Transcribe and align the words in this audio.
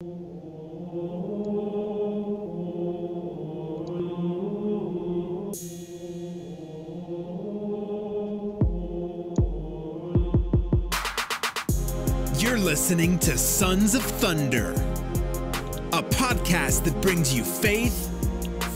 You're 0.00 0.10
listening 12.58 13.18
to 13.18 13.36
Sons 13.36 13.96
of 13.96 14.04
Thunder, 14.04 14.70
a 14.70 16.04
podcast 16.04 16.84
that 16.84 16.96
brings 17.02 17.34
you 17.34 17.42
faith, 17.42 18.08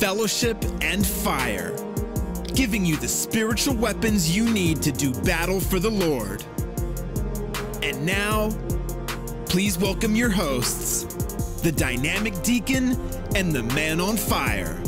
fellowship, 0.01 0.61
and 0.81 1.07
fire, 1.07 1.73
giving 2.57 2.85
you 2.85 2.97
the 2.97 3.07
spiritual 3.07 3.77
weapons 3.77 4.37
you 4.37 4.51
need 4.51 4.83
to 4.83 4.91
do 4.91 5.15
battle 5.23 5.61
for 5.61 5.79
the 5.79 5.89
Lord. 5.89 6.45
And 7.81 8.05
now, 8.05 8.51
please 9.47 9.79
welcome 9.79 10.17
your 10.17 10.31
hosts, 10.31 11.02
the 11.63 11.71
dynamic 11.71 12.41
deacon 12.43 12.99
and 13.37 13.53
the 13.53 13.63
man 13.63 14.01
on 14.01 14.17
fire. 14.17 14.83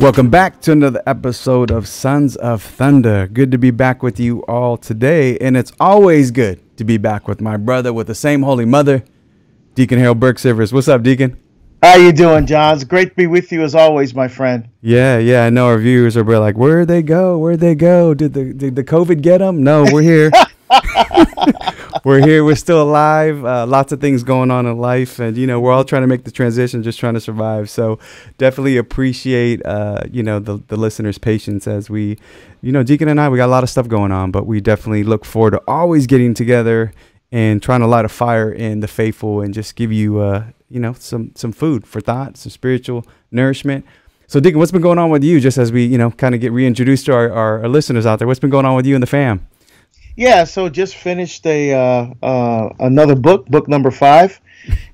Welcome 0.00 0.28
back 0.28 0.60
to 0.62 0.72
another 0.72 1.00
episode 1.06 1.70
of 1.70 1.86
Sons 1.86 2.34
of 2.34 2.60
Thunder. 2.60 3.28
Good 3.28 3.52
to 3.52 3.58
be 3.58 3.70
back 3.70 4.02
with 4.02 4.18
you 4.18 4.40
all 4.46 4.76
today, 4.76 5.38
and 5.38 5.56
it's 5.56 5.70
always 5.78 6.32
good 6.32 6.60
to 6.78 6.84
be 6.84 6.96
back 6.96 7.28
with 7.28 7.40
my 7.40 7.56
brother 7.56 7.92
with 7.92 8.08
the 8.08 8.14
same 8.16 8.42
holy 8.42 8.64
mother, 8.64 9.04
Deacon 9.76 10.00
Harold 10.00 10.18
Burke 10.18 10.38
Sivers. 10.38 10.72
What's 10.72 10.88
up, 10.88 11.04
Deacon? 11.04 11.40
How 11.80 11.94
you 11.94 12.10
doing, 12.10 12.46
John? 12.46 12.74
It's 12.74 12.82
great 12.82 13.10
to 13.10 13.14
be 13.14 13.28
with 13.28 13.52
you 13.52 13.62
as 13.62 13.76
always, 13.76 14.16
my 14.16 14.26
friend. 14.26 14.68
Yeah, 14.80 15.18
yeah. 15.18 15.44
I 15.44 15.50
know 15.50 15.66
our 15.66 15.78
viewers 15.78 16.16
are 16.16 16.24
like, 16.24 16.56
"Where'd 16.56 16.88
they 16.88 17.02
go? 17.02 17.38
Where'd 17.38 17.60
they 17.60 17.76
go? 17.76 18.14
Did 18.14 18.32
the 18.32 18.52
did 18.52 18.74
the 18.74 18.82
COVID 18.82 19.22
get 19.22 19.38
them?" 19.38 19.62
No, 19.62 19.84
we're 19.92 20.02
here. 20.02 20.32
we're 22.04 22.20
here. 22.20 22.44
We're 22.44 22.54
still 22.54 22.82
alive. 22.82 23.44
Uh, 23.44 23.66
lots 23.66 23.90
of 23.90 24.00
things 24.00 24.22
going 24.22 24.50
on 24.50 24.66
in 24.66 24.78
life, 24.78 25.18
and 25.18 25.36
you 25.36 25.46
know, 25.46 25.58
we're 25.58 25.72
all 25.72 25.84
trying 25.84 26.02
to 26.02 26.06
make 26.06 26.24
the 26.24 26.30
transition, 26.30 26.82
just 26.82 27.00
trying 27.00 27.14
to 27.14 27.20
survive. 27.20 27.70
So, 27.70 27.98
definitely 28.36 28.76
appreciate 28.76 29.64
uh, 29.64 30.02
you 30.12 30.22
know 30.22 30.38
the 30.38 30.62
the 30.68 30.76
listeners' 30.76 31.18
patience 31.18 31.66
as 31.66 31.88
we, 31.88 32.18
you 32.60 32.72
know, 32.72 32.82
Deacon 32.82 33.08
and 33.08 33.20
I, 33.20 33.28
we 33.28 33.38
got 33.38 33.46
a 33.46 33.54
lot 33.54 33.64
of 33.64 33.70
stuff 33.70 33.88
going 33.88 34.12
on, 34.12 34.30
but 34.30 34.46
we 34.46 34.60
definitely 34.60 35.02
look 35.02 35.24
forward 35.24 35.52
to 35.52 35.62
always 35.66 36.06
getting 36.06 36.34
together 36.34 36.92
and 37.32 37.62
trying 37.62 37.80
to 37.80 37.86
light 37.86 38.04
a 38.04 38.08
fire 38.08 38.52
in 38.52 38.80
the 38.80 38.88
faithful 38.88 39.40
and 39.40 39.54
just 39.54 39.74
give 39.74 39.90
you, 39.90 40.20
uh, 40.20 40.44
you 40.68 40.78
know, 40.78 40.92
some 40.92 41.32
some 41.34 41.52
food 41.52 41.86
for 41.86 42.00
thought, 42.00 42.36
some 42.36 42.50
spiritual 42.50 43.06
nourishment. 43.30 43.84
So, 44.26 44.40
Deacon, 44.40 44.58
what's 44.58 44.72
been 44.72 44.82
going 44.82 44.98
on 44.98 45.10
with 45.10 45.24
you? 45.24 45.40
Just 45.40 45.58
as 45.58 45.72
we, 45.72 45.84
you 45.84 45.98
know, 45.98 46.10
kind 46.10 46.34
of 46.34 46.40
get 46.40 46.52
reintroduced 46.52 47.06
to 47.06 47.14
our, 47.14 47.30
our, 47.30 47.62
our 47.62 47.68
listeners 47.68 48.06
out 48.06 48.18
there, 48.18 48.28
what's 48.28 48.40
been 48.40 48.50
going 48.50 48.64
on 48.64 48.74
with 48.74 48.86
you 48.86 48.94
and 48.94 49.02
the 49.02 49.06
fam? 49.06 49.46
Yeah, 50.16 50.44
so 50.44 50.68
just 50.68 50.94
finished 50.94 51.44
a 51.46 51.72
uh, 51.72 52.06
uh, 52.22 52.74
another 52.78 53.16
book, 53.16 53.46
book 53.46 53.68
number 53.68 53.90
five, 53.90 54.40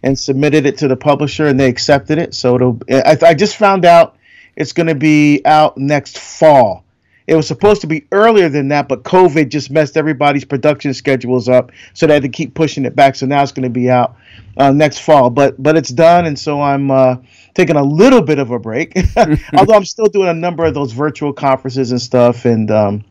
and 0.02 0.18
submitted 0.18 0.64
it 0.64 0.78
to 0.78 0.88
the 0.88 0.96
publisher, 0.96 1.46
and 1.46 1.60
they 1.60 1.68
accepted 1.68 2.18
it. 2.18 2.34
So 2.34 2.54
it'll. 2.56 2.80
I, 2.90 3.18
I 3.22 3.34
just 3.34 3.56
found 3.56 3.84
out 3.84 4.16
it's 4.56 4.72
going 4.72 4.86
to 4.86 4.94
be 4.94 5.42
out 5.44 5.76
next 5.76 6.18
fall. 6.18 6.84
It 7.26 7.36
was 7.36 7.46
supposed 7.46 7.82
to 7.82 7.86
be 7.86 8.06
earlier 8.10 8.48
than 8.48 8.68
that, 8.68 8.88
but 8.88 9.04
COVID 9.04 9.50
just 9.50 9.70
messed 9.70 9.96
everybody's 9.96 10.44
production 10.44 10.94
schedules 10.94 11.48
up, 11.48 11.70
so 11.92 12.06
they 12.06 12.14
had 12.14 12.22
to 12.22 12.28
keep 12.28 12.54
pushing 12.54 12.86
it 12.86 12.96
back. 12.96 13.14
So 13.14 13.26
now 13.26 13.42
it's 13.42 13.52
going 13.52 13.64
to 13.64 13.70
be 13.70 13.90
out 13.90 14.16
uh, 14.56 14.72
next 14.72 15.00
fall. 15.00 15.28
But 15.28 15.62
but 15.62 15.76
it's 15.76 15.90
done, 15.90 16.24
and 16.24 16.38
so 16.38 16.62
I'm 16.62 16.90
uh, 16.90 17.16
taking 17.54 17.76
a 17.76 17.82
little 17.82 18.22
bit 18.22 18.38
of 18.38 18.50
a 18.50 18.58
break, 18.58 18.94
although 19.54 19.74
I'm 19.74 19.84
still 19.84 20.06
doing 20.06 20.28
a 20.28 20.34
number 20.34 20.64
of 20.64 20.74
those 20.74 20.92
virtual 20.92 21.32
conferences 21.32 21.90
and 21.90 22.00
stuff. 22.00 22.44
And 22.44 22.70
um, 22.70 23.04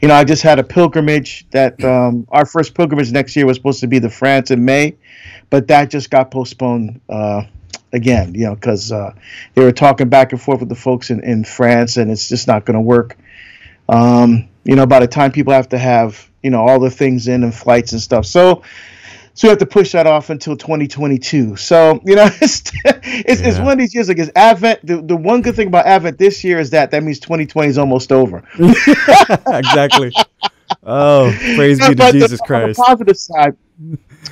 you 0.00 0.08
know, 0.08 0.14
I 0.14 0.24
just 0.24 0.42
had 0.42 0.58
a 0.58 0.64
pilgrimage 0.64 1.46
that 1.50 1.82
um, 1.84 2.26
our 2.30 2.46
first 2.46 2.74
pilgrimage 2.74 3.12
next 3.12 3.36
year 3.36 3.46
was 3.46 3.56
supposed 3.56 3.80
to 3.80 3.86
be 3.86 4.00
to 4.00 4.10
France 4.10 4.50
in 4.50 4.64
May, 4.64 4.96
but 5.50 5.68
that 5.68 5.90
just 5.90 6.10
got 6.10 6.30
postponed. 6.30 7.00
Uh, 7.08 7.42
again, 7.92 8.34
you 8.34 8.44
know, 8.44 8.54
because 8.54 8.92
uh, 8.92 9.14
they 9.54 9.64
were 9.64 9.72
talking 9.72 10.08
back 10.08 10.32
and 10.32 10.40
forth 10.40 10.60
with 10.60 10.68
the 10.68 10.74
folks 10.74 11.10
in, 11.10 11.22
in 11.24 11.44
France, 11.44 11.96
and 11.96 12.10
it's 12.10 12.28
just 12.28 12.46
not 12.46 12.64
going 12.64 12.74
to 12.74 12.80
work. 12.80 13.16
Um, 13.88 14.48
you 14.64 14.76
know, 14.76 14.86
by 14.86 15.00
the 15.00 15.06
time 15.06 15.32
people 15.32 15.52
have 15.52 15.68
to 15.70 15.78
have, 15.78 16.28
you 16.42 16.50
know, 16.50 16.60
all 16.60 16.78
the 16.78 16.90
things 16.90 17.28
in 17.28 17.44
and 17.44 17.54
flights 17.54 17.92
and 17.92 18.00
stuff. 18.00 18.26
So, 18.26 18.62
so 19.36 19.48
we 19.48 19.50
have 19.50 19.58
to 19.58 19.66
push 19.66 19.92
that 19.92 20.06
off 20.06 20.30
until 20.30 20.56
2022. 20.56 21.56
So, 21.56 22.00
you 22.06 22.16
know, 22.16 22.24
it's 22.40 22.62
it's, 22.84 23.40
yeah. 23.40 23.48
it's 23.48 23.58
one 23.58 23.72
of 23.72 23.78
these 23.78 23.94
years 23.94 24.08
like 24.08 24.18
it's 24.18 24.30
Advent. 24.34 24.84
The, 24.84 25.02
the 25.02 25.14
one 25.14 25.42
good 25.42 25.54
thing 25.54 25.68
about 25.68 25.84
Advent 25.84 26.16
this 26.16 26.42
year 26.42 26.58
is 26.58 26.70
that 26.70 26.90
that 26.92 27.02
means 27.04 27.20
2020 27.20 27.68
is 27.68 27.76
almost 27.76 28.12
over. 28.12 28.42
exactly. 29.46 30.10
Oh, 30.82 31.30
praise 31.54 31.86
be 31.86 31.94
to 31.94 32.12
Jesus 32.12 32.40
the, 32.40 32.46
Christ. 32.46 32.80
On 32.80 32.84
the 32.84 32.96
positive 32.96 33.16
side, 33.18 33.56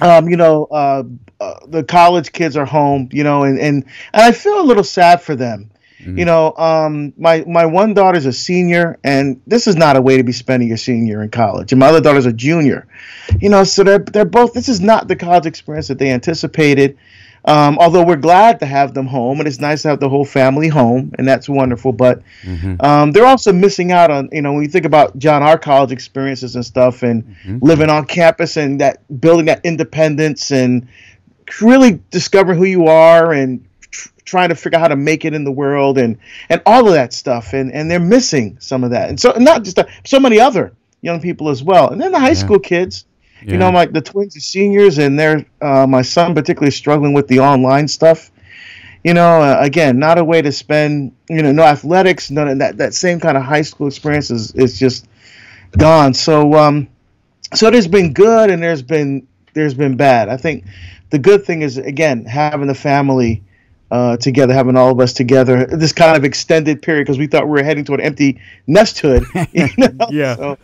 um, 0.00 0.28
you 0.30 0.38
know, 0.38 0.64
uh, 0.64 1.02
uh, 1.38 1.54
the 1.66 1.84
college 1.84 2.32
kids 2.32 2.56
are 2.56 2.64
home, 2.64 3.10
you 3.12 3.24
know, 3.24 3.42
and, 3.42 3.58
and, 3.58 3.84
and 4.14 4.22
I 4.22 4.32
feel 4.32 4.58
a 4.58 4.64
little 4.64 4.84
sad 4.84 5.20
for 5.20 5.36
them 5.36 5.70
Mm-hmm. 6.04 6.18
You 6.18 6.24
know, 6.26 6.54
um, 6.56 7.12
my 7.16 7.44
my 7.46 7.66
one 7.66 7.94
daughter's 7.94 8.26
a 8.26 8.32
senior, 8.32 8.98
and 9.02 9.40
this 9.46 9.66
is 9.66 9.76
not 9.76 9.96
a 9.96 10.02
way 10.02 10.18
to 10.18 10.22
be 10.22 10.32
spending 10.32 10.68
your 10.68 10.76
senior 10.76 11.22
in 11.22 11.30
college. 11.30 11.72
And 11.72 11.80
my 11.80 11.86
other 11.86 12.00
daughter's 12.00 12.26
a 12.26 12.32
junior. 12.32 12.86
You 13.40 13.48
know, 13.48 13.64
so 13.64 13.84
they're 13.84 13.98
they're 13.98 14.24
both. 14.24 14.52
This 14.52 14.68
is 14.68 14.80
not 14.80 15.08
the 15.08 15.16
college 15.16 15.46
experience 15.46 15.88
that 15.88 15.98
they 15.98 16.10
anticipated. 16.10 16.98
Um, 17.46 17.78
although 17.78 18.02
we're 18.02 18.16
glad 18.16 18.60
to 18.60 18.66
have 18.66 18.94
them 18.94 19.06
home, 19.06 19.38
and 19.38 19.46
it's 19.46 19.60
nice 19.60 19.82
to 19.82 19.88
have 19.88 20.00
the 20.00 20.08
whole 20.08 20.24
family 20.24 20.68
home, 20.68 21.12
and 21.18 21.28
that's 21.28 21.46
wonderful. 21.46 21.92
But 21.92 22.22
mm-hmm. 22.42 22.76
um, 22.80 23.12
they're 23.12 23.26
also 23.26 23.52
missing 23.52 23.92
out 23.92 24.10
on, 24.10 24.30
you 24.32 24.40
know, 24.40 24.54
when 24.54 24.62
you 24.62 24.68
think 24.68 24.86
about 24.86 25.18
John, 25.18 25.42
our 25.42 25.58
college 25.58 25.92
experiences 25.92 26.56
and 26.56 26.64
stuff, 26.64 27.02
and 27.02 27.24
mm-hmm. 27.24 27.58
living 27.60 27.90
on 27.90 28.06
campus 28.06 28.56
and 28.56 28.80
that 28.80 29.02
building 29.20 29.46
that 29.46 29.60
independence 29.62 30.52
and 30.52 30.88
really 31.60 32.00
discovering 32.10 32.58
who 32.58 32.64
you 32.64 32.86
are 32.86 33.32
and 33.32 33.66
trying 34.24 34.48
to 34.48 34.54
figure 34.54 34.78
out 34.78 34.82
how 34.82 34.88
to 34.88 34.96
make 34.96 35.24
it 35.24 35.34
in 35.34 35.44
the 35.44 35.52
world 35.52 35.98
and 35.98 36.18
and 36.48 36.62
all 36.66 36.86
of 36.86 36.94
that 36.94 37.12
stuff. 37.12 37.52
And 37.52 37.72
and 37.72 37.90
they're 37.90 38.00
missing 38.00 38.58
some 38.60 38.84
of 38.84 38.90
that. 38.90 39.08
And 39.08 39.20
so 39.20 39.32
not 39.32 39.64
just 39.64 39.76
that, 39.76 39.88
so 40.04 40.20
many 40.20 40.40
other 40.40 40.72
young 41.00 41.20
people 41.20 41.48
as 41.48 41.62
well. 41.62 41.90
And 41.90 42.00
then 42.00 42.12
the 42.12 42.18
high 42.18 42.28
yeah. 42.28 42.34
school 42.34 42.58
kids. 42.58 43.06
Yeah. 43.42 43.52
you 43.52 43.58
know 43.58 43.70
like 43.70 43.92
the 43.92 44.00
twins 44.00 44.36
are 44.36 44.40
seniors 44.40 44.96
and 44.96 45.18
they're 45.18 45.44
uh, 45.60 45.86
my 45.86 46.00
son 46.00 46.34
particularly 46.34 46.70
struggling 46.70 47.12
with 47.12 47.28
the 47.28 47.40
online 47.40 47.88
stuff. 47.88 48.30
You 49.02 49.12
know 49.12 49.42
uh, 49.42 49.58
again 49.60 49.98
not 49.98 50.18
a 50.18 50.24
way 50.24 50.40
to 50.40 50.50
spend 50.50 51.14
you 51.28 51.42
know 51.42 51.52
no 51.52 51.62
athletics 51.62 52.30
none 52.30 52.48
of 52.48 52.58
that 52.60 52.78
that 52.78 52.94
same 52.94 53.20
kind 53.20 53.36
of 53.36 53.42
high 53.42 53.62
school 53.62 53.86
experience 53.86 54.30
is, 54.30 54.52
is 54.52 54.78
just 54.78 55.06
gone. 55.76 56.14
So 56.14 56.54
um 56.54 56.88
so 57.52 57.70
there's 57.70 57.88
been 57.88 58.12
good 58.14 58.50
and 58.50 58.62
there's 58.62 58.82
been 58.82 59.26
there's 59.52 59.74
been 59.74 59.96
bad. 59.96 60.28
I 60.28 60.36
think 60.36 60.64
the 61.10 61.18
good 61.18 61.44
thing 61.44 61.62
is 61.62 61.78
again 61.78 62.24
having 62.24 62.66
the 62.66 62.74
family 62.74 63.43
uh, 63.90 64.16
together, 64.16 64.52
having 64.52 64.76
all 64.76 64.90
of 64.90 65.00
us 65.00 65.12
together, 65.12 65.66
this 65.66 65.92
kind 65.92 66.16
of 66.16 66.24
extended 66.24 66.82
period 66.82 67.04
because 67.04 67.18
we 67.18 67.26
thought 67.26 67.44
we 67.44 67.52
were 67.52 67.62
heading 67.62 67.84
to 67.84 67.94
an 67.94 68.00
empty 68.00 68.40
nesthood. 68.66 69.24
You 69.52 69.68
know? 69.78 70.06
yeah. 70.10 70.36
So, 70.36 70.58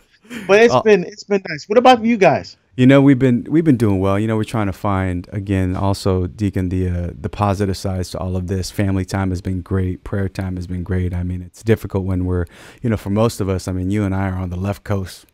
but 0.47 0.61
it's 0.61 0.73
uh, 0.73 0.81
been 0.81 1.03
it's 1.03 1.23
been 1.23 1.41
nice. 1.47 1.67
What 1.67 1.77
about 1.77 2.03
you 2.03 2.17
guys? 2.17 2.57
You 2.77 2.87
know, 2.87 3.01
we've 3.01 3.19
been 3.19 3.45
we've 3.49 3.63
been 3.63 3.77
doing 3.77 3.99
well. 3.99 4.17
You 4.17 4.27
know, 4.27 4.37
we're 4.37 4.43
trying 4.43 4.67
to 4.67 4.73
find 4.73 5.27
again, 5.31 5.75
also 5.75 6.27
Deacon, 6.27 6.69
the 6.69 6.89
uh, 6.89 7.09
the 7.19 7.29
positive 7.29 7.75
sides 7.75 8.11
to 8.11 8.19
all 8.19 8.37
of 8.37 8.47
this. 8.47 8.71
Family 8.71 9.03
time 9.03 9.29
has 9.29 9.41
been 9.41 9.61
great. 9.61 10.03
Prayer 10.03 10.29
time 10.29 10.55
has 10.55 10.67
been 10.67 10.83
great. 10.83 11.13
I 11.13 11.23
mean, 11.23 11.41
it's 11.41 11.63
difficult 11.63 12.05
when 12.05 12.25
we're, 12.25 12.45
you 12.81 12.89
know, 12.89 12.97
for 12.97 13.09
most 13.09 13.41
of 13.41 13.49
us. 13.49 13.67
I 13.67 13.73
mean, 13.73 13.91
you 13.91 14.03
and 14.03 14.15
I 14.15 14.29
are 14.29 14.37
on 14.37 14.49
the 14.49 14.57
left 14.57 14.83
coast, 14.85 15.25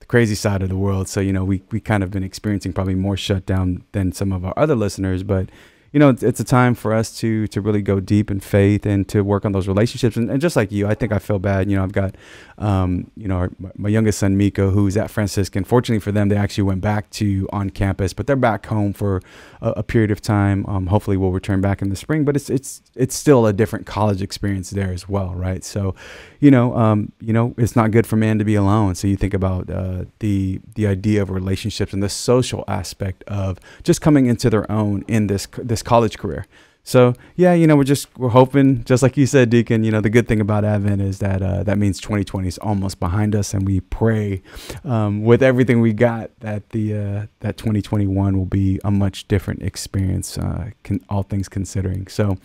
the 0.00 0.06
crazy 0.06 0.34
side 0.34 0.62
of 0.62 0.70
the 0.70 0.78
world. 0.78 1.08
So 1.08 1.20
you 1.20 1.32
know, 1.32 1.44
we 1.44 1.62
we 1.70 1.78
kind 1.78 2.02
of 2.02 2.10
been 2.10 2.24
experiencing 2.24 2.72
probably 2.72 2.94
more 2.94 3.18
shutdown 3.18 3.84
than 3.92 4.12
some 4.12 4.32
of 4.32 4.44
our 4.44 4.54
other 4.56 4.74
listeners, 4.74 5.22
but 5.22 5.50
you 5.92 5.98
know, 5.98 6.10
it's, 6.10 6.22
it's, 6.22 6.38
a 6.38 6.44
time 6.44 6.74
for 6.74 6.92
us 6.92 7.16
to 7.20 7.46
to 7.48 7.60
really 7.60 7.80
go 7.80 7.98
deep 7.98 8.30
in 8.30 8.40
faith 8.40 8.84
and 8.84 9.08
to 9.08 9.22
work 9.22 9.44
on 9.44 9.52
those 9.52 9.66
relationships. 9.66 10.16
And, 10.16 10.30
and 10.30 10.40
just 10.40 10.54
like 10.54 10.70
you, 10.70 10.86
I 10.86 10.94
think 10.94 11.12
I 11.12 11.18
feel 11.18 11.38
bad. 11.38 11.70
You 11.70 11.76
know, 11.76 11.82
I've 11.82 11.92
got, 11.92 12.14
um, 12.58 13.10
you 13.16 13.26
know, 13.26 13.36
our, 13.36 13.50
my 13.76 13.88
youngest 13.88 14.18
son 14.18 14.36
Miko, 14.36 14.70
who's 14.70 14.96
at 14.96 15.10
Franciscan. 15.10 15.64
Fortunately 15.64 16.00
for 16.00 16.12
them, 16.12 16.28
they 16.28 16.36
actually 16.36 16.64
went 16.64 16.82
back 16.82 17.08
to 17.10 17.48
on 17.52 17.70
campus, 17.70 18.12
but 18.12 18.26
they're 18.26 18.36
back 18.36 18.66
home 18.66 18.92
for 18.92 19.22
a, 19.62 19.70
a 19.78 19.82
period 19.82 20.10
of 20.10 20.20
time. 20.20 20.66
Um, 20.66 20.88
hopefully, 20.88 21.16
we'll 21.16 21.32
return 21.32 21.62
back 21.62 21.80
in 21.80 21.88
the 21.88 21.96
spring. 21.96 22.24
But 22.24 22.36
it's 22.36 22.50
it's 22.50 22.82
it's 22.94 23.14
still 23.14 23.46
a 23.46 23.52
different 23.54 23.86
college 23.86 24.20
experience 24.20 24.70
there 24.70 24.92
as 24.92 25.08
well, 25.08 25.34
right? 25.34 25.64
So, 25.64 25.94
you 26.40 26.50
know, 26.50 26.76
um, 26.76 27.12
you 27.20 27.32
know, 27.32 27.54
it's 27.58 27.74
not 27.74 27.90
good 27.90 28.06
for 28.06 28.16
man 28.16 28.38
to 28.38 28.44
be 28.44 28.54
alone. 28.54 28.94
So 28.94 29.08
you 29.08 29.16
think 29.16 29.34
about 29.34 29.68
uh, 29.70 30.04
the 30.20 30.60
the 30.74 30.86
idea 30.86 31.22
of 31.22 31.30
relationships 31.30 31.92
and 31.92 32.02
the 32.02 32.08
social 32.08 32.64
aspect 32.68 33.24
of 33.24 33.58
just 33.82 34.00
coming 34.00 34.26
into 34.26 34.48
their 34.50 34.70
own 34.70 35.04
in 35.08 35.26
this 35.26 35.46
this 35.58 35.82
college 35.82 36.18
career. 36.18 36.46
So 36.88 37.12
yeah, 37.36 37.52
you 37.52 37.66
know, 37.66 37.76
we're 37.76 37.84
just 37.84 38.08
we're 38.16 38.30
hoping, 38.30 38.82
just 38.84 39.02
like 39.02 39.18
you 39.18 39.26
said, 39.26 39.50
Deacon. 39.50 39.84
You 39.84 39.90
know, 39.90 40.00
the 40.00 40.08
good 40.08 40.26
thing 40.26 40.40
about 40.40 40.64
Advent 40.64 41.02
is 41.02 41.18
that 41.18 41.42
uh, 41.42 41.62
that 41.64 41.76
means 41.76 42.00
2020 42.00 42.48
is 42.48 42.56
almost 42.56 42.98
behind 42.98 43.36
us, 43.36 43.52
and 43.52 43.66
we 43.66 43.80
pray 43.80 44.40
um, 44.86 45.22
with 45.22 45.42
everything 45.42 45.82
we 45.82 45.92
got 45.92 46.30
that 46.40 46.70
the 46.70 46.94
uh, 46.94 47.26
that 47.40 47.58
2021 47.58 48.38
will 48.38 48.46
be 48.46 48.80
a 48.84 48.90
much 48.90 49.28
different 49.28 49.62
experience, 49.62 50.38
uh, 50.38 50.70
can, 50.82 51.04
all 51.10 51.24
things 51.24 51.46
considering. 51.46 52.06
So 52.06 52.38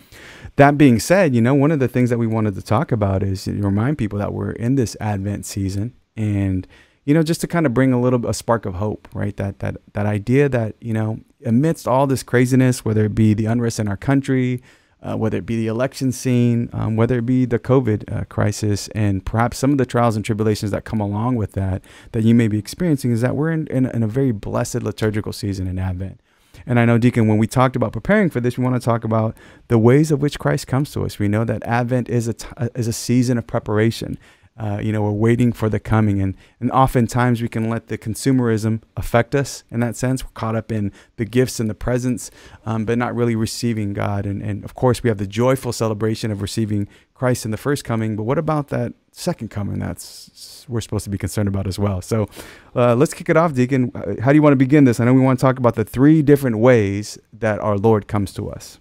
that 0.56 0.76
being 0.76 1.00
said, 1.00 1.34
you 1.34 1.40
know, 1.40 1.54
one 1.54 1.70
of 1.70 1.78
the 1.78 1.88
things 1.88 2.10
that 2.10 2.18
we 2.18 2.26
wanted 2.26 2.54
to 2.56 2.62
talk 2.62 2.92
about 2.92 3.22
is 3.22 3.46
remind 3.46 3.96
people 3.96 4.18
that 4.18 4.34
we're 4.34 4.50
in 4.50 4.74
this 4.74 4.94
Advent 5.00 5.46
season, 5.46 5.94
and 6.18 6.66
you 7.04 7.14
know, 7.14 7.22
just 7.22 7.40
to 7.42 7.46
kind 7.46 7.66
of 7.66 7.74
bring 7.74 7.92
a 7.92 8.00
little 8.00 8.26
a 8.26 8.34
spark 8.34 8.66
of 8.66 8.74
hope, 8.74 9.08
right? 9.14 9.36
That 9.36 9.58
that 9.60 9.76
that 9.92 10.06
idea 10.06 10.48
that 10.48 10.76
you 10.80 10.92
know, 10.92 11.20
amidst 11.44 11.86
all 11.86 12.06
this 12.06 12.22
craziness, 12.22 12.84
whether 12.84 13.04
it 13.04 13.14
be 13.14 13.34
the 13.34 13.46
unrest 13.46 13.78
in 13.78 13.88
our 13.88 13.96
country, 13.96 14.62
uh, 15.04 15.16
whether 15.16 15.38
it 15.38 15.46
be 15.46 15.56
the 15.56 15.66
election 15.66 16.12
scene, 16.12 16.70
um, 16.72 16.96
whether 16.96 17.18
it 17.18 17.26
be 17.26 17.44
the 17.44 17.58
COVID 17.58 18.10
uh, 18.10 18.24
crisis, 18.24 18.88
and 18.88 19.24
perhaps 19.24 19.58
some 19.58 19.72
of 19.72 19.78
the 19.78 19.86
trials 19.86 20.16
and 20.16 20.24
tribulations 20.24 20.70
that 20.70 20.84
come 20.84 21.00
along 21.00 21.36
with 21.36 21.52
that, 21.52 21.82
that 22.12 22.24
you 22.24 22.34
may 22.34 22.48
be 22.48 22.58
experiencing, 22.58 23.10
is 23.10 23.20
that 23.20 23.36
we're 23.36 23.52
in, 23.52 23.66
in, 23.66 23.86
in 23.86 24.02
a 24.02 24.08
very 24.08 24.32
blessed 24.32 24.82
liturgical 24.82 25.32
season 25.32 25.66
in 25.66 25.78
Advent. 25.78 26.20
And 26.66 26.80
I 26.80 26.86
know, 26.86 26.96
Deacon, 26.96 27.28
when 27.28 27.36
we 27.36 27.46
talked 27.46 27.76
about 27.76 27.92
preparing 27.92 28.30
for 28.30 28.40
this, 28.40 28.56
we 28.56 28.64
want 28.64 28.76
to 28.76 28.84
talk 28.84 29.04
about 29.04 29.36
the 29.68 29.78
ways 29.78 30.10
of 30.10 30.22
which 30.22 30.38
Christ 30.38 30.66
comes 30.66 30.90
to 30.92 31.04
us. 31.04 31.18
We 31.18 31.28
know 31.28 31.44
that 31.44 31.62
Advent 31.64 32.08
is 32.08 32.28
a, 32.28 32.34
t- 32.34 32.48
is 32.74 32.88
a 32.88 32.92
season 32.92 33.36
of 33.36 33.46
preparation. 33.46 34.16
Uh, 34.56 34.78
you 34.80 34.92
know, 34.92 35.02
we're 35.02 35.10
waiting 35.10 35.52
for 35.52 35.68
the 35.68 35.80
coming. 35.80 36.22
And, 36.22 36.36
and 36.60 36.70
oftentimes 36.70 37.42
we 37.42 37.48
can 37.48 37.68
let 37.68 37.88
the 37.88 37.98
consumerism 37.98 38.82
affect 38.96 39.34
us 39.34 39.64
in 39.70 39.80
that 39.80 39.96
sense. 39.96 40.24
We're 40.24 40.30
caught 40.30 40.54
up 40.54 40.70
in 40.70 40.92
the 41.16 41.24
gifts 41.24 41.58
and 41.58 41.68
the 41.68 41.74
presents, 41.74 42.30
um, 42.64 42.84
but 42.84 42.96
not 42.96 43.16
really 43.16 43.34
receiving 43.34 43.94
God. 43.94 44.26
And, 44.26 44.42
and 44.42 44.64
of 44.64 44.74
course, 44.74 45.02
we 45.02 45.08
have 45.08 45.18
the 45.18 45.26
joyful 45.26 45.72
celebration 45.72 46.30
of 46.30 46.40
receiving 46.40 46.88
Christ 47.14 47.44
in 47.44 47.50
the 47.50 47.56
first 47.56 47.84
coming. 47.84 48.14
But 48.14 48.24
what 48.24 48.38
about 48.38 48.68
that 48.68 48.92
second 49.10 49.50
coming? 49.50 49.80
That's 49.80 50.64
we're 50.68 50.80
supposed 50.80 51.04
to 51.04 51.10
be 51.10 51.18
concerned 51.18 51.48
about 51.48 51.66
as 51.66 51.78
well. 51.78 52.00
So 52.00 52.28
uh, 52.76 52.94
let's 52.94 53.12
kick 53.12 53.28
it 53.28 53.36
off, 53.36 53.54
Deacon. 53.54 53.90
Uh, 53.94 54.20
how 54.22 54.30
do 54.30 54.36
you 54.36 54.42
want 54.42 54.52
to 54.52 54.56
begin 54.56 54.84
this? 54.84 55.00
I 55.00 55.04
know 55.04 55.14
we 55.14 55.20
want 55.20 55.38
to 55.38 55.44
talk 55.44 55.58
about 55.58 55.74
the 55.74 55.84
three 55.84 56.22
different 56.22 56.58
ways 56.58 57.18
that 57.32 57.58
our 57.60 57.76
Lord 57.76 58.06
comes 58.06 58.32
to 58.34 58.50
us. 58.50 58.78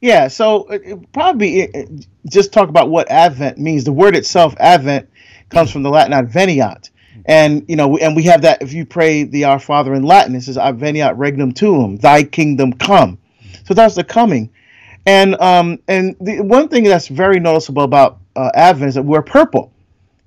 Yeah, 0.00 0.28
so 0.28 0.68
uh, 0.68 0.96
probably 1.12 1.68
just 2.30 2.52
talk 2.52 2.68
about 2.68 2.90
what 2.90 3.10
Advent 3.10 3.58
means. 3.58 3.84
The 3.84 3.92
word 3.92 4.14
itself, 4.14 4.54
Advent, 4.58 5.08
comes 5.50 5.70
from 5.70 5.82
the 5.82 5.90
Latin 5.90 6.12
adveniat. 6.12 6.90
And 7.24 7.64
you 7.68 7.76
know, 7.76 7.96
and 7.96 8.14
we 8.14 8.24
have 8.24 8.42
that 8.42 8.62
if 8.62 8.72
you 8.72 8.84
pray 8.84 9.24
the 9.24 9.44
Our 9.44 9.58
Father 9.58 9.94
in 9.94 10.02
Latin, 10.02 10.34
it 10.34 10.42
says 10.42 10.56
adveniat 10.56 11.16
regnum 11.16 11.52
tuum, 11.52 11.96
thy 11.96 12.22
kingdom 12.22 12.72
come. 12.72 13.18
So 13.64 13.74
that's 13.74 13.94
the 13.94 14.04
coming. 14.04 14.50
And 15.06 15.40
um 15.40 15.78
and 15.88 16.16
the 16.20 16.40
one 16.40 16.68
thing 16.68 16.84
that's 16.84 17.08
very 17.08 17.40
noticeable 17.40 17.82
about 17.82 18.18
uh, 18.36 18.50
Advent 18.54 18.90
is 18.90 18.94
that 18.96 19.02
we're 19.02 19.22
purple. 19.22 19.72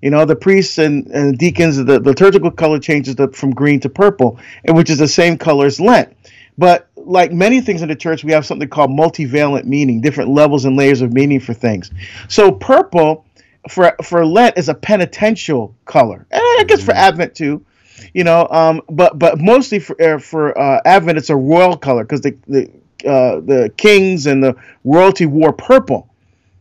You 0.02 0.10
know, 0.10 0.24
the 0.24 0.36
priests 0.36 0.78
and, 0.78 1.08
and 1.08 1.38
deacons, 1.38 1.76
the, 1.76 1.84
the 1.84 2.00
liturgical 2.00 2.52
color 2.52 2.80
changes 2.80 3.16
the, 3.16 3.28
from 3.30 3.52
green 3.52 3.82
to 3.82 3.90
purple, 3.90 4.40
and 4.64 4.76
which 4.76 4.90
is 4.90 4.98
the 4.98 5.10
same 5.10 5.38
color 5.38 5.66
as 5.66 5.80
Lent. 5.80 6.16
But 6.58 6.90
like 6.96 7.32
many 7.32 7.60
things 7.62 7.82
in 7.82 7.90
the 7.90 7.96
church, 7.96 8.24
we 8.24 8.32
have 8.32 8.46
something 8.46 8.70
called 8.70 8.92
multivalent 8.92 9.66
meaning, 9.66 10.00
different 10.02 10.30
levels 10.30 10.66
and 10.66 10.78
layers 10.78 11.02
of 11.02 11.14
meaning 11.14 11.40
for 11.40 11.54
things. 11.54 11.92
So 12.30 12.52
purple 12.52 13.26
for 13.68 13.96
for 14.04 14.26
Lent 14.26 14.58
is 14.58 14.70
a 14.70 14.74
penitential 14.74 15.76
color, 15.86 16.26
and 16.32 16.42
I 16.42 16.64
guess 16.68 16.82
for 16.82 16.92
mm-hmm. 16.92 17.00
Advent 17.00 17.36
too, 17.36 17.66
you 18.14 18.24
know. 18.24 18.48
Um, 18.50 18.82
but 18.90 19.20
but 19.20 19.40
mostly 19.40 19.80
for 19.80 20.02
uh, 20.02 20.20
for 20.20 20.58
uh, 20.58 20.82
Advent, 20.86 21.18
it's 21.18 21.30
a 21.30 21.36
royal 21.36 21.78
color 21.78 22.04
because 22.04 22.22
the 22.22 22.38
the 22.48 22.70
uh, 23.06 23.40
the 23.42 23.72
kings 23.78 24.28
and 24.28 24.44
the 24.44 24.56
royalty 24.84 25.26
wore 25.26 25.54
purple, 25.54 26.10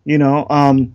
you 0.04 0.18
know. 0.18 0.46
Um, 0.50 0.94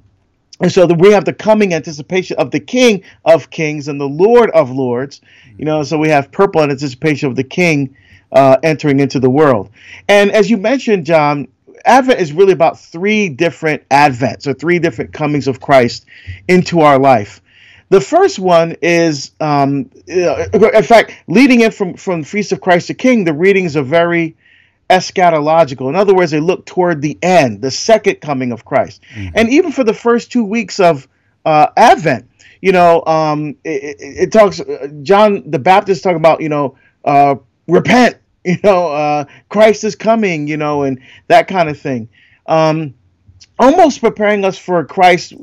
and 0.59 0.71
so 0.71 0.85
the, 0.85 0.95
we 0.95 1.11
have 1.11 1.25
the 1.25 1.33
coming 1.33 1.73
anticipation 1.73 2.37
of 2.37 2.51
the 2.51 2.59
King 2.59 3.03
of 3.25 3.49
Kings 3.49 3.87
and 3.87 3.99
the 3.99 4.07
Lord 4.07 4.49
of 4.51 4.71
Lords, 4.71 5.21
you 5.57 5.65
know. 5.65 5.83
So 5.83 5.97
we 5.97 6.09
have 6.09 6.31
purple 6.31 6.61
in 6.61 6.71
anticipation 6.71 7.29
of 7.29 7.35
the 7.35 7.43
King 7.43 7.95
uh, 8.31 8.57
entering 8.63 8.99
into 8.99 9.19
the 9.19 9.29
world. 9.29 9.69
And 10.07 10.31
as 10.31 10.49
you 10.49 10.57
mentioned, 10.57 11.05
John, 11.05 11.47
Advent 11.85 12.19
is 12.19 12.33
really 12.33 12.53
about 12.53 12.79
three 12.79 13.29
different 13.29 13.87
Advents 13.89 14.47
or 14.47 14.53
three 14.53 14.79
different 14.79 15.13
comings 15.13 15.47
of 15.47 15.59
Christ 15.59 16.05
into 16.47 16.81
our 16.81 16.97
life. 16.97 17.41
The 17.89 18.01
first 18.01 18.39
one 18.39 18.75
is, 18.81 19.31
um, 19.39 19.91
in 20.07 20.83
fact, 20.83 21.13
leading 21.27 21.61
in 21.61 21.71
from 21.71 21.95
from 21.95 22.23
Feast 22.23 22.51
of 22.51 22.61
Christ 22.61 22.87
the 22.87 22.93
King, 22.93 23.23
the 23.23 23.33
readings 23.33 23.77
are 23.77 23.83
very 23.83 24.35
eschatological. 24.89 25.89
In 25.89 25.95
other 25.95 26.13
words, 26.13 26.31
they 26.31 26.39
look 26.39 26.65
toward 26.65 27.01
the 27.01 27.17
end, 27.21 27.61
the 27.61 27.71
second 27.71 28.15
coming 28.15 28.51
of 28.51 28.65
Christ. 28.65 29.01
Mm-hmm. 29.13 29.35
And 29.35 29.49
even 29.49 29.71
for 29.71 29.83
the 29.83 29.93
first 29.93 30.31
two 30.31 30.43
weeks 30.43 30.79
of 30.79 31.07
uh, 31.45 31.67
Advent, 31.77 32.29
you 32.61 32.71
know, 32.71 33.03
um, 33.05 33.57
it, 33.63 33.83
it, 33.83 33.97
it, 33.99 34.31
talks. 34.31 34.61
John 35.03 35.49
the 35.49 35.59
Baptist 35.59 36.03
talking 36.03 36.17
about, 36.17 36.41
you 36.41 36.49
know, 36.49 36.77
uh, 37.03 37.35
repent, 37.67 38.17
you 38.45 38.57
know, 38.63 38.87
uh, 38.89 39.25
Christ 39.49 39.83
is 39.83 39.95
coming, 39.95 40.47
you 40.47 40.57
know, 40.57 40.83
and 40.83 40.99
that 41.27 41.47
kind 41.47 41.69
of 41.69 41.79
thing. 41.79 42.09
Um, 42.45 42.93
almost 43.57 44.01
preparing 44.01 44.43
us 44.43 44.57
for 44.57 44.83
Christ. 44.85 45.33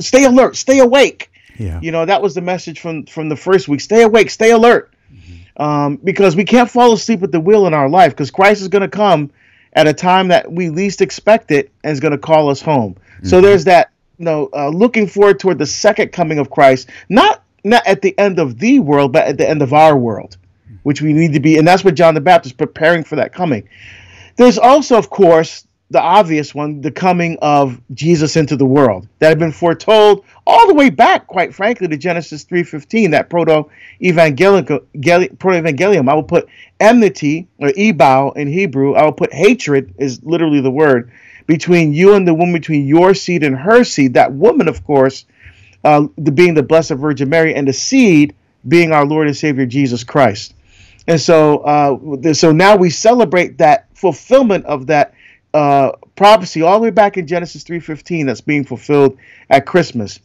Stay 0.00 0.24
alert, 0.24 0.56
stay 0.56 0.80
awake. 0.80 1.30
Yeah. 1.58 1.80
You 1.80 1.92
know, 1.92 2.04
that 2.04 2.22
was 2.22 2.34
the 2.34 2.40
message 2.40 2.80
from 2.80 3.06
from 3.06 3.28
the 3.28 3.36
first 3.36 3.68
week. 3.68 3.80
Stay 3.80 4.02
awake, 4.02 4.30
stay 4.30 4.50
alert, 4.50 4.94
mm-hmm. 5.12 5.62
um, 5.62 5.96
because 5.96 6.36
we 6.36 6.44
can't 6.44 6.70
fall 6.70 6.92
asleep 6.92 7.22
at 7.22 7.32
the 7.32 7.40
wheel 7.40 7.66
in 7.66 7.74
our 7.74 7.88
life. 7.88 8.12
Because 8.12 8.30
Christ 8.30 8.62
is 8.62 8.68
going 8.68 8.82
to 8.82 8.88
come 8.88 9.30
at 9.72 9.86
a 9.86 9.94
time 9.94 10.28
that 10.28 10.50
we 10.50 10.68
least 10.68 11.00
expect 11.00 11.50
it, 11.50 11.70
and 11.84 11.92
is 11.92 12.00
going 12.00 12.12
to 12.12 12.18
call 12.18 12.50
us 12.50 12.60
home. 12.60 12.94
Mm-hmm. 12.94 13.26
So 13.26 13.40
there's 13.40 13.64
that. 13.64 13.90
You 14.18 14.26
know, 14.26 14.50
uh, 14.52 14.68
looking 14.68 15.06
forward 15.06 15.40
toward 15.40 15.56
the 15.56 15.64
second 15.64 16.12
coming 16.12 16.38
of 16.38 16.50
Christ, 16.50 16.90
not 17.08 17.42
not 17.64 17.86
at 17.86 18.02
the 18.02 18.18
end 18.18 18.38
of 18.38 18.58
the 18.58 18.78
world, 18.80 19.14
but 19.14 19.26
at 19.26 19.38
the 19.38 19.48
end 19.48 19.62
of 19.62 19.72
our 19.72 19.96
world 19.96 20.36
which 20.82 21.02
we 21.02 21.12
need 21.12 21.32
to 21.34 21.40
be, 21.40 21.58
and 21.58 21.66
that's 21.66 21.84
what 21.84 21.94
John 21.94 22.14
the 22.14 22.20
Baptist 22.20 22.56
preparing 22.56 23.04
for 23.04 23.16
that 23.16 23.32
coming. 23.32 23.68
There's 24.36 24.58
also, 24.58 24.96
of 24.96 25.10
course, 25.10 25.66
the 25.90 26.00
obvious 26.00 26.54
one, 26.54 26.80
the 26.80 26.92
coming 26.92 27.36
of 27.42 27.80
Jesus 27.92 28.36
into 28.36 28.56
the 28.56 28.64
world 28.64 29.08
that 29.18 29.28
had 29.28 29.40
been 29.40 29.50
foretold 29.50 30.24
all 30.46 30.68
the 30.68 30.74
way 30.74 30.88
back, 30.88 31.26
quite 31.26 31.52
frankly, 31.52 31.88
to 31.88 31.96
Genesis 31.96 32.44
3:15, 32.44 33.10
that 33.10 33.28
proto 33.28 33.66
evangelium. 34.00 34.78
I 36.08 36.14
will 36.14 36.22
put 36.22 36.48
enmity 36.78 37.48
or 37.58 37.72
ebal 37.76 38.32
in 38.32 38.46
Hebrew. 38.46 38.94
I 38.94 39.02
will 39.04 39.12
put 39.12 39.34
hatred 39.34 39.94
is 39.98 40.22
literally 40.22 40.60
the 40.60 40.70
word 40.70 41.10
between 41.46 41.92
you 41.92 42.14
and 42.14 42.26
the 42.26 42.34
woman, 42.34 42.52
between 42.52 42.86
your 42.86 43.12
seed 43.12 43.42
and 43.42 43.56
her 43.56 43.82
seed. 43.82 44.14
That 44.14 44.32
woman, 44.32 44.68
of 44.68 44.84
course, 44.84 45.24
uh, 45.82 46.02
being 46.02 46.54
the 46.54 46.62
Blessed 46.62 46.92
Virgin 46.92 47.28
Mary, 47.28 47.52
and 47.54 47.66
the 47.66 47.72
seed 47.72 48.34
being 48.66 48.92
our 48.92 49.04
Lord 49.04 49.26
and 49.26 49.36
Savior 49.36 49.66
Jesus 49.66 50.04
Christ. 50.04 50.54
And 51.10 51.20
so, 51.20 51.58
uh, 51.58 52.32
so 52.34 52.52
now 52.52 52.76
we 52.76 52.88
celebrate 52.88 53.58
that 53.58 53.88
fulfillment 53.94 54.64
of 54.66 54.86
that 54.86 55.12
uh, 55.52 55.90
prophecy 56.14 56.62
all 56.62 56.78
the 56.78 56.84
way 56.84 56.90
back 56.90 57.16
in 57.16 57.26
Genesis 57.26 57.64
3:15 57.64 58.26
that's 58.26 58.40
being 58.40 58.62
fulfilled 58.62 59.18
at 59.50 59.66
Christmas. 59.66 60.20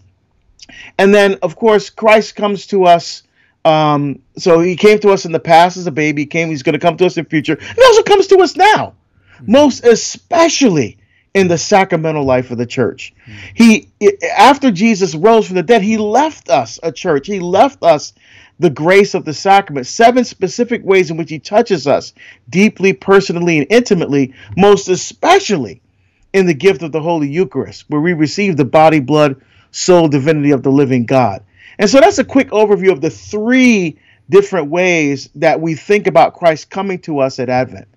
And 1.00 1.12
then, 1.12 1.40
of 1.42 1.56
course, 1.56 1.90
Christ 1.90 2.36
comes 2.36 2.68
to 2.68 2.84
us. 2.84 3.24
Um, 3.66 4.20
so 4.38 4.60
he 4.60 4.76
came 4.76 5.00
to 5.00 5.10
us 5.10 5.26
in 5.26 5.32
the 5.32 5.40
past 5.40 5.76
as 5.78 5.88
a 5.88 5.92
baby. 5.92 6.22
He 6.22 6.26
came. 6.28 6.50
He's 6.50 6.62
going 6.62 6.74
to 6.74 6.80
come 6.80 6.98
to 6.98 7.08
us 7.08 7.18
in 7.18 7.24
the 7.24 7.30
future. 7.32 7.58
He 7.60 7.82
also 7.84 8.04
comes 8.04 8.28
to 8.28 8.38
us 8.42 8.56
now, 8.56 8.94
mm-hmm. 9.38 9.54
most 9.54 9.84
especially 9.84 11.00
in 11.34 11.48
the 11.48 11.58
sacramental 11.58 12.26
life 12.26 12.52
of 12.52 12.60
the 12.60 12.68
church. 12.68 13.12
Mm-hmm. 13.26 13.40
He, 13.56 13.90
after 14.38 14.70
Jesus 14.70 15.16
rose 15.16 15.48
from 15.48 15.56
the 15.56 15.64
dead, 15.64 15.82
he 15.82 15.98
left 15.98 16.48
us 16.52 16.80
a 16.84 16.92
church. 16.92 17.26
He 17.26 17.40
left 17.40 17.82
us 17.82 18.14
the 18.60 18.70
grace 18.70 19.14
of 19.14 19.26
the 19.26 19.34
sacrament, 19.34 19.88
seven 19.88 20.24
specific 20.24 20.84
ways 20.84 21.12
in 21.12 21.18
which 21.18 21.30
he 21.30 21.40
touches 21.40 21.88
us 21.88 22.14
deeply, 22.50 22.94
personally, 22.94 23.58
and 23.58 23.68
intimately, 23.70 24.34
most 24.56 24.88
especially 24.88 25.82
in 26.34 26.46
the 26.46 26.54
gift 26.54 26.82
of 26.82 26.92
the 26.92 27.02
Holy 27.02 27.30
Eucharist, 27.30 27.86
where 27.90 28.02
we 28.02 28.14
receive 28.14 28.58
the 28.58 28.66
body, 28.66 29.00
blood, 29.00 29.42
soul, 29.72 30.08
divinity 30.08 30.52
of 30.52 30.64
the 30.64 30.72
living 30.72 31.06
God. 31.06 31.44
And 31.80 31.90
so 31.90 32.00
that's 32.00 32.20
a 32.20 32.24
quick 32.24 32.50
overview 32.52 32.92
of 32.92 33.02
the 33.02 33.10
three 33.10 33.98
different 34.30 34.70
ways 34.70 35.30
that 35.36 35.60
we 35.60 35.76
think 35.76 36.08
about 36.08 36.34
Christ 36.34 36.70
coming 36.70 37.00
to 37.00 37.20
us 37.20 37.40
at 37.40 37.50
Advent. 37.50 37.88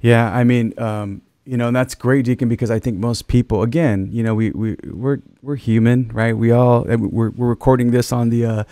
Yeah, 0.00 0.32
I 0.32 0.44
mean, 0.44 0.78
um, 0.78 1.22
you 1.44 1.56
know, 1.56 1.68
and 1.68 1.76
that's 1.76 1.94
great, 1.94 2.26
Deacon, 2.26 2.48
because 2.48 2.70
I 2.70 2.78
think 2.78 2.98
most 2.98 3.26
people, 3.26 3.62
again, 3.62 4.08
you 4.12 4.22
know, 4.22 4.34
we 4.34 4.50
we 4.50 4.76
we're 4.84 5.18
we're 5.42 5.56
human, 5.56 6.08
right? 6.08 6.36
We 6.36 6.52
all 6.52 6.84
we're 6.84 7.30
we're 7.30 7.48
recording 7.48 7.90
this 7.90 8.12
on 8.12 8.28
the 8.28 8.44
uh, 8.44 8.64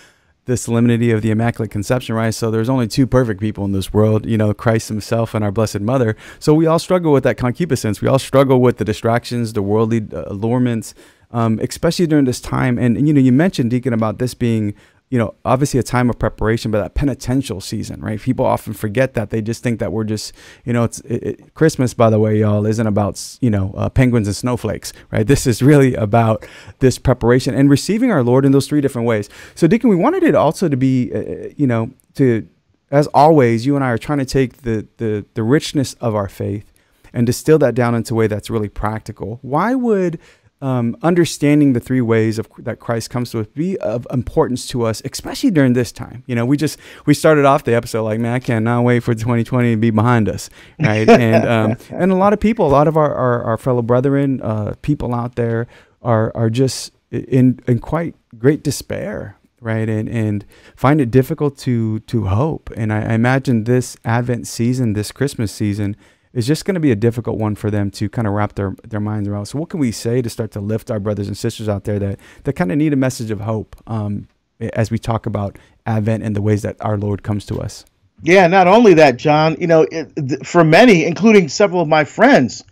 the 0.46 0.56
solemnity 0.56 1.10
of 1.10 1.22
the 1.22 1.30
Immaculate 1.30 1.70
Conception, 1.70 2.14
right? 2.14 2.32
So 2.32 2.50
there's 2.50 2.68
only 2.68 2.88
two 2.88 3.06
perfect 3.06 3.40
people 3.40 3.64
in 3.64 3.72
this 3.72 3.92
world, 3.92 4.26
you 4.26 4.38
know, 4.38 4.54
Christ 4.54 4.88
Himself 4.88 5.34
and 5.34 5.44
our 5.44 5.52
Blessed 5.52 5.80
Mother. 5.80 6.16
So 6.38 6.54
we 6.54 6.66
all 6.66 6.78
struggle 6.78 7.12
with 7.12 7.24
that 7.24 7.36
concupiscence. 7.36 8.00
We 8.00 8.08
all 8.08 8.18
struggle 8.18 8.60
with 8.60 8.78
the 8.78 8.84
distractions, 8.84 9.52
the 9.52 9.62
worldly 9.62 10.06
uh, 10.12 10.24
allurements, 10.26 10.94
um, 11.32 11.58
especially 11.60 12.06
during 12.06 12.24
this 12.24 12.40
time. 12.40 12.78
And, 12.78 12.96
and, 12.96 13.06
you 13.08 13.12
know, 13.12 13.20
you 13.20 13.32
mentioned, 13.32 13.70
Deacon, 13.70 13.92
about 13.92 14.18
this 14.18 14.34
being 14.34 14.74
you 15.08 15.18
know, 15.18 15.34
obviously 15.44 15.78
a 15.78 15.84
time 15.84 16.10
of 16.10 16.18
preparation, 16.18 16.72
but 16.72 16.82
that 16.82 16.94
penitential 16.94 17.60
season, 17.60 18.00
right? 18.00 18.20
People 18.20 18.44
often 18.44 18.72
forget 18.72 19.14
that. 19.14 19.30
They 19.30 19.40
just 19.40 19.62
think 19.62 19.78
that 19.78 19.92
we're 19.92 20.04
just, 20.04 20.32
you 20.64 20.72
know, 20.72 20.82
it's 20.82 20.98
it, 21.00 21.22
it, 21.22 21.54
Christmas, 21.54 21.94
by 21.94 22.10
the 22.10 22.18
way, 22.18 22.40
y'all, 22.40 22.66
isn't 22.66 22.86
about, 22.86 23.38
you 23.40 23.48
know, 23.48 23.72
uh, 23.76 23.88
penguins 23.88 24.26
and 24.26 24.34
snowflakes, 24.34 24.92
right? 25.12 25.24
This 25.24 25.46
is 25.46 25.62
really 25.62 25.94
about 25.94 26.44
this 26.80 26.98
preparation 26.98 27.54
and 27.54 27.70
receiving 27.70 28.10
our 28.10 28.24
Lord 28.24 28.44
in 28.44 28.50
those 28.50 28.66
three 28.66 28.80
different 28.80 29.06
ways. 29.06 29.28
So, 29.54 29.68
Deacon, 29.68 29.90
we 29.90 29.96
wanted 29.96 30.24
it 30.24 30.34
also 30.34 30.68
to 30.68 30.76
be, 30.76 31.12
uh, 31.12 31.18
uh, 31.18 31.48
you 31.56 31.68
know, 31.68 31.92
to, 32.14 32.48
as 32.90 33.06
always, 33.08 33.64
you 33.64 33.76
and 33.76 33.84
I 33.84 33.90
are 33.90 33.98
trying 33.98 34.18
to 34.18 34.24
take 34.24 34.62
the, 34.62 34.88
the, 34.96 35.24
the 35.34 35.44
richness 35.44 35.94
of 35.94 36.16
our 36.16 36.28
faith 36.28 36.72
and 37.12 37.26
distill 37.26 37.58
that 37.60 37.76
down 37.76 37.94
into 37.94 38.14
a 38.14 38.16
way 38.16 38.26
that's 38.26 38.50
really 38.50 38.68
practical. 38.68 39.38
Why 39.42 39.76
would 39.76 40.18
um, 40.62 40.96
understanding 41.02 41.74
the 41.74 41.80
three 41.80 42.00
ways 42.00 42.38
of 42.38 42.48
that 42.58 42.80
Christ 42.80 43.10
comes 43.10 43.30
to 43.32 43.40
us 43.40 43.46
be 43.48 43.76
of 43.78 44.06
importance 44.10 44.66
to 44.68 44.84
us, 44.84 45.02
especially 45.04 45.50
during 45.50 45.74
this 45.74 45.92
time. 45.92 46.22
You 46.26 46.34
know, 46.34 46.46
we 46.46 46.56
just 46.56 46.78
we 47.04 47.12
started 47.14 47.44
off 47.44 47.64
the 47.64 47.74
episode 47.74 48.04
like, 48.04 48.20
man, 48.20 48.32
I 48.32 48.38
cannot 48.38 48.82
wait 48.82 49.00
for 49.00 49.14
2020 49.14 49.72
to 49.72 49.76
be 49.76 49.90
behind 49.90 50.28
us, 50.28 50.48
right? 50.80 51.08
and 51.08 51.46
um, 51.46 51.76
and 51.90 52.10
a 52.10 52.16
lot 52.16 52.32
of 52.32 52.40
people, 52.40 52.66
a 52.66 52.68
lot 52.68 52.88
of 52.88 52.96
our 52.96 53.14
our, 53.14 53.44
our 53.44 53.58
fellow 53.58 53.82
brethren, 53.82 54.40
uh, 54.42 54.74
people 54.82 55.14
out 55.14 55.36
there 55.36 55.66
are 56.02 56.32
are 56.34 56.48
just 56.48 56.92
in 57.10 57.60
in 57.66 57.78
quite 57.78 58.14
great 58.38 58.62
despair, 58.62 59.36
right? 59.60 59.88
And 59.88 60.08
and 60.08 60.44
find 60.74 61.02
it 61.02 61.10
difficult 61.10 61.58
to 61.58 62.00
to 62.00 62.26
hope. 62.26 62.70
And 62.76 62.94
I, 62.94 63.02
I 63.02 63.12
imagine 63.12 63.64
this 63.64 63.98
Advent 64.06 64.46
season, 64.46 64.94
this 64.94 65.12
Christmas 65.12 65.52
season 65.52 65.96
is 66.36 66.46
just 66.46 66.66
going 66.66 66.74
to 66.74 66.80
be 66.80 66.92
a 66.92 66.96
difficult 66.96 67.38
one 67.38 67.54
for 67.54 67.70
them 67.70 67.90
to 67.90 68.10
kind 68.10 68.28
of 68.28 68.34
wrap 68.34 68.54
their, 68.54 68.76
their 68.86 69.00
minds 69.00 69.26
around. 69.26 69.46
So, 69.46 69.58
what 69.58 69.70
can 69.70 69.80
we 69.80 69.90
say 69.90 70.20
to 70.20 70.28
start 70.28 70.52
to 70.52 70.60
lift 70.60 70.90
our 70.90 71.00
brothers 71.00 71.28
and 71.28 71.36
sisters 71.36 71.66
out 71.66 71.84
there 71.84 71.98
that, 71.98 72.20
that 72.44 72.52
kind 72.52 72.70
of 72.70 72.76
need 72.76 72.92
a 72.92 72.96
message 72.96 73.30
of 73.30 73.40
hope 73.40 73.74
um, 73.86 74.28
as 74.74 74.90
we 74.90 74.98
talk 74.98 75.24
about 75.24 75.58
Advent 75.86 76.22
and 76.22 76.36
the 76.36 76.42
ways 76.42 76.60
that 76.60 76.76
our 76.80 76.98
Lord 76.98 77.22
comes 77.22 77.46
to 77.46 77.58
us? 77.58 77.86
Yeah, 78.22 78.46
not 78.48 78.66
only 78.66 78.94
that, 78.94 79.16
John, 79.16 79.56
you 79.58 79.66
know, 79.66 79.86
it, 79.90 80.46
for 80.46 80.62
many, 80.62 81.06
including 81.06 81.48
several 81.48 81.80
of 81.80 81.88
my 81.88 82.04
friends, 82.04 82.64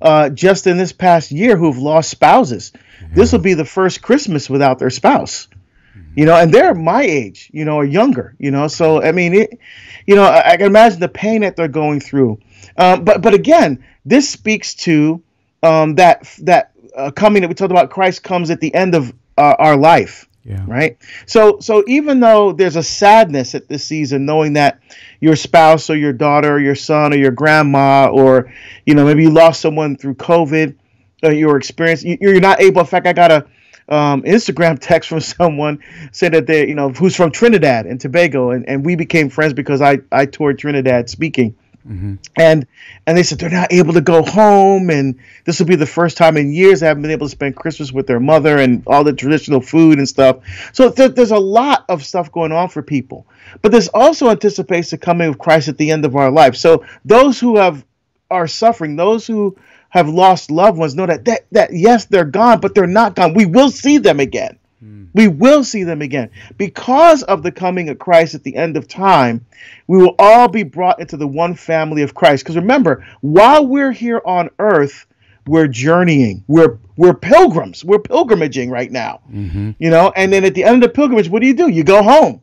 uh, 0.00 0.30
just 0.30 0.66
in 0.66 0.78
this 0.78 0.92
past 0.92 1.30
year 1.30 1.58
who've 1.58 1.78
lost 1.78 2.08
spouses, 2.08 2.72
yeah. 2.74 3.08
this 3.12 3.32
will 3.32 3.40
be 3.40 3.52
the 3.52 3.66
first 3.66 4.00
Christmas 4.00 4.48
without 4.48 4.78
their 4.78 4.88
spouse. 4.88 5.46
Mm-hmm. 5.94 6.20
You 6.20 6.24
know, 6.24 6.36
and 6.36 6.54
they're 6.54 6.74
my 6.74 7.02
age, 7.02 7.50
you 7.52 7.66
know, 7.66 7.76
or 7.76 7.84
younger, 7.84 8.34
you 8.38 8.50
know. 8.50 8.68
So, 8.68 9.02
I 9.02 9.12
mean, 9.12 9.34
it, 9.34 9.58
you 10.06 10.16
know, 10.16 10.24
I, 10.24 10.52
I 10.52 10.56
can 10.56 10.66
imagine 10.66 11.00
the 11.00 11.08
pain 11.08 11.42
that 11.42 11.56
they're 11.56 11.68
going 11.68 12.00
through 12.00 12.38
um, 12.76 13.04
but 13.04 13.22
but 13.22 13.34
again, 13.34 13.84
this 14.04 14.28
speaks 14.28 14.74
to 14.74 15.22
um, 15.62 15.94
that 15.96 16.28
that 16.42 16.72
uh, 16.96 17.10
coming 17.10 17.42
that 17.42 17.48
we 17.48 17.54
talked 17.54 17.70
about. 17.70 17.90
Christ 17.90 18.22
comes 18.22 18.50
at 18.50 18.60
the 18.60 18.74
end 18.74 18.94
of 18.94 19.12
uh, 19.36 19.54
our 19.58 19.76
life. 19.76 20.26
Yeah. 20.44 20.64
Right. 20.66 20.96
So 21.26 21.60
so 21.60 21.84
even 21.86 22.20
though 22.20 22.52
there's 22.52 22.76
a 22.76 22.82
sadness 22.82 23.54
at 23.54 23.68
this 23.68 23.84
season, 23.84 24.24
knowing 24.24 24.54
that 24.54 24.80
your 25.20 25.36
spouse 25.36 25.90
or 25.90 25.96
your 25.96 26.14
daughter 26.14 26.54
or 26.54 26.58
your 26.58 26.74
son 26.74 27.12
or 27.12 27.16
your 27.16 27.30
grandma 27.30 28.08
or 28.10 28.52
you 28.86 28.94
know 28.94 29.04
maybe 29.04 29.22
you 29.22 29.30
lost 29.30 29.60
someone 29.60 29.96
through 29.96 30.14
COVID, 30.14 30.76
uh, 31.22 31.30
your 31.30 31.58
experience, 31.58 32.02
you, 32.02 32.16
you're 32.20 32.40
not 32.40 32.60
able. 32.60 32.80
In 32.80 32.86
fact, 32.86 33.06
I 33.06 33.12
got 33.12 33.30
a 33.30 33.46
um, 33.90 34.22
Instagram 34.22 34.78
text 34.80 35.08
from 35.08 35.20
someone 35.20 35.80
said 36.12 36.32
that 36.32 36.46
they, 36.46 36.66
you 36.68 36.74
know, 36.74 36.90
who's 36.90 37.14
from 37.14 37.30
Trinidad 37.30 37.86
and 37.86 38.00
Tobago, 38.00 38.50
and, 38.50 38.66
and 38.68 38.84
we 38.84 38.94
became 38.94 39.28
friends 39.28 39.52
because 39.52 39.82
I 39.82 39.98
I 40.10 40.26
toured 40.26 40.58
Trinidad 40.58 41.10
speaking, 41.10 41.54
Mm-hmm. 41.88 42.16
And 42.36 42.66
and 43.06 43.16
they 43.16 43.22
said 43.22 43.38
they're 43.38 43.50
not 43.50 43.72
able 43.72 43.94
to 43.94 44.02
go 44.02 44.22
home, 44.22 44.90
and 44.90 45.18
this 45.44 45.58
will 45.58 45.66
be 45.66 45.76
the 45.76 45.86
first 45.86 46.16
time 46.16 46.36
in 46.36 46.52
years 46.52 46.80
they 46.80 46.86
haven't 46.86 47.02
been 47.02 47.10
able 47.10 47.26
to 47.26 47.30
spend 47.30 47.56
Christmas 47.56 47.90
with 47.90 48.06
their 48.06 48.20
mother 48.20 48.58
and 48.58 48.82
all 48.86 49.02
the 49.02 49.14
traditional 49.14 49.60
food 49.60 49.98
and 49.98 50.08
stuff. 50.08 50.44
So 50.72 50.90
th- 50.90 51.14
there's 51.14 51.30
a 51.30 51.38
lot 51.38 51.86
of 51.88 52.04
stuff 52.04 52.30
going 52.30 52.52
on 52.52 52.68
for 52.68 52.82
people, 52.82 53.26
but 53.62 53.72
this 53.72 53.88
also 53.88 54.28
anticipates 54.28 54.90
the 54.90 54.98
coming 54.98 55.28
of 55.28 55.38
Christ 55.38 55.68
at 55.68 55.78
the 55.78 55.90
end 55.90 56.04
of 56.04 56.16
our 56.16 56.30
life. 56.30 56.54
So 56.54 56.84
those 57.04 57.40
who 57.40 57.56
have 57.56 57.84
are 58.30 58.46
suffering, 58.46 58.96
those 58.96 59.26
who 59.26 59.56
have 59.88 60.08
lost 60.08 60.50
loved 60.50 60.78
ones, 60.78 60.94
know 60.94 61.06
that 61.06 61.24
that, 61.24 61.46
that 61.52 61.70
yes, 61.72 62.04
they're 62.04 62.24
gone, 62.24 62.60
but 62.60 62.74
they're 62.74 62.86
not 62.86 63.16
gone. 63.16 63.34
We 63.34 63.46
will 63.46 63.70
see 63.70 63.98
them 63.98 64.20
again. 64.20 64.59
Mm. 64.82 65.08
We 65.12 65.28
will 65.28 65.62
see 65.64 65.84
them 65.84 66.02
again. 66.02 66.30
Because 66.56 67.22
of 67.22 67.42
the 67.42 67.52
coming 67.52 67.88
of 67.88 67.98
Christ 67.98 68.34
at 68.34 68.42
the 68.42 68.56
end 68.56 68.76
of 68.76 68.88
time, 68.88 69.44
we 69.86 69.98
will 69.98 70.14
all 70.18 70.48
be 70.48 70.62
brought 70.62 71.00
into 71.00 71.16
the 71.16 71.26
one 71.26 71.54
family 71.54 72.02
of 72.02 72.14
Christ. 72.14 72.44
Because 72.44 72.56
remember, 72.56 73.06
while 73.20 73.66
we're 73.66 73.92
here 73.92 74.22
on 74.24 74.50
earth, 74.58 75.06
we're 75.46 75.68
journeying. 75.68 76.44
We're 76.46 76.78
we're 76.96 77.14
pilgrims. 77.14 77.84
We're 77.84 77.98
pilgrimaging 77.98 78.70
right 78.70 78.90
now. 78.90 79.20
Mm-hmm. 79.30 79.72
You 79.78 79.90
know, 79.90 80.12
and 80.14 80.32
then 80.32 80.44
at 80.44 80.54
the 80.54 80.64
end 80.64 80.76
of 80.76 80.90
the 80.90 80.94
pilgrimage, 80.94 81.28
what 81.28 81.40
do 81.40 81.46
you 81.46 81.54
do? 81.54 81.68
You 81.68 81.84
go 81.84 82.02
home. 82.02 82.40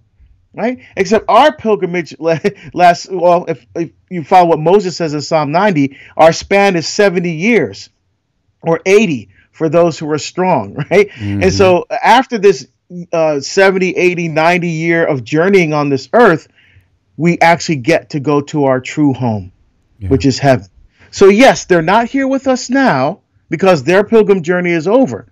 Right? 0.54 0.80
Except 0.96 1.26
our 1.28 1.56
pilgrimage 1.56 2.16
lasts 2.20 3.08
well, 3.10 3.46
if, 3.48 3.66
if 3.76 3.92
you 4.10 4.24
follow 4.24 4.50
what 4.50 4.60
Moses 4.60 4.98
says 4.98 5.14
in 5.14 5.22
Psalm 5.22 5.52
90, 5.52 5.98
our 6.16 6.34
span 6.34 6.76
is 6.76 6.88
70 6.88 7.32
years 7.32 7.90
or 8.64 8.80
80 8.84 9.30
for 9.58 9.70
those 9.70 9.98
who 9.98 10.10
are 10.12 10.20
strong, 10.20 10.74
right? 10.92 11.10
Mm-hmm. 11.10 11.44
And 11.44 11.54
so 11.54 11.86
after 11.90 12.38
this 12.38 12.68
uh, 13.12 13.40
70, 13.40 13.98
80, 13.98 14.28
90 14.30 14.68
year 14.70 15.06
of 15.06 15.24
journeying 15.24 15.74
on 15.74 15.90
this 15.90 16.08
earth, 16.14 16.48
we 17.18 17.40
actually 17.40 17.78
get 17.78 18.12
to 18.12 18.20
go 18.20 18.42
to 18.42 18.66
our 18.66 18.80
true 18.80 19.14
home, 19.14 19.52
yeah. 20.00 20.10
which 20.10 20.26
is 20.26 20.38
heaven. 20.38 20.68
So, 21.10 21.30
yes, 21.30 21.66
they're 21.66 21.82
not 21.82 22.08
here 22.08 22.28
with 22.28 22.48
us 22.48 22.70
now 22.70 23.22
because 23.50 23.84
their 23.84 24.04
pilgrim 24.04 24.44
journey 24.44 24.72
is 24.72 24.88
over, 24.88 25.28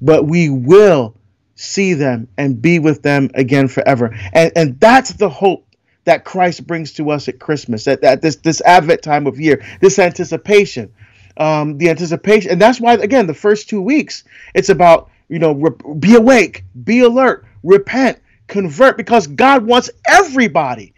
but 0.00 0.24
we 0.24 0.48
will 0.48 1.14
see 1.54 1.94
them 1.94 2.28
and 2.38 2.60
be 2.60 2.78
with 2.78 3.02
them 3.02 3.30
again 3.34 3.68
forever. 3.68 4.16
And, 4.32 4.52
and 4.56 4.80
that's 4.80 5.12
the 5.12 5.28
hope 5.28 5.66
that 6.04 6.24
Christ 6.24 6.66
brings 6.66 6.92
to 6.94 7.10
us 7.10 7.28
at 7.28 7.38
Christmas, 7.38 7.86
at, 7.86 8.02
at 8.04 8.22
this, 8.22 8.36
this 8.36 8.62
Advent 8.62 9.02
time 9.02 9.26
of 9.26 9.38
year, 9.38 9.62
this 9.80 9.98
anticipation 9.98 10.92
um, 11.36 11.78
the 11.78 11.90
anticipation, 11.90 12.50
and 12.50 12.60
that's 12.60 12.80
why 12.80 12.94
again 12.94 13.26
the 13.26 13.34
first 13.34 13.68
two 13.68 13.82
weeks 13.82 14.24
it's 14.54 14.68
about 14.68 15.10
you 15.28 15.38
know 15.38 15.52
re- 15.52 15.94
be 15.98 16.14
awake, 16.14 16.64
be 16.84 17.00
alert, 17.00 17.44
repent, 17.62 18.18
convert, 18.46 18.96
because 18.96 19.26
God 19.26 19.66
wants 19.66 19.90
everybody 20.06 20.94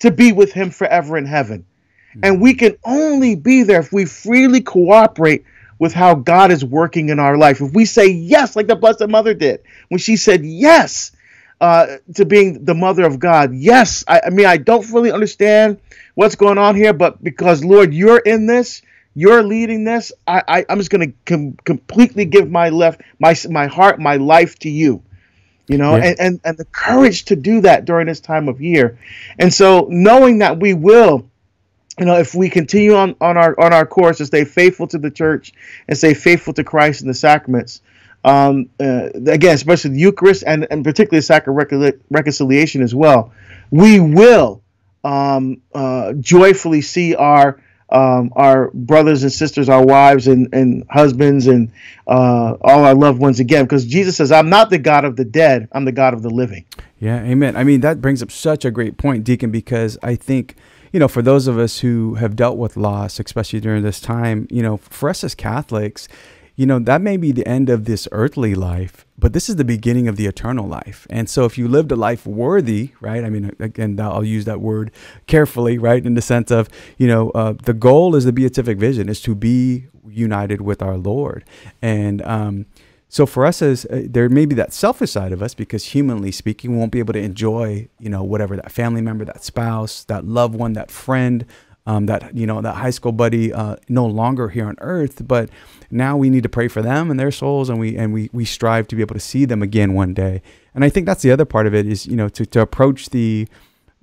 to 0.00 0.10
be 0.10 0.32
with 0.32 0.52
Him 0.52 0.70
forever 0.70 1.16
in 1.16 1.26
heaven, 1.26 1.66
mm-hmm. 2.10 2.20
and 2.24 2.40
we 2.40 2.54
can 2.54 2.76
only 2.84 3.34
be 3.34 3.62
there 3.62 3.80
if 3.80 3.92
we 3.92 4.04
freely 4.04 4.60
cooperate 4.60 5.44
with 5.78 5.92
how 5.92 6.14
God 6.14 6.52
is 6.52 6.64
working 6.64 7.08
in 7.08 7.18
our 7.18 7.36
life. 7.36 7.60
If 7.60 7.72
we 7.74 7.84
say 7.84 8.08
yes, 8.08 8.56
like 8.56 8.68
the 8.68 8.76
Blessed 8.76 9.08
Mother 9.08 9.34
did 9.34 9.62
when 9.88 9.98
she 9.98 10.16
said 10.16 10.44
yes. 10.44 11.12
Uh, 11.60 11.98
to 12.12 12.24
being 12.24 12.64
the 12.64 12.74
mother 12.74 13.04
of 13.04 13.20
God. 13.20 13.54
Yes, 13.54 14.02
I, 14.08 14.22
I 14.26 14.30
mean, 14.30 14.46
I 14.46 14.56
don't 14.56 14.84
fully 14.84 15.12
understand 15.12 15.78
what's 16.16 16.34
going 16.34 16.58
on 16.58 16.74
here, 16.74 16.92
but 16.92 17.22
because, 17.22 17.64
Lord, 17.64 17.94
you're 17.94 18.18
in 18.18 18.46
this, 18.46 18.82
you're 19.14 19.42
leading 19.42 19.84
this. 19.84 20.12
I, 20.26 20.42
I 20.48 20.64
am 20.68 20.78
just 20.78 20.90
going 20.90 21.10
to 21.10 21.16
com- 21.24 21.56
completely 21.64 22.24
give 22.24 22.50
my 22.50 22.70
left 22.70 23.02
my 23.18 23.34
my 23.50 23.66
heart, 23.66 24.00
my 24.00 24.16
life 24.16 24.58
to 24.60 24.70
you. 24.70 25.02
You 25.68 25.78
know, 25.78 25.96
yeah. 25.96 26.04
and, 26.04 26.20
and 26.20 26.40
and 26.44 26.58
the 26.58 26.64
courage 26.66 27.26
to 27.26 27.36
do 27.36 27.60
that 27.62 27.84
during 27.84 28.06
this 28.06 28.20
time 28.20 28.48
of 28.48 28.60
year. 28.60 28.98
And 29.38 29.52
so 29.52 29.86
knowing 29.90 30.38
that 30.38 30.58
we 30.58 30.74
will 30.74 31.28
you 31.98 32.06
know, 32.06 32.18
if 32.18 32.34
we 32.34 32.48
continue 32.48 32.94
on, 32.94 33.14
on 33.20 33.36
our 33.36 33.58
on 33.60 33.72
our 33.72 33.86
course 33.86 34.18
to 34.18 34.26
stay 34.26 34.44
faithful 34.44 34.86
to 34.88 34.98
the 34.98 35.10
church 35.10 35.52
and 35.86 35.96
stay 35.96 36.14
faithful 36.14 36.54
to 36.54 36.64
Christ 36.64 37.02
and 37.02 37.10
the 37.10 37.14
sacraments, 37.14 37.82
um, 38.24 38.70
uh, 38.80 39.10
again, 39.26 39.54
especially 39.54 39.90
the 39.90 40.00
Eucharist 40.00 40.44
and, 40.46 40.66
and 40.70 40.84
particularly 40.84 41.18
the 41.18 41.22
sacrament 41.22 41.70
recon- 41.70 42.00
reconciliation 42.10 42.82
as 42.82 42.94
well, 42.94 43.32
we 43.70 44.00
will 44.00 44.62
um, 45.04 45.60
uh, 45.74 46.12
joyfully 46.14 46.80
see 46.80 47.14
our 47.14 47.60
um, 47.92 48.32
our 48.34 48.70
brothers 48.72 49.22
and 49.22 49.30
sisters, 49.30 49.68
our 49.68 49.84
wives 49.84 50.26
and, 50.26 50.52
and 50.52 50.84
husbands, 50.90 51.46
and 51.46 51.70
uh, 52.06 52.56
all 52.62 52.84
our 52.84 52.94
loved 52.94 53.20
ones 53.20 53.38
again. 53.38 53.64
Because 53.64 53.84
Jesus 53.84 54.16
says, 54.16 54.32
I'm 54.32 54.48
not 54.48 54.70
the 54.70 54.78
God 54.78 55.04
of 55.04 55.16
the 55.16 55.24
dead, 55.24 55.68
I'm 55.72 55.84
the 55.84 55.92
God 55.92 56.14
of 56.14 56.22
the 56.22 56.30
living. 56.30 56.64
Yeah, 56.98 57.22
amen. 57.22 57.56
I 57.56 57.64
mean, 57.64 57.80
that 57.82 58.00
brings 58.00 58.22
up 58.22 58.30
such 58.30 58.64
a 58.64 58.70
great 58.70 58.96
point, 58.96 59.24
Deacon, 59.24 59.50
because 59.50 59.98
I 60.02 60.14
think, 60.14 60.56
you 60.92 61.00
know, 61.00 61.08
for 61.08 61.20
those 61.20 61.46
of 61.46 61.58
us 61.58 61.80
who 61.80 62.14
have 62.14 62.34
dealt 62.34 62.56
with 62.56 62.76
loss, 62.76 63.20
especially 63.20 63.60
during 63.60 63.82
this 63.82 64.00
time, 64.00 64.46
you 64.50 64.62
know, 64.62 64.78
for 64.78 65.10
us 65.10 65.22
as 65.22 65.34
Catholics, 65.34 66.08
you 66.56 66.64
know, 66.66 66.78
that 66.78 67.02
may 67.02 67.16
be 67.16 67.32
the 67.32 67.46
end 67.46 67.68
of 67.68 67.84
this 67.84 68.08
earthly 68.12 68.54
life, 68.54 69.04
but 69.22 69.32
this 69.32 69.48
is 69.48 69.54
the 69.54 69.64
beginning 69.64 70.08
of 70.08 70.16
the 70.16 70.26
eternal 70.26 70.66
life. 70.66 71.06
And 71.08 71.30
so 71.30 71.44
if 71.44 71.56
you 71.56 71.68
lived 71.68 71.92
a 71.92 71.96
life 71.96 72.26
worthy, 72.26 72.90
right? 73.00 73.22
I 73.22 73.30
mean, 73.30 73.54
again, 73.60 74.00
I'll 74.00 74.24
use 74.24 74.46
that 74.46 74.60
word 74.60 74.90
carefully, 75.28 75.78
right? 75.78 76.04
In 76.04 76.14
the 76.14 76.20
sense 76.20 76.50
of, 76.50 76.68
you 76.98 77.06
know, 77.06 77.30
uh, 77.30 77.54
the 77.62 77.72
goal 77.72 78.16
is 78.16 78.24
the 78.24 78.32
beatific 78.32 78.78
vision 78.78 79.08
is 79.08 79.22
to 79.22 79.36
be 79.36 79.86
united 80.08 80.62
with 80.62 80.82
our 80.82 80.96
Lord. 80.96 81.44
And, 81.80 82.20
um, 82.22 82.66
so 83.08 83.24
for 83.24 83.46
us 83.46 83.62
as 83.62 83.84
uh, 83.84 84.06
there 84.08 84.28
may 84.28 84.44
be 84.44 84.56
that 84.56 84.72
selfish 84.72 85.12
side 85.12 85.30
of 85.30 85.40
us 85.40 85.54
because 85.54 85.84
humanly 85.84 86.32
speaking 86.32 86.72
we 86.72 86.78
won't 86.78 86.90
be 86.90 86.98
able 86.98 87.12
to 87.12 87.20
enjoy 87.20 87.86
you 88.00 88.08
know 88.08 88.22
whatever 88.22 88.56
that 88.56 88.72
family 88.72 89.02
member 89.02 89.26
that 89.26 89.44
spouse 89.44 90.04
that 90.04 90.24
loved 90.24 90.54
one 90.54 90.72
that 90.72 90.90
friend 90.90 91.44
um, 91.84 92.06
that 92.06 92.34
you 92.34 92.46
know 92.46 92.62
that 92.62 92.76
high 92.76 92.88
school 92.88 93.12
buddy 93.12 93.52
uh, 93.52 93.76
no 93.86 94.06
longer 94.06 94.48
here 94.48 94.66
on 94.66 94.76
earth 94.78 95.28
but 95.28 95.50
now 95.92 96.16
we 96.16 96.30
need 96.30 96.42
to 96.42 96.48
pray 96.48 96.68
for 96.68 96.82
them 96.82 97.10
and 97.10 97.20
their 97.20 97.30
souls 97.30 97.68
and 97.68 97.78
we 97.78 97.96
and 97.96 98.12
we 98.12 98.30
we 98.32 98.44
strive 98.44 98.88
to 98.88 98.96
be 98.96 99.02
able 99.02 99.14
to 99.14 99.20
see 99.20 99.44
them 99.44 99.62
again 99.62 99.94
one 99.94 100.14
day. 100.14 100.42
And 100.74 100.84
i 100.84 100.88
think 100.88 101.06
that's 101.06 101.22
the 101.22 101.30
other 101.30 101.44
part 101.44 101.66
of 101.66 101.74
it 101.74 101.86
is 101.86 102.06
you 102.06 102.16
know 102.16 102.28
to, 102.30 102.46
to 102.46 102.60
approach 102.60 103.10
the, 103.10 103.46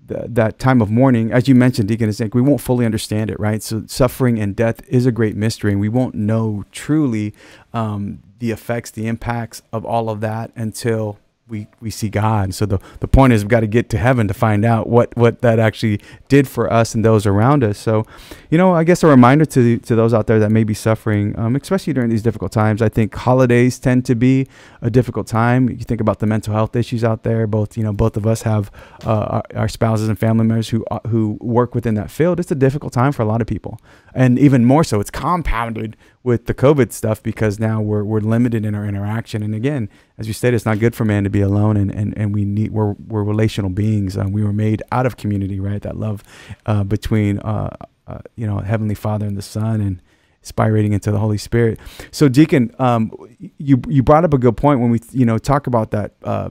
the 0.06 0.26
that 0.28 0.60
time 0.60 0.82
of 0.82 0.92
mourning 0.92 1.32
as 1.32 1.48
you 1.48 1.56
mentioned 1.56 1.88
deacon 1.88 2.12
Zink, 2.12 2.36
we 2.36 2.42
won't 2.42 2.62
fully 2.62 2.86
understand 2.86 3.30
it 3.30 3.40
right? 3.40 3.64
So 3.64 3.84
suffering 3.88 4.40
and 4.40 4.56
death 4.56 4.82
is 4.88 5.06
a 5.06 5.12
great 5.12 5.36
mystery 5.36 5.72
and 5.72 5.82
we 5.82 5.90
won't 5.90 6.16
know 6.16 6.64
truly 6.72 7.34
um, 7.74 8.22
the 8.38 8.52
effects 8.52 8.92
the 8.92 9.08
impacts 9.08 9.62
of 9.74 9.84
all 9.86 10.10
of 10.10 10.22
that 10.22 10.52
until 10.56 11.18
we 11.50 11.68
we 11.82 11.90
see 11.90 12.10
God. 12.10 12.54
So 12.54 12.66
the 12.66 12.80
the 13.00 13.08
point 13.08 13.34
is 13.34 13.44
we've 13.44 13.50
got 13.50 13.62
to 13.62 13.68
get 13.68 13.90
to 13.90 13.98
heaven 13.98 14.28
to 14.28 14.34
find 14.34 14.64
out 14.64 14.88
what 14.88 15.16
what 15.18 15.42
that 15.42 15.60
actually 15.60 16.00
did 16.28 16.48
for 16.48 16.72
us 16.72 16.94
and 16.94 17.04
those 17.04 17.26
around 17.26 17.64
us. 17.64 17.78
So, 17.78 18.06
you 18.50 18.58
know, 18.58 18.74
I 18.74 18.84
guess 18.84 19.04
a 19.04 19.08
reminder 19.08 19.46
to 19.46 19.78
to 19.78 19.96
those 19.96 20.14
out 20.14 20.28
there 20.28 20.40
that 20.40 20.52
may 20.52 20.64
be 20.64 20.74
suffering, 20.74 21.38
um, 21.38 21.56
especially 21.56 21.94
during 21.94 22.10
these 22.10 22.22
difficult 22.22 22.52
times. 22.52 22.82
I 22.82 22.90
think 22.90 23.16
holidays 23.16 23.80
tend 23.80 24.06
to 24.06 24.16
be 24.16 24.48
a 24.82 24.90
difficult 24.90 25.28
time. 25.28 25.70
You 25.70 25.78
think 25.78 26.02
about 26.02 26.20
the 26.20 26.28
mental 26.28 26.54
health 26.54 26.76
issues 26.76 27.04
out 27.04 27.24
there. 27.24 27.48
Both 27.48 27.78
you 27.78 27.84
know, 27.84 27.94
both 27.94 28.16
of 28.16 28.28
us 28.28 28.44
have 28.44 28.72
uh, 29.06 29.10
our, 29.10 29.44
our, 29.56 29.68
spouses 29.68 30.08
and 30.08 30.18
family 30.18 30.46
members 30.46 30.70
who 30.70 30.86
uh, 30.92 31.00
who 31.08 31.38
work 31.42 31.74
within 31.74 31.96
that 31.96 32.12
field. 32.12 32.40
It's 32.40 32.52
a 32.52 32.56
difficult 32.56 32.94
time 32.94 33.12
for 33.12 33.24
a 33.24 33.26
lot 33.26 33.42
of 33.42 33.48
people, 33.48 33.80
and 34.14 34.38
even 34.38 34.66
more 34.66 34.84
so, 34.84 35.00
it's 35.00 35.12
compounded 35.12 35.98
with 36.22 36.46
the 36.46 36.54
COVID 36.54 36.92
stuff 36.92 37.24
because 37.24 37.60
now 37.60 37.82
we're, 37.82 38.04
we're 38.04 38.20
limited 38.20 38.66
in 38.66 38.76
our 38.76 38.86
interaction. 38.86 39.42
And 39.42 39.56
again, 39.56 39.90
as 40.18 40.28
you 40.28 40.34
said, 40.34 40.54
it's 40.54 40.66
not 40.66 40.80
good 40.80 40.94
for 40.94 41.06
man 41.06 41.24
to 41.24 41.30
be 41.30 41.39
alone 41.42 41.78
and, 41.78 41.94
and, 41.94 42.18
and 42.18 42.34
we 42.34 42.46
need, 42.46 42.72
we're, 42.72 42.94
we're 43.08 43.24
relational 43.24 43.70
beings. 43.70 44.18
We 44.18 44.44
were 44.44 44.54
made 44.54 44.84
out 44.92 45.06
of 45.06 45.18
community, 45.18 45.60
right? 45.60 45.82
That 45.82 45.98
love 45.98 46.24
uh, 46.66 46.84
between, 46.84 47.40
uh, 47.40 47.76
uh 48.08 48.20
you 48.36 48.46
know, 48.46 48.60
Heavenly 48.60 48.96
Father 48.96 49.26
and 49.26 49.38
the 49.38 49.42
Son 49.42 49.82
and 49.82 50.02
spirating 50.44 50.94
into 50.94 51.12
the 51.12 51.20
Holy 51.20 51.38
Spirit. 51.38 51.80
So 52.12 52.30
Deacon, 52.30 52.74
um, 52.80 53.12
you, 53.58 53.82
you 53.88 54.04
brought 54.04 54.24
up 54.24 54.34
a 54.34 54.38
good 54.38 54.58
point 54.58 54.80
when 54.80 54.90
we, 54.90 55.00
you 55.12 55.26
know, 55.26 55.38
talk 55.38 55.68
about 55.68 55.92
that, 55.92 56.14
uh, 56.24 56.50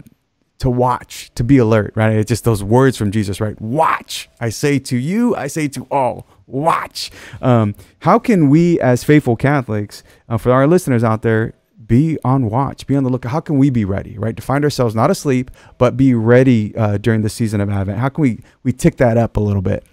to 0.59 0.69
watch, 0.69 1.31
to 1.37 1.45
be 1.45 1.59
alert, 1.59 1.93
right? 1.95 2.17
It's 2.17 2.29
just 2.29 2.45
those 2.45 2.65
words 2.65 2.97
from 2.97 3.13
Jesus, 3.13 3.41
right? 3.41 3.61
Watch. 3.61 4.29
I 4.41 4.49
say 4.49 4.79
to 4.81 4.97
you, 4.97 5.37
I 5.37 5.47
say 5.47 5.69
to 5.69 5.87
all, 5.91 6.27
watch. 6.47 7.11
Um, 7.41 7.75
how 8.01 8.19
can 8.19 8.51
we, 8.51 8.81
as 8.81 9.05
faithful 9.05 9.37
Catholics, 9.37 10.03
uh, 10.29 10.37
for 10.37 10.51
our 10.51 10.67
listeners 10.67 11.05
out 11.05 11.23
there, 11.23 11.55
be 11.89 12.19
on 12.23 12.49
watch, 12.49 12.87
be 12.87 12.95
on 12.95 13.03
the 13.03 13.11
lookout? 13.11 13.33
How 13.33 13.41
can 13.41 13.59
we 13.59 13.71
be 13.71 13.85
ready, 13.85 14.17
right? 14.19 14.37
To 14.37 14.43
find 14.43 14.63
ourselves 14.63 14.95
not 14.95 15.11
asleep, 15.11 15.51
but 15.79 15.97
be 15.97 16.15
ready 16.15 16.77
uh, 16.77 16.99
during 16.99 17.23
the 17.23 17.29
season 17.29 17.61
of 17.61 17.69
Advent. 17.71 17.99
How 17.99 18.09
can 18.11 18.23
we 18.23 18.41
we 18.63 18.73
tick 18.73 18.99
that 18.99 19.17
up 19.17 19.37
a 19.37 19.41
little 19.41 19.63
bit? 19.63 19.85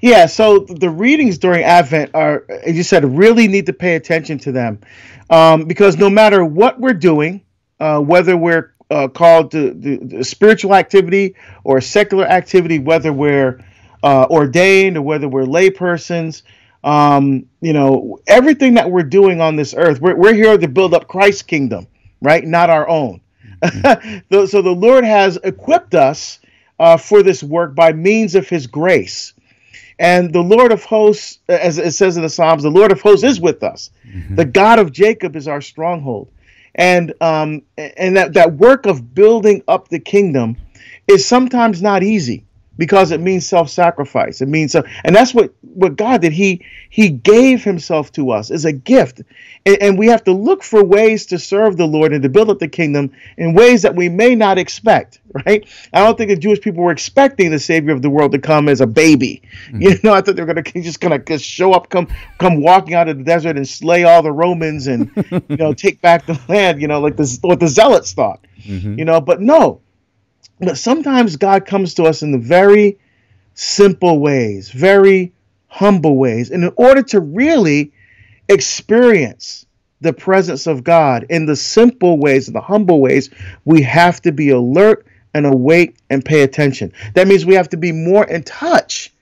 Yeah, 0.00 0.26
so 0.26 0.60
the 0.60 0.90
readings 0.90 1.38
during 1.38 1.62
Advent 1.62 2.10
are, 2.14 2.44
as 2.64 2.76
you 2.76 2.82
said, 2.82 3.04
really 3.04 3.46
need 3.48 3.66
to 3.66 3.72
pay 3.72 3.94
attention 3.94 4.38
to 4.40 4.52
them, 4.52 4.80
um, 5.30 5.64
because 5.64 5.96
no 5.96 6.10
matter 6.10 6.44
what 6.44 6.80
we're 6.80 6.94
doing, 6.94 7.42
uh, 7.80 8.00
whether 8.00 8.36
we're 8.36 8.72
uh, 8.90 9.08
called 9.08 9.50
to, 9.52 9.72
the 9.74 10.24
spiritual 10.24 10.74
activity 10.74 11.36
or 11.64 11.80
secular 11.80 12.24
activity, 12.26 12.78
whether 12.78 13.12
we're 13.12 13.64
uh, 14.02 14.26
ordained 14.30 14.96
or 14.96 15.02
whether 15.02 15.28
we're 15.28 15.44
laypersons. 15.44 16.42
Um, 16.84 17.46
you 17.60 17.72
know, 17.72 18.18
everything 18.26 18.74
that 18.74 18.90
we're 18.90 19.02
doing 19.02 19.40
on 19.40 19.56
this 19.56 19.74
earth, 19.74 20.00
we're, 20.00 20.14
we're 20.14 20.34
here 20.34 20.56
to 20.56 20.68
build 20.68 20.94
up 20.94 21.08
Christ's 21.08 21.42
kingdom, 21.42 21.86
right? 22.22 22.44
Not 22.44 22.70
our 22.70 22.88
own. 22.88 23.20
Mm-hmm. 23.60 24.46
so 24.46 24.62
the 24.62 24.70
Lord 24.70 25.04
has 25.04 25.36
equipped 25.42 25.96
us 25.96 26.38
uh, 26.78 26.96
for 26.96 27.24
this 27.24 27.42
work 27.42 27.74
by 27.74 27.92
means 27.92 28.36
of 28.36 28.48
his 28.48 28.68
grace. 28.68 29.34
And 29.98 30.32
the 30.32 30.42
Lord 30.42 30.70
of 30.70 30.84
hosts, 30.84 31.40
as 31.48 31.78
it 31.78 31.90
says 31.90 32.16
in 32.16 32.22
the 32.22 32.28
Psalms, 32.28 32.62
the 32.62 32.70
Lord 32.70 32.92
of 32.92 33.00
hosts 33.00 33.24
is 33.24 33.40
with 33.40 33.64
us. 33.64 33.90
Mm-hmm. 34.06 34.36
The 34.36 34.44
God 34.44 34.78
of 34.78 34.92
Jacob 34.92 35.34
is 35.34 35.48
our 35.48 35.60
stronghold. 35.60 36.30
And 36.74 37.12
um, 37.20 37.62
and 37.76 38.16
that, 38.16 38.34
that 38.34 38.52
work 38.52 38.86
of 38.86 39.12
building 39.12 39.64
up 39.66 39.88
the 39.88 39.98
kingdom 39.98 40.56
is 41.08 41.26
sometimes 41.26 41.82
not 41.82 42.04
easy 42.04 42.44
because 42.78 43.10
it 43.10 43.20
means 43.20 43.46
self-sacrifice. 43.46 44.40
It 44.40 44.48
means 44.48 44.74
and 44.74 45.14
that's 45.14 45.34
what 45.34 45.52
what 45.62 45.96
God 45.96 46.22
did. 46.22 46.32
He 46.32 46.64
He 46.88 47.10
gave 47.10 47.64
Himself 47.64 48.12
to 48.12 48.30
us 48.30 48.50
as 48.50 48.64
a 48.64 48.72
gift, 48.72 49.20
and, 49.66 49.82
and, 49.82 49.98
we 49.98 50.06
have 50.06 50.24
to 50.24 50.32
look 50.32 50.62
for 50.62 50.84
ways 50.84 51.26
to 51.26 51.38
serve 51.38 51.76
the 51.76 51.86
Lord 51.86 52.12
and 52.12 52.22
to 52.22 52.28
build 52.28 52.48
up 52.48 52.60
the 52.60 52.68
kingdom 52.68 53.10
in 53.36 53.52
ways 53.52 53.82
that 53.82 53.96
we 53.96 54.08
may 54.08 54.34
not 54.34 54.56
expect. 54.56 55.20
Right? 55.44 55.68
I 55.92 56.04
don't 56.04 56.16
think 56.16 56.30
the 56.30 56.36
Jewish 56.36 56.60
people 56.60 56.82
were 56.82 56.92
expecting 56.92 57.50
the 57.50 57.58
Savior 57.58 57.92
of 57.92 58.00
the 58.00 58.08
world 58.08 58.32
to 58.32 58.38
come 58.38 58.68
as 58.68 58.80
a 58.80 58.86
baby. 58.86 59.42
Mm-hmm. 59.66 59.82
You 59.82 59.98
know, 60.02 60.14
I 60.14 60.22
thought 60.22 60.36
they 60.36 60.42
were 60.42 60.54
going 60.54 60.64
to 60.64 60.82
just 60.82 61.00
going 61.00 61.18
to 61.18 61.24
just 61.24 61.44
show 61.44 61.72
up, 61.72 61.90
come 61.90 62.08
come 62.38 62.62
walking 62.62 62.94
out 62.94 63.08
of 63.08 63.18
the 63.18 63.24
desert 63.24 63.56
and 63.56 63.68
slay 63.68 64.04
all 64.04 64.22
the 64.22 64.32
Romans 64.32 64.86
and 64.86 65.10
you 65.48 65.56
know 65.56 65.74
take 65.74 66.00
back 66.00 66.26
the 66.26 66.40
land. 66.48 66.80
You 66.80 66.86
know, 66.86 67.00
like 67.00 67.16
this 67.16 67.38
what 67.42 67.58
the 67.58 67.68
zealots 67.68 68.12
thought. 68.12 68.44
Mm-hmm. 68.62 68.98
You 68.98 69.04
know, 69.04 69.20
but 69.20 69.40
no 69.40 69.80
but 70.60 70.78
sometimes 70.78 71.36
God 71.36 71.66
comes 71.66 71.94
to 71.94 72.04
us 72.04 72.22
in 72.22 72.32
the 72.32 72.38
very 72.38 72.98
simple 73.54 74.18
ways, 74.18 74.70
very 74.70 75.32
humble 75.68 76.16
ways. 76.16 76.50
And 76.50 76.64
in 76.64 76.72
order 76.76 77.02
to 77.02 77.20
really 77.20 77.92
experience 78.48 79.66
the 80.00 80.12
presence 80.12 80.66
of 80.66 80.84
God 80.84 81.26
in 81.28 81.46
the 81.46 81.56
simple 81.56 82.18
ways, 82.18 82.48
in 82.48 82.54
the 82.54 82.60
humble 82.60 83.00
ways, 83.00 83.30
we 83.64 83.82
have 83.82 84.20
to 84.22 84.32
be 84.32 84.50
alert 84.50 85.06
and 85.34 85.46
awake 85.46 85.96
and 86.08 86.24
pay 86.24 86.42
attention. 86.42 86.92
That 87.14 87.28
means 87.28 87.44
we 87.44 87.54
have 87.54 87.68
to 87.70 87.76
be 87.76 87.92
more 87.92 88.24
in 88.24 88.42
touch 88.42 89.12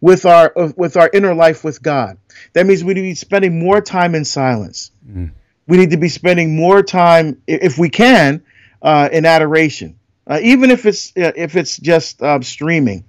with 0.00 0.26
our 0.26 0.52
with 0.76 0.96
our 0.96 1.08
inner 1.12 1.34
life 1.34 1.64
with 1.64 1.82
God. 1.82 2.18
That 2.52 2.66
means 2.66 2.84
we 2.84 2.94
need 2.94 3.02
to 3.02 3.08
be 3.08 3.14
spending 3.14 3.58
more 3.58 3.80
time 3.80 4.14
in 4.14 4.24
silence. 4.24 4.90
Mm. 5.08 5.30
We 5.66 5.78
need 5.78 5.90
to 5.92 5.96
be 5.96 6.10
spending 6.10 6.56
more 6.56 6.82
time, 6.82 7.40
if 7.46 7.78
we 7.78 7.88
can, 7.88 8.42
uh, 8.82 9.08
in 9.10 9.24
adoration 9.24 9.98
uh, 10.26 10.40
even 10.42 10.70
if 10.70 10.86
it's 10.86 11.12
uh, 11.16 11.32
if 11.36 11.56
it's 11.56 11.76
just 11.78 12.22
uh, 12.22 12.40
streaming. 12.42 13.04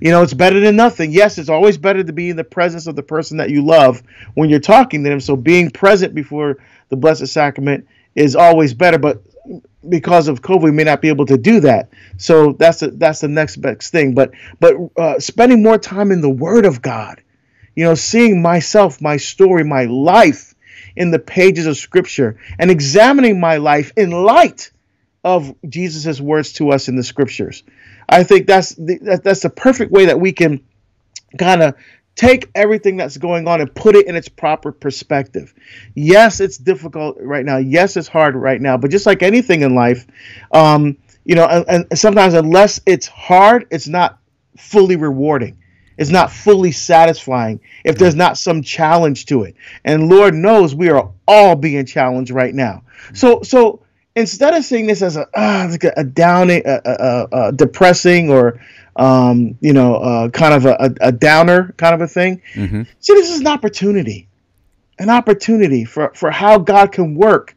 You 0.00 0.10
know, 0.12 0.22
it's 0.22 0.34
better 0.34 0.60
than 0.60 0.76
nothing. 0.76 1.10
Yes, 1.10 1.36
it's 1.36 1.48
always 1.48 1.76
better 1.76 2.04
to 2.04 2.12
be 2.12 2.30
in 2.30 2.36
the 2.36 2.44
presence 2.44 2.86
of 2.86 2.94
the 2.94 3.02
person 3.02 3.38
that 3.38 3.50
you 3.50 3.64
love 3.64 4.02
when 4.34 4.48
you're 4.48 4.60
talking 4.60 5.02
to 5.02 5.10
them. 5.10 5.18
So 5.18 5.34
being 5.34 5.70
present 5.70 6.14
before 6.14 6.58
the 6.90 6.96
Blessed 6.96 7.26
Sacrament 7.26 7.88
is 8.14 8.36
always 8.36 8.72
better. 8.72 8.98
But 8.98 9.22
because 9.88 10.28
of 10.28 10.42
COVID, 10.42 10.62
we 10.62 10.70
may 10.70 10.84
not 10.84 11.00
be 11.00 11.08
able 11.08 11.26
to 11.26 11.36
do 11.36 11.60
that. 11.60 11.90
So 12.18 12.52
that's 12.52 12.80
the, 12.80 12.90
that's 12.90 13.20
the 13.20 13.28
next 13.28 13.56
best 13.56 13.90
thing. 13.90 14.14
But 14.14 14.32
but 14.60 14.76
uh, 14.96 15.18
spending 15.18 15.62
more 15.62 15.78
time 15.78 16.12
in 16.12 16.20
the 16.20 16.30
Word 16.30 16.66
of 16.66 16.82
God, 16.82 17.22
you 17.74 17.84
know, 17.84 17.94
seeing 17.94 18.42
myself, 18.42 19.00
my 19.00 19.16
story, 19.16 19.64
my 19.64 19.86
life 19.86 20.54
in 20.96 21.10
the 21.10 21.18
pages 21.18 21.66
of 21.66 21.76
Scripture, 21.76 22.38
and 22.58 22.70
examining 22.70 23.40
my 23.40 23.56
life 23.56 23.92
in 23.96 24.10
light 24.10 24.70
of 25.24 25.54
Jesus' 25.68 26.20
words 26.20 26.54
to 26.54 26.70
us 26.70 26.88
in 26.88 26.96
the 26.96 27.02
scriptures. 27.02 27.62
I 28.08 28.22
think 28.22 28.46
that's 28.46 28.74
the, 28.74 29.20
that's 29.22 29.40
the 29.40 29.50
perfect 29.50 29.92
way 29.92 30.06
that 30.06 30.18
we 30.18 30.32
can 30.32 30.64
kind 31.38 31.62
of 31.62 31.74
take 32.16 32.50
everything 32.54 32.96
that's 32.96 33.16
going 33.16 33.46
on 33.48 33.60
and 33.60 33.74
put 33.74 33.94
it 33.96 34.06
in 34.06 34.16
its 34.16 34.28
proper 34.28 34.72
perspective. 34.72 35.54
Yes, 35.94 36.40
it's 36.40 36.58
difficult 36.58 37.16
right 37.20 37.44
now. 37.44 37.58
Yes, 37.58 37.96
it's 37.96 38.08
hard 38.08 38.34
right 38.34 38.60
now. 38.60 38.76
But 38.76 38.90
just 38.90 39.06
like 39.06 39.22
anything 39.22 39.62
in 39.62 39.74
life, 39.74 40.06
um, 40.52 40.98
you 41.24 41.34
know, 41.34 41.46
and, 41.46 41.86
and 41.90 41.98
sometimes 41.98 42.34
unless 42.34 42.80
it's 42.86 43.06
hard, 43.06 43.66
it's 43.70 43.88
not 43.88 44.18
fully 44.56 44.96
rewarding. 44.96 45.58
It's 45.96 46.10
not 46.10 46.32
fully 46.32 46.72
satisfying 46.72 47.60
if 47.84 47.98
there's 47.98 48.14
not 48.14 48.38
some 48.38 48.62
challenge 48.62 49.26
to 49.26 49.44
it. 49.44 49.54
And 49.84 50.08
Lord 50.08 50.34
knows 50.34 50.74
we 50.74 50.88
are 50.88 51.10
all 51.28 51.56
being 51.56 51.84
challenged 51.84 52.30
right 52.30 52.54
now. 52.54 52.84
So, 53.12 53.42
so 53.42 53.82
instead 54.14 54.54
of 54.54 54.64
seeing 54.64 54.86
this 54.86 55.02
as 55.02 55.16
a 55.16 55.26
uh, 55.34 55.68
like 55.70 55.84
a, 55.84 55.92
a 55.96 56.04
downing, 56.04 56.62
a, 56.64 56.80
a, 56.84 57.28
a, 57.32 57.52
depressing, 57.52 58.30
or 58.30 58.60
um, 58.96 59.56
you 59.60 59.72
know, 59.72 59.96
uh, 59.96 60.28
kind 60.30 60.54
of 60.54 60.66
a, 60.66 60.94
a, 61.00 61.12
downer 61.12 61.74
kind 61.76 61.94
of 61.94 62.00
a 62.00 62.08
thing, 62.08 62.42
mm-hmm. 62.54 62.82
see 62.98 63.14
this 63.14 63.30
is 63.30 63.40
an 63.40 63.46
opportunity, 63.46 64.28
an 64.98 65.10
opportunity 65.10 65.84
for 65.84 66.12
for 66.14 66.30
how 66.30 66.58
God 66.58 66.92
can 66.92 67.14
work 67.14 67.56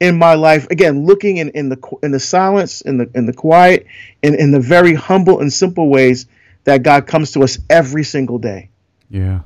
in 0.00 0.18
my 0.18 0.34
life. 0.34 0.66
Again, 0.70 1.06
looking 1.06 1.36
in, 1.38 1.50
in 1.50 1.68
the 1.68 1.78
in 2.02 2.10
the 2.10 2.20
silence, 2.20 2.80
in 2.80 2.98
the 2.98 3.10
in 3.14 3.26
the 3.26 3.32
quiet, 3.32 3.86
in 4.22 4.34
in 4.34 4.50
the 4.50 4.60
very 4.60 4.94
humble 4.94 5.40
and 5.40 5.52
simple 5.52 5.88
ways 5.88 6.26
that 6.64 6.82
God 6.82 7.06
comes 7.06 7.32
to 7.32 7.42
us 7.42 7.58
every 7.68 8.04
single 8.04 8.38
day. 8.38 8.70
Yeah. 9.10 9.40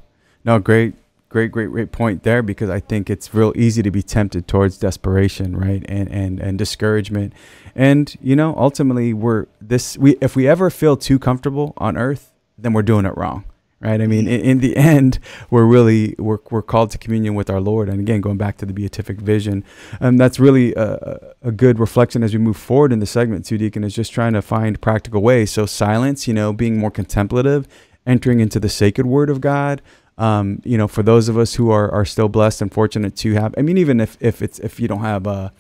No, 0.45 0.59
great 0.59 0.95
great, 1.37 1.53
great, 1.53 1.70
great 1.70 1.92
point 1.92 2.22
there 2.22 2.42
because 2.42 2.70
I 2.70 2.81
think 2.81 3.11
it's 3.11 3.35
real 3.35 3.53
easy 3.55 3.83
to 3.83 3.90
be 3.90 4.03
tempted 4.03 4.49
towards 4.49 4.79
desperation, 4.79 5.55
right, 5.55 5.85
and 5.87 6.09
and 6.09 6.40
and 6.40 6.57
discouragement, 6.57 7.35
and 7.75 8.16
you 8.22 8.35
know, 8.35 8.55
ultimately, 8.57 9.12
we're 9.12 9.44
this. 9.61 9.99
We 9.99 10.16
if 10.22 10.35
we 10.35 10.49
ever 10.49 10.70
feel 10.70 10.96
too 10.96 11.18
comfortable 11.18 11.75
on 11.77 11.99
Earth, 11.99 12.33
then 12.57 12.72
we're 12.72 12.81
doing 12.81 13.05
it 13.05 13.14
wrong, 13.18 13.44
right? 13.81 14.01
I 14.01 14.07
mean, 14.07 14.27
in, 14.27 14.40
in 14.40 14.59
the 14.61 14.75
end, 14.94 15.18
we're 15.51 15.66
really 15.66 16.14
we're 16.18 16.38
we're 16.51 16.62
called 16.62 16.90
to 16.92 16.99
communion 16.99 17.35
with 17.35 17.51
our 17.51 17.61
Lord, 17.61 17.90
and 17.90 18.01
again, 18.01 18.22
going 18.22 18.38
back 18.38 18.57
to 18.57 18.64
the 18.64 18.72
beatific 18.72 19.20
vision, 19.20 19.62
and 20.01 20.09
um, 20.09 20.16
that's 20.16 20.40
really 20.40 20.72
a, 20.75 21.35
a 21.42 21.53
good 21.53 21.79
reflection 21.79 22.22
as 22.22 22.33
we 22.33 22.38
move 22.38 22.57
forward 22.57 22.94
in 22.94 23.01
the 23.01 23.07
segment. 23.07 23.44
Too, 23.44 23.59
Deacon 23.59 23.85
is 23.85 23.94
just 23.94 24.11
trying 24.11 24.33
to 24.33 24.40
find 24.40 24.81
practical 24.81 25.20
ways. 25.20 25.51
So 25.51 25.66
silence, 25.66 26.27
you 26.27 26.33
know, 26.33 26.55
being 26.55 26.79
more 26.79 26.90
contemplative, 26.90 27.68
entering 28.07 28.40
into 28.40 28.59
the 28.59 28.70
sacred 28.70 29.07
Word 29.07 29.29
of 29.29 29.42
God 29.42 29.83
um, 30.18 30.61
you 30.64 30.79
know, 30.79 30.88
for 30.88 31.02
those 31.02 31.29
of 31.29 31.37
us 31.37 31.55
who 31.55 31.70
are, 31.70 31.90
are 31.90 32.05
still 32.05 32.29
blessed 32.29 32.62
and 32.62 32.72
fortunate 32.72 33.16
to 33.16 33.35
have, 33.35 33.55
I 33.59 33.62
mean, 33.62 33.79
even 33.79 34.00
if, 34.00 34.16
if 34.20 34.42
it's, 34.42 34.59
if 34.61 34.81
you 34.81 34.88
don't 34.88 35.00
have 35.00 35.26
a, 35.26 35.52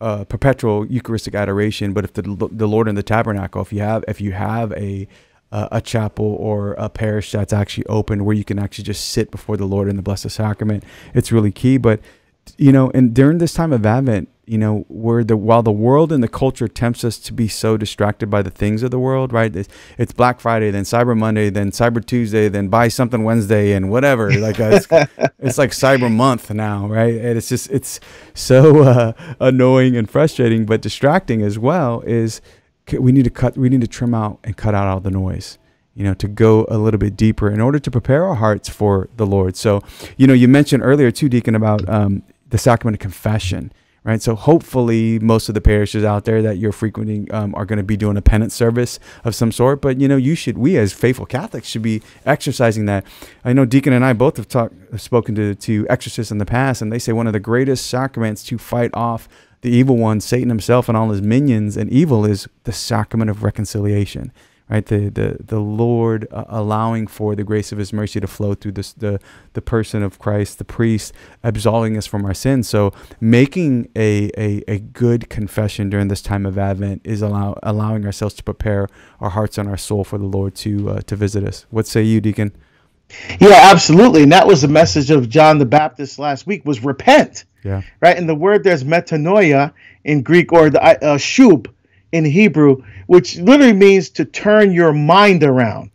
a 0.00 0.24
perpetual 0.24 0.86
Eucharistic 0.86 1.34
adoration, 1.34 1.92
but 1.92 2.04
if 2.04 2.12
the, 2.12 2.22
the 2.52 2.68
Lord 2.68 2.88
in 2.88 2.94
the 2.94 3.02
tabernacle, 3.02 3.62
if 3.62 3.72
you 3.72 3.80
have, 3.80 4.04
if 4.06 4.20
you 4.20 4.32
have 4.32 4.72
a, 4.72 5.08
a 5.50 5.80
chapel 5.80 6.26
or 6.26 6.72
a 6.72 6.88
parish 6.88 7.30
that's 7.30 7.52
actually 7.52 7.86
open 7.86 8.24
where 8.24 8.34
you 8.34 8.44
can 8.44 8.58
actually 8.58 8.84
just 8.84 9.08
sit 9.08 9.30
before 9.30 9.56
the 9.56 9.66
Lord 9.66 9.88
in 9.88 9.96
the 9.96 10.02
Blessed 10.02 10.30
Sacrament, 10.30 10.82
it's 11.14 11.30
really 11.30 11.52
key. 11.52 11.78
But, 11.78 12.00
you 12.58 12.72
know, 12.72 12.90
and 12.94 13.14
during 13.14 13.38
this 13.38 13.54
time 13.54 13.72
of 13.72 13.84
Advent, 13.84 14.28
you 14.46 14.58
know, 14.58 14.84
where 14.88 15.24
the 15.24 15.36
while 15.36 15.62
the 15.62 15.72
world 15.72 16.12
and 16.12 16.22
the 16.22 16.28
culture 16.28 16.68
tempts 16.68 17.02
us 17.02 17.18
to 17.18 17.32
be 17.32 17.48
so 17.48 17.76
distracted 17.76 18.28
by 18.28 18.42
the 18.42 18.50
things 18.50 18.82
of 18.82 18.90
the 18.90 18.98
world, 18.98 19.32
right? 19.32 19.54
It's, 19.54 19.68
it's 19.96 20.12
Black 20.12 20.40
Friday, 20.40 20.70
then 20.70 20.84
Cyber 20.84 21.16
Monday, 21.16 21.48
then 21.48 21.70
Cyber 21.70 22.04
Tuesday, 22.04 22.48
then 22.48 22.68
buy 22.68 22.88
something 22.88 23.24
Wednesday, 23.24 23.72
and 23.72 23.90
whatever. 23.90 24.30
Like 24.32 24.60
uh, 24.60 24.80
it's, 24.80 24.86
it's 25.38 25.58
like 25.58 25.70
Cyber 25.70 26.12
Month 26.12 26.50
now, 26.50 26.86
right? 26.86 27.14
And 27.14 27.38
it's 27.38 27.48
just 27.48 27.70
it's 27.70 28.00
so 28.34 28.82
uh, 28.82 29.12
annoying 29.40 29.96
and 29.96 30.10
frustrating, 30.10 30.66
but 30.66 30.82
distracting 30.82 31.42
as 31.42 31.58
well. 31.58 32.02
Is 32.02 32.42
we 32.92 33.12
need 33.12 33.24
to 33.24 33.30
cut, 33.30 33.56
we 33.56 33.70
need 33.70 33.80
to 33.80 33.88
trim 33.88 34.14
out 34.14 34.40
and 34.44 34.56
cut 34.56 34.74
out 34.74 34.86
all 34.86 35.00
the 35.00 35.10
noise 35.10 35.58
you 35.96 36.02
know, 36.02 36.14
to 36.14 36.26
go 36.26 36.66
a 36.68 36.76
little 36.76 36.98
bit 36.98 37.16
deeper 37.16 37.48
in 37.48 37.60
order 37.60 37.78
to 37.78 37.90
prepare 37.90 38.24
our 38.24 38.34
hearts 38.34 38.68
for 38.68 39.08
the 39.16 39.24
Lord. 39.24 39.54
So, 39.56 39.80
you 40.16 40.26
know, 40.26 40.34
you 40.34 40.48
mentioned 40.48 40.82
earlier 40.82 41.12
too, 41.12 41.28
Deacon, 41.28 41.54
about 41.54 41.88
um, 41.88 42.24
the 42.54 42.58
sacrament 42.58 42.94
of 42.94 43.00
confession 43.00 43.72
right? 44.04 44.20
So 44.20 44.34
hopefully, 44.34 45.18
most 45.18 45.48
of 45.48 45.54
the 45.54 45.62
parishes 45.62 46.04
out 46.04 46.26
there 46.26 46.42
that 46.42 46.58
you're 46.58 46.72
frequenting 46.72 47.32
um, 47.32 47.54
are 47.54 47.64
going 47.64 47.78
to 47.78 47.82
be 47.82 47.96
doing 47.96 48.18
a 48.18 48.22
penance 48.22 48.54
service 48.54 49.00
of 49.24 49.34
some 49.34 49.50
sort. 49.50 49.80
But 49.80 49.98
you 49.98 50.06
know, 50.08 50.16
you 50.16 50.34
should, 50.34 50.58
we 50.58 50.76
as 50.76 50.92
faithful 50.92 51.24
Catholics 51.24 51.66
should 51.66 51.80
be 51.80 52.02
exercising 52.26 52.84
that. 52.84 53.06
I 53.46 53.54
know 53.54 53.64
Deacon 53.64 53.94
and 53.94 54.04
I 54.04 54.12
both 54.12 54.36
have 54.36 54.46
talked, 54.46 54.74
spoken 55.00 55.34
to 55.36 55.54
to 55.54 55.86
exorcists 55.88 56.30
in 56.30 56.36
the 56.36 56.44
past, 56.44 56.82
and 56.82 56.92
they 56.92 56.98
say 56.98 57.12
one 57.12 57.26
of 57.26 57.32
the 57.32 57.40
greatest 57.40 57.86
sacraments 57.86 58.44
to 58.44 58.58
fight 58.58 58.90
off 58.92 59.26
the 59.62 59.70
evil 59.70 59.96
one, 59.96 60.20
Satan 60.20 60.50
himself, 60.50 60.88
and 60.90 60.98
all 60.98 61.08
his 61.08 61.22
minions 61.22 61.78
and 61.78 61.90
evil 61.90 62.26
is 62.26 62.46
the 62.64 62.72
sacrament 62.72 63.30
of 63.30 63.42
reconciliation 63.42 64.30
right? 64.74 64.86
The 64.86 65.08
the 65.08 65.36
the 65.40 65.60
Lord 65.60 66.26
uh, 66.32 66.44
allowing 66.48 67.06
for 67.06 67.34
the 67.36 67.44
grace 67.44 67.72
of 67.72 67.78
His 67.78 67.92
mercy 67.92 68.20
to 68.20 68.26
flow 68.26 68.54
through 68.54 68.72
this 68.72 68.92
the 68.92 69.20
the 69.52 69.62
person 69.62 70.02
of 70.02 70.18
Christ, 70.18 70.58
the 70.58 70.64
priest, 70.64 71.12
absolving 71.42 71.96
us 71.96 72.06
from 72.06 72.24
our 72.24 72.34
sins. 72.34 72.68
So 72.68 72.92
making 73.20 73.88
a 73.96 74.30
a, 74.36 74.64
a 74.68 74.78
good 74.80 75.30
confession 75.30 75.90
during 75.90 76.08
this 76.08 76.22
time 76.22 76.44
of 76.46 76.58
Advent 76.58 77.02
is 77.04 77.22
allow 77.22 77.58
allowing 77.62 78.04
ourselves 78.04 78.34
to 78.34 78.42
prepare 78.42 78.88
our 79.20 79.30
hearts 79.30 79.58
and 79.58 79.68
our 79.68 79.76
soul 79.76 80.04
for 80.04 80.18
the 80.18 80.26
Lord 80.26 80.54
to 80.56 80.90
uh, 80.90 81.00
to 81.02 81.16
visit 81.16 81.44
us. 81.44 81.66
What 81.70 81.86
say 81.86 82.02
you, 82.02 82.20
Deacon? 82.20 82.52
Yeah, 83.40 83.70
absolutely. 83.72 84.24
And 84.24 84.32
that 84.32 84.46
was 84.46 84.62
the 84.62 84.68
message 84.68 85.10
of 85.10 85.28
John 85.28 85.58
the 85.58 85.66
Baptist 85.66 86.18
last 86.18 86.46
week 86.46 86.64
was 86.64 86.82
repent. 86.82 87.44
Yeah. 87.62 87.82
Right. 88.00 88.16
And 88.16 88.28
the 88.28 88.34
word 88.34 88.64
there's 88.64 88.84
metanoia 88.84 89.72
in 90.04 90.22
Greek 90.22 90.52
or 90.52 90.70
the 90.70 90.82
uh, 90.82 91.16
shub 91.16 91.68
in 92.14 92.24
Hebrew, 92.24 92.84
which 93.08 93.36
literally 93.38 93.72
means 93.72 94.10
to 94.10 94.24
turn 94.24 94.72
your 94.72 94.92
mind 94.92 95.42
around, 95.42 95.90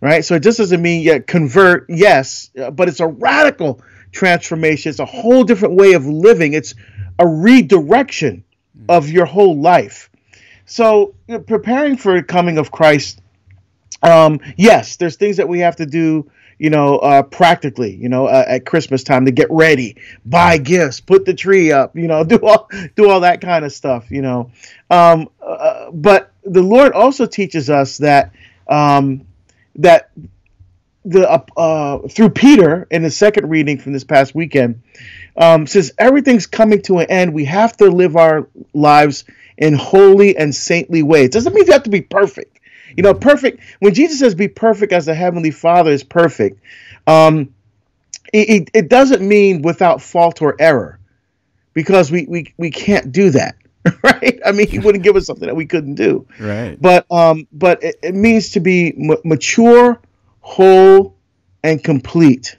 right? 0.00 0.24
So 0.24 0.34
it 0.34 0.42
just 0.42 0.58
doesn't 0.58 0.82
mean 0.82 1.02
yet 1.02 1.28
convert, 1.28 1.86
yes, 1.88 2.50
but 2.72 2.88
it's 2.88 2.98
a 2.98 3.06
radical 3.06 3.80
transformation. 4.10 4.90
It's 4.90 4.98
a 4.98 5.04
whole 5.04 5.44
different 5.44 5.74
way 5.74 5.92
of 5.92 6.04
living. 6.04 6.54
It's 6.54 6.74
a 7.16 7.26
redirection 7.28 8.42
of 8.88 9.08
your 9.08 9.24
whole 9.24 9.56
life. 9.56 10.10
So 10.66 11.14
you 11.28 11.34
know, 11.34 11.40
preparing 11.40 11.96
for 11.96 12.14
the 12.14 12.24
coming 12.24 12.58
of 12.58 12.72
Christ, 12.72 13.20
um, 14.02 14.40
yes, 14.56 14.96
there's 14.96 15.14
things 15.14 15.36
that 15.36 15.48
we 15.48 15.60
have 15.60 15.76
to 15.76 15.86
do 15.86 16.28
you 16.62 16.70
know, 16.70 16.98
uh, 16.98 17.24
practically, 17.24 17.92
you 17.96 18.08
know, 18.08 18.26
uh, 18.26 18.44
at 18.46 18.64
Christmas 18.64 19.02
time 19.02 19.24
to 19.24 19.32
get 19.32 19.48
ready, 19.50 19.96
buy 20.24 20.58
gifts, 20.58 21.00
put 21.00 21.24
the 21.24 21.34
tree 21.34 21.72
up, 21.72 21.96
you 21.96 22.06
know, 22.06 22.22
do 22.32 22.36
all 22.36 22.70
do 22.94 23.10
all 23.10 23.18
that 23.20 23.40
kind 23.40 23.64
of 23.64 23.72
stuff, 23.72 24.12
you 24.12 24.22
know. 24.22 24.52
Um, 24.88 25.28
uh, 25.44 25.90
but 25.90 26.30
the 26.44 26.62
Lord 26.62 26.92
also 26.92 27.26
teaches 27.26 27.68
us 27.68 27.98
that 27.98 28.30
um, 28.68 29.26
that 29.74 30.12
the 31.04 31.28
uh, 31.28 31.44
uh, 31.56 32.06
through 32.06 32.30
Peter 32.30 32.86
in 32.92 33.02
the 33.02 33.10
second 33.10 33.50
reading 33.50 33.78
from 33.78 33.92
this 33.92 34.04
past 34.04 34.32
weekend 34.32 34.82
um, 35.36 35.66
says 35.66 35.92
everything's 35.98 36.46
coming 36.46 36.80
to 36.82 37.00
an 37.00 37.10
end. 37.10 37.34
We 37.34 37.46
have 37.46 37.76
to 37.78 37.90
live 37.90 38.14
our 38.14 38.46
lives 38.72 39.24
in 39.58 39.74
holy 39.74 40.36
and 40.36 40.54
saintly 40.54 41.02
ways. 41.02 41.30
Doesn't 41.30 41.52
mean 41.52 41.66
you 41.66 41.72
have 41.72 41.82
to 41.82 41.90
be 41.90 42.02
perfect. 42.02 42.60
You 42.96 43.02
know, 43.02 43.14
perfect. 43.14 43.60
When 43.80 43.94
Jesus 43.94 44.18
says, 44.18 44.34
"Be 44.34 44.48
perfect 44.48 44.92
as 44.92 45.06
the 45.06 45.14
heavenly 45.14 45.50
Father 45.50 45.90
is 45.90 46.02
perfect," 46.02 46.60
um, 47.06 47.54
it, 48.32 48.70
it 48.74 48.88
doesn't 48.88 49.26
mean 49.26 49.62
without 49.62 50.02
fault 50.02 50.42
or 50.42 50.56
error, 50.58 50.98
because 51.74 52.10
we 52.10 52.26
we 52.28 52.52
we 52.56 52.70
can't 52.70 53.12
do 53.12 53.30
that, 53.30 53.56
right? 54.02 54.40
I 54.44 54.52
mean, 54.52 54.68
He 54.68 54.78
wouldn't 54.78 55.04
give 55.04 55.16
us 55.16 55.26
something 55.26 55.46
that 55.46 55.56
we 55.56 55.66
couldn't 55.66 55.94
do, 55.94 56.26
right? 56.38 56.80
But 56.80 57.06
um, 57.10 57.46
but 57.52 57.82
it, 57.82 57.96
it 58.02 58.14
means 58.14 58.50
to 58.50 58.60
be 58.60 58.94
m- 58.96 59.18
mature, 59.24 60.00
whole, 60.40 61.16
and 61.62 61.82
complete 61.82 62.56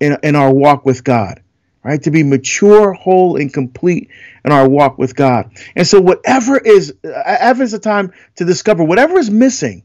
in 0.00 0.16
in 0.22 0.36
our 0.36 0.52
walk 0.52 0.84
with 0.86 1.04
God 1.04 1.42
right? 1.82 2.02
To 2.02 2.10
be 2.10 2.22
mature, 2.22 2.92
whole, 2.92 3.36
and 3.36 3.52
complete 3.52 4.10
in 4.44 4.52
our 4.52 4.68
walk 4.68 4.98
with 4.98 5.14
God. 5.14 5.50
And 5.76 5.86
so, 5.86 6.00
whatever 6.00 6.58
is, 6.58 6.94
uh, 7.04 7.22
ever 7.24 7.62
is 7.62 7.74
a 7.74 7.78
time 7.78 8.12
to 8.36 8.44
discover 8.44 8.84
whatever 8.84 9.18
is 9.18 9.30
missing. 9.30 9.82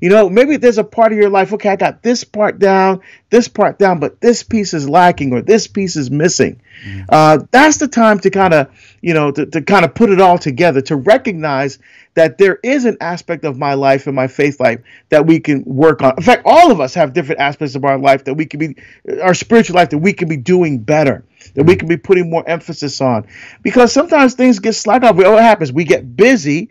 You 0.00 0.10
know, 0.10 0.28
maybe 0.30 0.56
there's 0.56 0.78
a 0.78 0.84
part 0.84 1.12
of 1.12 1.18
your 1.18 1.30
life, 1.30 1.52
okay, 1.52 1.70
I 1.70 1.76
got 1.76 2.02
this 2.02 2.22
part 2.22 2.58
down, 2.58 3.00
this 3.30 3.48
part 3.48 3.78
down, 3.78 3.98
but 3.98 4.20
this 4.20 4.42
piece 4.42 4.74
is 4.74 4.88
lacking 4.88 5.32
or 5.32 5.42
this 5.42 5.66
piece 5.66 5.96
is 5.96 6.10
missing. 6.10 6.60
Mm-hmm. 6.84 7.02
Uh, 7.08 7.38
that's 7.50 7.78
the 7.78 7.88
time 7.88 8.20
to 8.20 8.30
kind 8.30 8.54
of, 8.54 8.68
you 9.00 9.14
know, 9.14 9.32
to, 9.32 9.46
to 9.46 9.62
kind 9.62 9.84
of 9.84 9.94
put 9.94 10.10
it 10.10 10.20
all 10.20 10.38
together, 10.38 10.80
to 10.82 10.96
recognize 10.96 11.78
that 12.14 12.38
there 12.38 12.58
is 12.62 12.84
an 12.84 12.96
aspect 13.00 13.44
of 13.44 13.58
my 13.58 13.74
life 13.74 14.06
and 14.06 14.14
my 14.14 14.28
faith 14.28 14.60
life 14.60 14.80
that 15.08 15.26
we 15.26 15.40
can 15.40 15.64
work 15.64 16.02
on. 16.02 16.14
In 16.16 16.22
fact, 16.22 16.42
all 16.44 16.70
of 16.70 16.80
us 16.80 16.94
have 16.94 17.12
different 17.12 17.40
aspects 17.40 17.74
of 17.74 17.84
our 17.84 17.98
life 17.98 18.24
that 18.24 18.34
we 18.34 18.46
can 18.46 18.60
be, 18.60 18.76
our 19.20 19.34
spiritual 19.34 19.74
life 19.74 19.90
that 19.90 19.98
we 19.98 20.12
can 20.12 20.28
be 20.28 20.36
doing 20.36 20.78
better 20.78 21.24
that 21.54 21.64
we 21.64 21.76
can 21.76 21.88
be 21.88 21.96
putting 21.96 22.30
more 22.30 22.48
emphasis 22.48 23.00
on. 23.00 23.26
Because 23.62 23.92
sometimes 23.92 24.34
things 24.34 24.58
get 24.58 24.74
slack 24.74 25.02
off. 25.02 25.16
What 25.16 25.42
happens? 25.42 25.72
We 25.72 25.84
get 25.84 26.16
busy, 26.16 26.70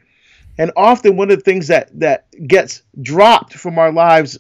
and 0.58 0.72
often 0.76 1.16
one 1.16 1.32
of 1.32 1.38
the 1.38 1.44
things 1.44 1.68
that 1.68 1.90
that 2.00 2.28
gets 2.48 2.82
dropped 3.02 3.54
from 3.54 3.78
our 3.80 3.92
lives 3.92 4.38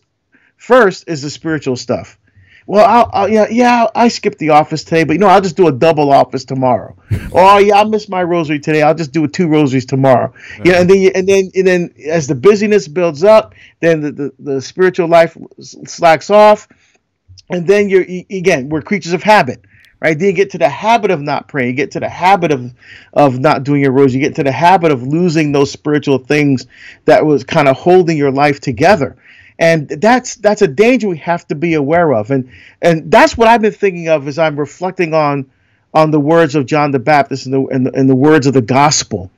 first 0.58 1.08
is 1.08 1.22
the 1.22 1.30
spiritual 1.30 1.76
stuff. 1.76 2.18
Well, 2.66 2.86
I'll, 2.86 3.10
I'll 3.14 3.30
yeah, 3.30 3.48
yeah, 3.50 3.88
I 3.96 4.10
skipped 4.10 4.40
the 4.40 4.50
office 4.50 4.84
today, 4.84 5.06
but 5.06 5.14
you 5.14 5.20
know, 5.20 5.28
I'll 5.28 5.42
just 5.42 5.56
do 5.56 5.68
a 5.68 5.72
double 5.72 6.12
office 6.12 6.44
tomorrow. 6.44 6.98
oh 7.34 7.60
yeah, 7.60 7.80
I 7.80 7.84
missed 7.86 8.10
my 8.10 8.22
rosary 8.24 8.60
today. 8.60 8.82
I'll 8.82 8.94
just 8.94 9.14
do 9.14 9.26
two 9.28 9.48
rosaries 9.48 9.86
tomorrow. 9.86 10.34
Yeah, 10.66 10.82
and 10.82 10.90
then 10.90 10.98
you, 10.98 11.12
and 11.16 11.28
then 11.28 11.50
and 11.56 11.66
then 11.66 11.94
as 12.06 12.28
the 12.28 12.36
busyness 12.36 12.90
builds 12.90 13.24
up, 13.24 13.56
then 13.80 14.02
the, 14.02 14.12
the, 14.12 14.34
the 14.40 14.62
spiritual 14.62 15.08
life 15.08 15.38
slacks 15.62 16.30
off, 16.30 16.68
and 17.50 17.66
then 17.66 17.88
you're 17.88 18.06
again 18.30 18.68
we're 18.68 18.82
creatures 18.82 19.14
of 19.14 19.24
habit 19.24 19.64
right? 20.00 20.18
Then 20.18 20.28
you 20.28 20.34
get 20.34 20.52
to 20.52 20.58
the 20.58 20.70
habit 20.70 21.12
of 21.12 21.22
not 21.22 21.48
praying. 21.48 21.70
You 21.70 21.76
get 21.76 21.92
to 21.92 22.00
the 22.00 22.10
habit 22.10 22.52
of 22.52 22.74
of 23.14 23.40
not 23.40 23.64
doing 23.64 23.82
your 23.82 23.92
rosary. 23.92 24.22
You 24.22 24.28
get 24.28 24.36
to 24.36 24.44
the 24.44 24.52
habit 24.52 24.92
of 24.92 25.04
losing 25.04 25.52
those 25.52 25.72
spiritual 25.72 26.20
things 26.20 26.68
that 27.06 27.26
was 27.26 27.44
kind 27.44 27.68
of 27.68 27.78
holding 27.78 28.18
your 28.18 28.32
life 28.32 28.60
together. 28.60 29.16
And 29.60 29.88
that's 29.88 30.36
that's 30.36 30.62
a 30.62 30.68
danger 30.68 31.08
we 31.08 31.18
have 31.18 31.48
to 31.48 31.56
be 31.56 31.74
aware 31.74 32.14
of. 32.14 32.32
And 32.32 32.50
and 32.82 33.12
that's 33.12 33.38
what 33.38 33.48
I've 33.48 33.62
been 33.62 33.72
thinking 33.72 34.08
of 34.08 34.28
as 34.28 34.38
I'm 34.38 34.60
reflecting 34.60 35.14
on 35.14 35.50
on 35.94 36.12
the 36.12 36.20
words 36.20 36.56
of 36.56 36.66
John 36.66 36.92
the 36.92 37.00
Baptist 37.00 37.46
and 37.46 37.54
the 37.54 37.66
and 37.68 37.86
the, 37.88 37.94
and 37.94 38.10
the 38.10 38.16
words 38.16 38.46
of 38.46 38.54
the 38.54 38.62
gospel. 38.62 39.32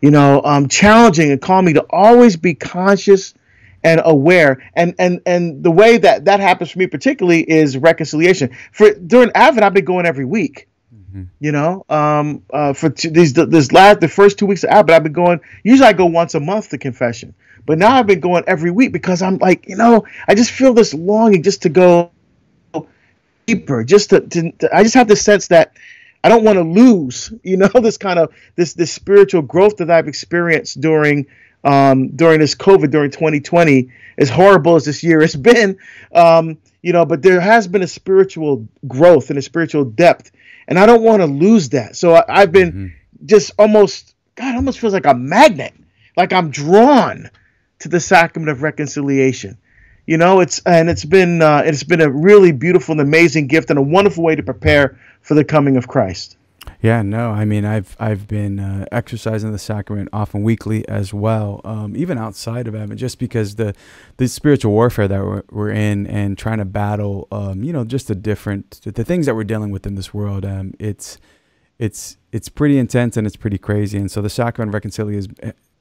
You 0.00 0.10
know, 0.10 0.40
um, 0.42 0.68
challenging 0.68 1.30
and 1.30 1.40
calling 1.40 1.66
me 1.66 1.74
to 1.74 1.84
always 1.90 2.36
be 2.36 2.54
conscious 2.54 3.34
and 3.82 4.00
aware. 4.04 4.70
And 4.74 4.94
and 4.98 5.20
and 5.26 5.62
the 5.62 5.70
way 5.70 5.98
that 5.98 6.26
that 6.26 6.40
happens 6.40 6.70
for 6.70 6.78
me 6.78 6.86
particularly 6.86 7.48
is 7.48 7.76
reconciliation. 7.76 8.56
For 8.72 8.94
during 8.94 9.30
advent 9.34 9.64
i've 9.64 9.74
been 9.74 9.84
going 9.84 10.06
every 10.06 10.24
week 10.24 10.68
mm-hmm. 10.94 11.24
you 11.38 11.52
know 11.52 11.84
um 11.88 12.42
uh 12.52 12.72
for 12.72 12.88
these 12.88 13.32
this 13.32 13.72
last 13.72 14.00
the 14.00 14.08
first 14.08 14.38
two 14.38 14.46
weeks 14.46 14.64
of 14.64 14.70
advent 14.70 14.96
i've 14.96 15.02
been 15.02 15.12
going 15.12 15.40
usually 15.62 15.88
i 15.88 15.92
go 15.92 16.06
once 16.06 16.34
a 16.34 16.40
month 16.40 16.70
to 16.70 16.78
confession. 16.78 17.34
But 17.66 17.78
now 17.78 17.94
i've 17.94 18.06
been 18.06 18.20
going 18.20 18.44
every 18.46 18.70
week 18.70 18.92
because 18.92 19.22
i'm 19.22 19.38
like 19.38 19.68
you 19.68 19.76
know 19.76 20.06
i 20.26 20.34
just 20.34 20.50
feel 20.50 20.74
this 20.74 20.94
longing 20.94 21.42
just 21.42 21.62
to 21.62 21.68
go 21.68 22.10
deeper 23.46 23.84
just 23.84 24.10
to, 24.10 24.20
to, 24.20 24.52
to 24.52 24.76
i 24.76 24.82
just 24.82 24.94
have 24.94 25.08
this 25.08 25.22
sense 25.22 25.48
that 25.48 25.72
I 26.22 26.28
don't 26.28 26.44
want 26.44 26.56
to 26.58 26.62
lose, 26.64 27.32
you 27.42 27.56
know, 27.56 27.68
this 27.82 27.96
kind 27.96 28.18
of 28.18 28.34
this 28.54 28.74
this 28.74 28.92
spiritual 28.92 29.40
growth 29.40 29.78
that 29.78 29.90
I've 29.90 30.06
experienced 30.06 30.78
during 30.78 31.26
um, 31.64 32.08
during 32.08 32.40
this 32.40 32.54
COVID 32.54 32.90
during 32.90 33.10
2020, 33.10 33.90
as 34.18 34.30
horrible 34.30 34.76
as 34.76 34.84
this 34.84 35.02
year 35.02 35.20
has 35.20 35.36
been, 35.50 35.78
um, 36.14 36.58
you 36.82 36.92
know, 36.92 37.04
but 37.04 37.22
there 37.22 37.40
has 37.40 37.68
been 37.68 37.82
a 37.82 37.88
spiritual 37.88 38.66
growth 38.86 39.30
and 39.30 39.38
a 39.38 39.42
spiritual 39.42 39.84
depth, 39.84 40.30
and 40.66 40.78
I 40.78 40.86
don't 40.86 41.02
want 41.02 41.20
to 41.20 41.26
lose 41.26 41.70
that. 41.70 41.96
So 41.96 42.14
I, 42.14 42.40
have 42.40 42.52
been 42.52 42.72
mm-hmm. 42.72 43.26
just 43.26 43.52
almost, 43.58 44.14
God, 44.34 44.54
almost 44.54 44.78
feels 44.78 44.92
like 44.92 45.06
a 45.06 45.14
magnet, 45.14 45.74
like 46.16 46.32
I'm 46.32 46.50
drawn 46.50 47.30
to 47.80 47.88
the 47.88 48.00
sacrament 48.00 48.50
of 48.50 48.62
reconciliation. 48.62 49.58
You 50.06 50.16
know, 50.16 50.40
it's 50.40 50.60
and 50.66 50.88
it's 50.90 51.04
been 51.04 51.40
uh, 51.40 51.62
it's 51.64 51.84
been 51.84 52.00
a 52.00 52.10
really 52.10 52.52
beautiful 52.52 52.92
and 52.92 53.00
amazing 53.00 53.46
gift 53.46 53.70
and 53.70 53.78
a 53.78 53.82
wonderful 53.82 54.24
way 54.24 54.34
to 54.34 54.42
prepare 54.42 54.98
for 55.20 55.34
the 55.34 55.44
coming 55.44 55.76
of 55.76 55.86
Christ. 55.86 56.36
Yeah, 56.82 57.02
no, 57.02 57.30
I 57.30 57.44
mean, 57.44 57.66
I've 57.66 57.94
I've 58.00 58.26
been 58.26 58.58
uh, 58.58 58.86
exercising 58.90 59.52
the 59.52 59.58
sacrament 59.58 60.08
often 60.14 60.42
weekly 60.42 60.88
as 60.88 61.12
well, 61.12 61.60
um, 61.62 61.94
even 61.94 62.16
outside 62.16 62.66
of 62.66 62.74
Advent, 62.74 62.98
just 62.98 63.18
because 63.18 63.56
the 63.56 63.74
the 64.16 64.26
spiritual 64.28 64.72
warfare 64.72 65.06
that 65.06 65.22
we're, 65.22 65.42
we're 65.50 65.70
in 65.70 66.06
and 66.06 66.38
trying 66.38 66.56
to 66.56 66.64
battle, 66.64 67.28
um, 67.30 67.62
you 67.62 67.72
know, 67.74 67.84
just 67.84 68.08
the 68.08 68.14
different 68.14 68.80
the 68.82 69.04
things 69.04 69.26
that 69.26 69.34
we're 69.34 69.44
dealing 69.44 69.70
with 69.70 69.86
in 69.86 69.94
this 69.94 70.14
world. 70.14 70.46
Um, 70.46 70.72
it's 70.78 71.18
it's 71.78 72.16
it's 72.32 72.48
pretty 72.48 72.78
intense 72.78 73.18
and 73.18 73.26
it's 73.26 73.36
pretty 73.36 73.58
crazy. 73.58 73.98
And 73.98 74.10
so 74.10 74.22
the 74.22 74.30
sacrament 74.30 74.70
of 74.70 74.74
reconciliation, 74.74 75.34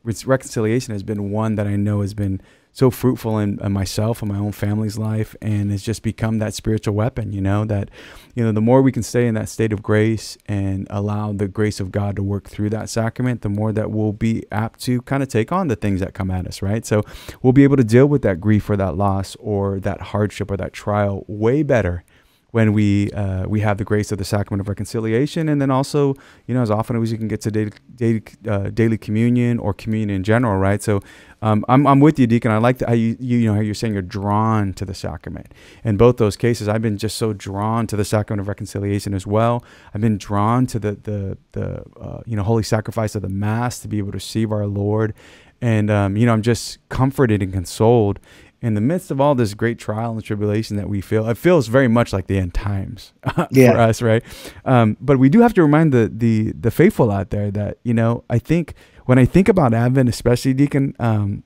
reconciliation 0.04 0.92
has 0.94 1.04
been 1.04 1.32
one 1.32 1.56
that 1.56 1.66
I 1.66 1.78
know 1.78 2.02
has 2.02 2.14
been 2.14 2.42
so 2.72 2.90
fruitful 2.90 3.40
in, 3.40 3.60
in, 3.62 3.72
myself 3.72 4.22
and 4.22 4.32
my 4.32 4.38
own 4.38 4.52
family's 4.52 4.98
life 4.98 5.36
and 5.42 5.72
it's 5.72 5.84
just 5.84 6.04
become 6.04 6.38
that 6.38 6.54
spiritual 6.54 6.94
weapon 6.94 7.34
you 7.34 7.42
know 7.42 7.66
that 7.66 7.90
you 8.36 8.44
know 8.44 8.52
the 8.52 8.62
more 8.62 8.82
we 8.82 8.92
can 8.92 9.04
stay 9.04 9.28
in 9.28 9.34
that 9.34 9.50
state 9.50 9.74
of 9.74 9.82
grace 9.82 10.38
and 10.46 10.88
allow 10.90 11.34
the 11.34 11.48
grace 11.48 11.80
of 11.80 11.92
god 11.92 12.16
to 12.16 12.24
work 12.24 12.48
through 12.48 12.70
that 12.70 12.90
sacrament 12.90 13.42
the 13.42 13.50
more 13.50 13.72
that 13.72 13.92
we'll 13.92 14.14
be 14.14 14.44
apt 14.52 14.80
to 14.80 15.02
kind 15.02 15.24
of 15.24 15.30
take 15.30 15.52
on 15.52 15.68
the 15.68 15.76
things 15.76 16.00
that 16.00 16.14
come 16.14 16.30
at 16.30 16.46
us 16.46 16.60
right? 16.62 16.86
So 16.86 17.04
we'll 17.42 17.54
be 17.54 17.64
able 17.64 17.78
to 17.78 17.84
deal 17.84 18.08
with 18.08 18.22
that 18.24 18.40
grief 18.40 18.70
or 18.70 18.78
that 18.78 18.96
loss 18.96 19.36
or 19.40 19.80
that 19.82 20.02
hardship 20.02 20.52
or 20.52 20.58
that 20.58 20.74
trial 20.74 21.26
way 21.28 21.64
better 21.64 22.04
when 22.52 22.74
we 22.74 23.12
uh, 23.12 23.48
we 23.48 23.60
have 23.60 23.78
the 23.78 23.84
grace 23.84 24.12
of 24.12 24.18
the 24.18 24.26
sacrament 24.26 24.62
of 24.62 24.68
reconciliation, 24.68 25.50
and 25.50 25.62
then 25.62 25.70
also, 25.70 26.16
you 26.48 26.56
know, 26.56 26.62
as 26.62 26.72
often 26.72 27.02
as 27.02 27.12
you 27.12 27.18
can 27.18 27.28
get 27.28 27.42
to 27.42 27.52
daily 27.52 27.72
daily, 27.96 28.24
uh, 28.48 28.70
daily 28.70 28.98
communion 28.98 29.60
or 29.60 29.74
communion 29.74 30.10
in 30.10 30.24
general, 30.24 30.58
right? 30.58 30.82
So, 30.82 31.02
um, 31.42 31.64
I'm 31.70 31.86
I'm 31.86 32.00
with 32.00 32.18
you, 32.18 32.26
Deacon. 32.26 32.52
I 32.52 32.58
like 32.58 32.82
how 32.82 32.94
you, 32.94 33.16
you 33.20 33.38
you 33.38 33.48
know 33.48 33.54
how 33.54 33.62
you're 33.62 33.76
saying 33.76 33.94
you're 33.94 34.02
drawn 34.02 34.74
to 34.74 34.86
the 34.86 34.96
sacrament. 34.96 35.54
In 35.84 35.96
both 35.98 36.18
those 36.18 36.36
cases, 36.36 36.68
I've 36.68 36.82
been 36.82 36.98
just 36.98 37.18
so 37.18 37.34
drawn 37.34 37.86
to 37.88 37.96
the 37.96 38.06
sacrament 38.06 38.42
of 38.42 38.48
reconciliation 38.48 39.14
as 39.14 39.28
well. 39.28 39.64
I've 39.94 40.02
been 40.02 40.18
drawn 40.18 40.66
to 40.68 40.80
the 40.80 40.94
the 40.94 41.38
the 41.52 41.84
uh, 42.00 42.22
you 42.26 42.36
know 42.36 42.44
holy 42.44 42.64
sacrifice 42.64 43.16
of 43.16 43.22
the 43.22 43.30
Mass 43.30 43.80
to 43.80 43.88
be 43.88 44.00
able 44.00 44.12
to 44.12 44.16
receive 44.16 44.52
our 44.52 44.66
Lord, 44.66 45.14
and 45.62 45.92
um, 45.92 46.18
you 46.18 46.26
know 46.26 46.34
I'm 46.34 46.42
just 46.42 46.80
comforted 46.90 47.44
and 47.44 47.54
consoled 47.54 48.20
in 48.62 48.74
the 48.74 48.82
midst 48.82 49.10
of 49.10 49.22
all 49.22 49.36
this 49.36 49.54
great 49.54 49.80
trial 49.80 50.12
and 50.12 50.24
tribulation 50.24 50.76
that 50.78 50.90
we 50.90 51.02
feel, 51.02 51.28
it 51.30 51.38
feels 51.38 51.68
very 51.68 51.88
much 51.88 52.12
like 52.12 52.28
the 52.28 52.38
end 52.38 52.54
times 52.54 53.14
yeah. 53.52 53.72
for 53.72 53.80
us, 53.80 54.02
right? 54.02 54.24
Um, 54.66 54.98
but 55.00 55.18
we 55.18 55.30
do 55.30 55.40
have 55.42 55.54
to 55.54 55.62
remind 55.62 55.94
the 55.94 56.12
the 56.14 56.52
the 56.52 56.72
faithful 56.72 57.12
out 57.12 57.30
there 57.30 57.52
that 57.52 57.78
you 57.84 57.94
know 57.94 58.24
I 58.30 58.40
think 58.40 58.74
when 59.06 59.18
I 59.18 59.26
think 59.26 59.48
about 59.48 59.74
Advent, 59.74 60.10
especially 60.10 60.54
Deacon, 60.54 60.96
um, 61.00 61.44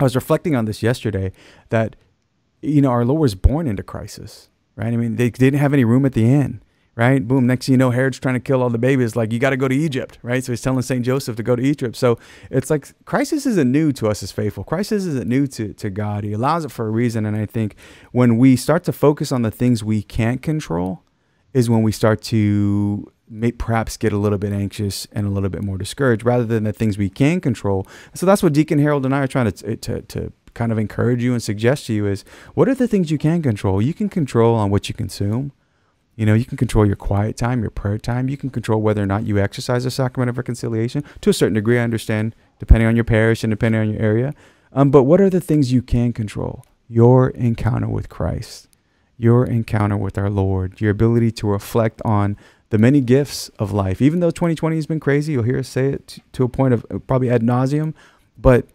I 0.00 0.04
was 0.04 0.14
reflecting 0.14 0.54
on 0.54 0.64
this 0.64 0.82
yesterday 0.82 1.32
that 1.68 1.96
you 2.62 2.80
know 2.80 2.90
our 2.90 3.04
Lord 3.04 3.20
was 3.20 3.34
born 3.34 3.66
into 3.66 3.82
crisis, 3.82 4.48
right? 4.76 4.92
I 4.92 4.96
mean 4.96 5.16
they, 5.16 5.30
they 5.30 5.50
didn't 5.50 5.60
have 5.60 5.74
any 5.74 5.84
room 5.84 6.06
at 6.06 6.14
the 6.14 6.24
inn 6.24 6.62
right? 6.96 7.26
Boom. 7.26 7.46
Next 7.46 7.66
thing 7.66 7.74
you 7.74 7.76
know, 7.76 7.90
Herod's 7.90 8.18
trying 8.18 8.34
to 8.34 8.40
kill 8.40 8.62
all 8.62 8.70
the 8.70 8.78
babies. 8.78 9.14
Like, 9.14 9.32
you 9.32 9.38
got 9.38 9.50
to 9.50 9.56
go 9.56 9.68
to 9.68 9.74
Egypt, 9.74 10.18
right? 10.22 10.42
So 10.42 10.52
he's 10.52 10.62
telling 10.62 10.82
St. 10.82 11.04
Joseph 11.04 11.36
to 11.36 11.42
go 11.42 11.54
to 11.54 11.62
Egypt. 11.62 11.94
So 11.94 12.18
it's 12.50 12.70
like 12.70 12.92
crisis 13.04 13.44
isn't 13.44 13.70
new 13.70 13.92
to 13.92 14.08
us 14.08 14.22
as 14.22 14.32
faithful. 14.32 14.64
Crisis 14.64 15.04
isn't 15.04 15.28
new 15.28 15.46
to, 15.48 15.74
to 15.74 15.90
God. 15.90 16.24
He 16.24 16.32
allows 16.32 16.64
it 16.64 16.72
for 16.72 16.86
a 16.86 16.90
reason. 16.90 17.26
And 17.26 17.36
I 17.36 17.46
think 17.46 17.76
when 18.12 18.38
we 18.38 18.56
start 18.56 18.82
to 18.84 18.92
focus 18.92 19.30
on 19.30 19.42
the 19.42 19.50
things 19.50 19.84
we 19.84 20.02
can't 20.02 20.42
control, 20.42 21.02
is 21.52 21.70
when 21.70 21.82
we 21.82 21.90
start 21.90 22.20
to 22.20 23.10
may 23.28 23.50
perhaps 23.50 23.96
get 23.96 24.12
a 24.12 24.18
little 24.18 24.36
bit 24.36 24.52
anxious 24.52 25.06
and 25.10 25.26
a 25.26 25.30
little 25.30 25.48
bit 25.48 25.62
more 25.62 25.78
discouraged 25.78 26.24
rather 26.24 26.44
than 26.44 26.64
the 26.64 26.72
things 26.72 26.98
we 26.98 27.08
can 27.08 27.40
control. 27.40 27.86
So 28.14 28.26
that's 28.26 28.42
what 28.42 28.52
Deacon 28.52 28.78
Harold 28.78 29.04
and 29.04 29.14
I 29.14 29.20
are 29.20 29.26
trying 29.26 29.50
to, 29.50 29.76
to, 29.76 30.02
to 30.02 30.32
kind 30.54 30.70
of 30.70 30.78
encourage 30.78 31.22
you 31.22 31.32
and 31.32 31.42
suggest 31.42 31.86
to 31.86 31.94
you 31.94 32.06
is 32.06 32.24
what 32.54 32.68
are 32.68 32.74
the 32.74 32.86
things 32.86 33.10
you 33.10 33.18
can 33.18 33.42
control? 33.42 33.80
You 33.80 33.94
can 33.94 34.08
control 34.08 34.54
on 34.54 34.70
what 34.70 34.88
you 34.88 34.94
consume. 34.94 35.52
You 36.16 36.24
know, 36.24 36.34
you 36.34 36.46
can 36.46 36.56
control 36.56 36.86
your 36.86 36.96
quiet 36.96 37.36
time, 37.36 37.60
your 37.60 37.70
prayer 37.70 37.98
time. 37.98 38.28
You 38.28 38.38
can 38.38 38.50
control 38.50 38.80
whether 38.80 39.02
or 39.02 39.06
not 39.06 39.26
you 39.26 39.38
exercise 39.38 39.84
the 39.84 39.90
sacrament 39.90 40.30
of 40.30 40.38
reconciliation 40.38 41.04
to 41.20 41.30
a 41.30 41.34
certain 41.34 41.54
degree. 41.54 41.78
I 41.78 41.82
understand, 41.82 42.34
depending 42.58 42.88
on 42.88 42.96
your 42.96 43.04
parish 43.04 43.44
and 43.44 43.50
depending 43.50 43.80
on 43.80 43.90
your 43.90 44.00
area. 44.00 44.34
Um, 44.72 44.90
but 44.90 45.04
what 45.04 45.20
are 45.20 45.30
the 45.30 45.40
things 45.40 45.72
you 45.72 45.82
can 45.82 46.12
control? 46.12 46.64
Your 46.88 47.28
encounter 47.30 47.88
with 47.88 48.08
Christ, 48.08 48.68
your 49.18 49.44
encounter 49.44 49.96
with 49.96 50.16
our 50.16 50.30
Lord, 50.30 50.80
your 50.80 50.90
ability 50.90 51.32
to 51.32 51.48
reflect 51.48 52.00
on 52.04 52.36
the 52.70 52.78
many 52.78 53.00
gifts 53.00 53.48
of 53.58 53.72
life. 53.72 54.00
Even 54.00 54.20
though 54.20 54.30
2020 54.30 54.76
has 54.76 54.86
been 54.86 55.00
crazy, 55.00 55.32
you'll 55.32 55.44
hear 55.44 55.58
us 55.58 55.68
say 55.68 55.90
it 55.90 56.18
to, 56.32 56.44
a 56.44 56.48
point 56.48 56.74
of 56.74 56.84
uh, 56.90 56.98
probably 56.98 57.30
ad 57.30 57.42
nauseum. 57.42 57.94
But 58.38 58.66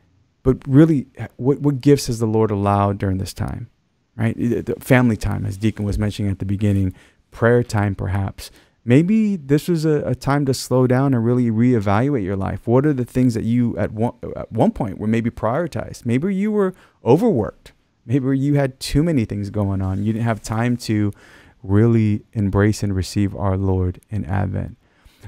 but 0.43 0.58
really, 0.67 1.08
what 1.38 1.60
what 1.60 1.82
gifts 1.82 2.08
has 2.08 2.19
the 2.19 2.25
Lord 2.25 2.51
allowed 2.51 2.97
during 2.97 3.17
this 3.17 3.34
time? 3.34 3.69
Right, 4.17 4.36
the 4.38 4.75
family 4.80 5.15
time, 5.15 5.45
as 5.45 5.56
Deacon 5.56 5.86
was 5.86 5.97
mentioning 5.97 6.30
at 6.30 6.39
the 6.39 6.45
beginning, 6.45 6.93
prayer 7.32 7.63
time, 7.63 7.96
perhaps. 7.96 8.52
Maybe 8.84 9.36
this 9.36 9.67
was 9.67 9.86
a, 9.86 10.02
a, 10.08 10.15
time 10.15 10.46
to 10.48 10.54
slow 10.56 10.88
down 10.88 11.13
and 11.13 11.24
really 11.24 11.52
reevaluate 11.52 12.24
your 12.24 12.36
life. 12.36 12.67
What 12.67 12.86
are 12.86 12.94
the 12.94 13.06
things 13.06 13.36
that 13.36 13.44
you 13.44 13.78
at 13.78 13.91
one, 13.91 14.13
at 14.36 14.52
one 14.52 14.72
point 14.72 14.98
were 14.98 15.08
maybe 15.08 15.30
prioritized? 15.30 16.06
Maybe 16.06 16.34
you 16.34 16.52
were 16.52 16.74
overworked. 17.06 17.74
Maybe 18.08 18.39
you 18.39 18.56
had 18.56 18.80
too 18.80 19.04
many 19.04 19.26
things 19.26 19.52
going 19.52 19.82
on. 19.82 20.04
You 20.04 20.13
didn't 20.13 20.26
have 20.26 20.41
time 20.41 20.78
to 20.78 21.13
really 21.62 22.24
embrace 22.34 22.82
and 22.82 22.96
receive 22.96 23.36
our 23.36 23.56
Lord 23.56 24.02
in 24.10 24.26
Advent. 24.26 24.78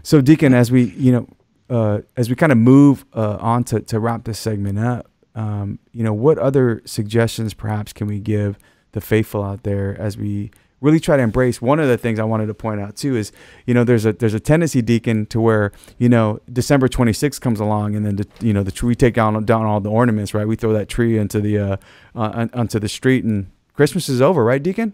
So, 0.01 0.19
Deacon, 0.19 0.55
as 0.55 0.71
we 0.71 0.85
you 0.85 1.11
know, 1.11 1.27
uh, 1.69 2.01
as 2.17 2.29
we 2.29 2.35
kind 2.35 2.51
of 2.51 2.57
move 2.57 3.05
uh, 3.13 3.37
on 3.39 3.63
to, 3.65 3.81
to 3.81 3.99
wrap 3.99 4.23
this 4.23 4.39
segment 4.39 4.79
up, 4.79 5.09
um, 5.35 5.79
you 5.91 6.03
know, 6.03 6.13
what 6.13 6.39
other 6.39 6.81
suggestions 6.85 7.53
perhaps 7.53 7.93
can 7.93 8.07
we 8.07 8.19
give 8.19 8.57
the 8.91 9.01
faithful 9.01 9.43
out 9.43 9.63
there 9.63 9.99
as 9.99 10.17
we 10.17 10.51
really 10.83 10.99
try 10.99 11.17
to 11.17 11.23
embrace. 11.23 11.61
One 11.61 11.79
of 11.79 11.87
the 11.87 11.97
things 11.97 12.19
I 12.19 12.25
wanted 12.25 12.47
to 12.47 12.53
point 12.53 12.81
out 12.81 12.95
too 12.95 13.15
is 13.15 13.31
you 13.65 13.73
know 13.73 13.83
there's 13.83 14.05
a 14.05 14.13
there's 14.13 14.35
a 14.35 14.39
tendency 14.39 14.81
deacon 14.83 15.25
to 15.27 15.39
where 15.39 15.71
you 15.97 16.09
know 16.09 16.39
December 16.51 16.87
26th 16.87 17.41
comes 17.41 17.59
along 17.59 17.95
and 17.95 18.05
then 18.05 18.17
the, 18.17 18.27
you 18.41 18.53
know 18.53 18.61
the 18.61 18.71
tree 18.71 18.89
we 18.89 18.95
take 18.95 19.15
down 19.15 19.43
down 19.45 19.65
all 19.65 19.79
the 19.79 19.89
ornaments 19.89 20.33
right? 20.33 20.47
We 20.47 20.55
throw 20.55 20.73
that 20.73 20.89
tree 20.89 21.17
into 21.17 21.41
the 21.41 21.57
uh, 21.57 21.77
uh 22.13 22.47
onto 22.53 22.77
the 22.77 22.89
street 22.89 23.23
and 23.23 23.49
Christmas 23.73 24.09
is 24.09 24.21
over 24.21 24.43
right 24.43 24.61
deacon 24.61 24.93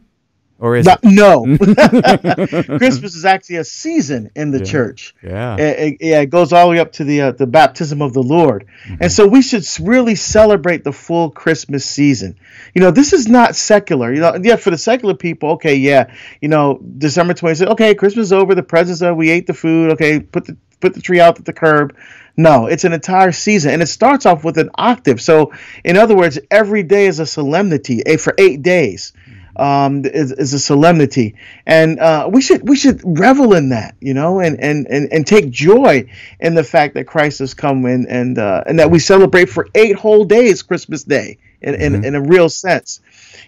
or 0.59 0.75
is 0.75 0.85
Not, 0.85 0.99
no. 1.03 1.45
Christmas 1.57 3.15
is 3.15 3.25
actually 3.25 3.57
a 3.57 3.63
season 3.63 4.29
in 4.35 4.51
the 4.51 4.59
yeah. 4.59 4.65
church. 4.65 5.15
Yeah. 5.23 5.55
It, 5.57 5.97
it, 5.99 6.05
it 6.05 6.29
goes 6.29 6.51
all 6.51 6.65
the 6.65 6.71
way 6.71 6.79
up 6.79 6.91
to 6.93 7.05
the 7.05 7.21
uh, 7.21 7.31
the 7.31 7.47
baptism 7.47 8.01
of 8.01 8.13
the 8.13 8.21
lord. 8.21 8.67
Mm-hmm. 8.83 9.03
and 9.03 9.11
so 9.11 9.25
we 9.25 9.41
should 9.41 9.65
really 9.79 10.15
celebrate 10.15 10.83
the 10.83 10.91
full 10.91 11.31
christmas 11.31 11.85
season. 11.85 12.37
You 12.75 12.81
know 12.81 12.91
this 12.91 13.13
is 13.13 13.27
not 13.27 13.55
secular. 13.55 14.13
You 14.13 14.19
know 14.19 14.37
yeah 14.41 14.57
for 14.57 14.69
the 14.71 14.77
secular 14.77 15.13
people 15.13 15.51
okay 15.51 15.75
yeah. 15.75 16.13
You 16.41 16.49
know 16.49 16.79
december 16.97 17.33
26th 17.33 17.67
okay 17.71 17.95
christmas 17.95 18.27
is 18.27 18.33
over 18.33 18.53
the 18.53 18.63
presents 18.63 19.01
are 19.01 19.13
we 19.13 19.29
ate 19.29 19.47
the 19.47 19.53
food 19.53 19.93
okay 19.93 20.19
put 20.19 20.45
the 20.45 20.57
put 20.79 20.93
the 20.93 21.01
tree 21.01 21.19
out 21.19 21.39
at 21.39 21.45
the 21.45 21.53
curb. 21.53 21.95
No, 22.37 22.67
it's 22.67 22.85
an 22.85 22.93
entire 22.93 23.33
season, 23.33 23.73
and 23.73 23.81
it 23.81 23.87
starts 23.87 24.25
off 24.25 24.45
with 24.45 24.57
an 24.57 24.69
octave. 24.75 25.19
So, 25.19 25.51
in 25.83 25.97
other 25.97 26.15
words, 26.15 26.39
every 26.49 26.83
day 26.83 27.07
is 27.07 27.19
a 27.19 27.25
solemnity 27.25 28.01
eh, 28.05 28.15
for 28.15 28.33
eight 28.37 28.61
days 28.61 29.11
um, 29.59 30.05
is, 30.05 30.31
is 30.31 30.53
a 30.53 30.59
solemnity, 30.59 31.35
and 31.65 31.99
uh, 31.99 32.29
we 32.31 32.41
should 32.41 32.67
we 32.67 32.75
should 32.75 33.01
revel 33.03 33.53
in 33.53 33.69
that, 33.69 33.95
you 33.99 34.13
know, 34.13 34.39
and 34.39 34.59
and 34.59 34.87
and, 34.87 35.11
and 35.11 35.27
take 35.27 35.49
joy 35.49 36.09
in 36.39 36.55
the 36.55 36.63
fact 36.63 36.93
that 36.93 37.05
Christ 37.05 37.39
has 37.39 37.53
come 37.53 37.85
in, 37.85 38.07
and 38.07 38.37
uh, 38.37 38.63
and 38.65 38.79
that 38.79 38.89
we 38.89 38.99
celebrate 38.99 39.49
for 39.49 39.67
eight 39.75 39.95
whole 39.95 40.23
days 40.23 40.61
Christmas 40.61 41.03
Day 41.03 41.37
in, 41.61 41.73
mm-hmm. 41.73 41.95
in 41.95 42.05
in 42.05 42.15
a 42.15 42.21
real 42.21 42.49
sense, 42.49 43.01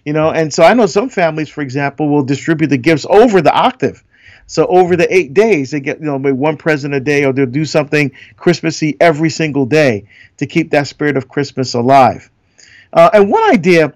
you 0.05 0.13
know. 0.13 0.31
And 0.31 0.53
so 0.53 0.63
I 0.63 0.73
know 0.73 0.85
some 0.85 1.09
families, 1.09 1.49
for 1.49 1.61
example, 1.61 2.09
will 2.09 2.23
distribute 2.23 2.67
the 2.67 2.77
gifts 2.77 3.05
over 3.09 3.41
the 3.41 3.53
octave. 3.53 4.03
So 4.47 4.65
over 4.67 4.97
the 4.97 5.13
eight 5.15 5.33
days, 5.33 5.71
they 5.71 5.79
get 5.79 5.99
you 5.99 6.05
know 6.05 6.19
maybe 6.19 6.33
one 6.33 6.57
present 6.57 6.93
a 6.93 6.99
day, 6.99 7.23
or 7.23 7.31
they'll 7.31 7.45
do 7.45 7.65
something 7.65 8.11
Christmassy 8.35 8.97
every 8.99 9.29
single 9.29 9.65
day 9.65 10.07
to 10.37 10.45
keep 10.45 10.71
that 10.71 10.87
spirit 10.87 11.15
of 11.15 11.29
Christmas 11.29 11.73
alive. 11.73 12.29
Uh, 12.91 13.09
and 13.13 13.31
one 13.31 13.49
idea 13.49 13.93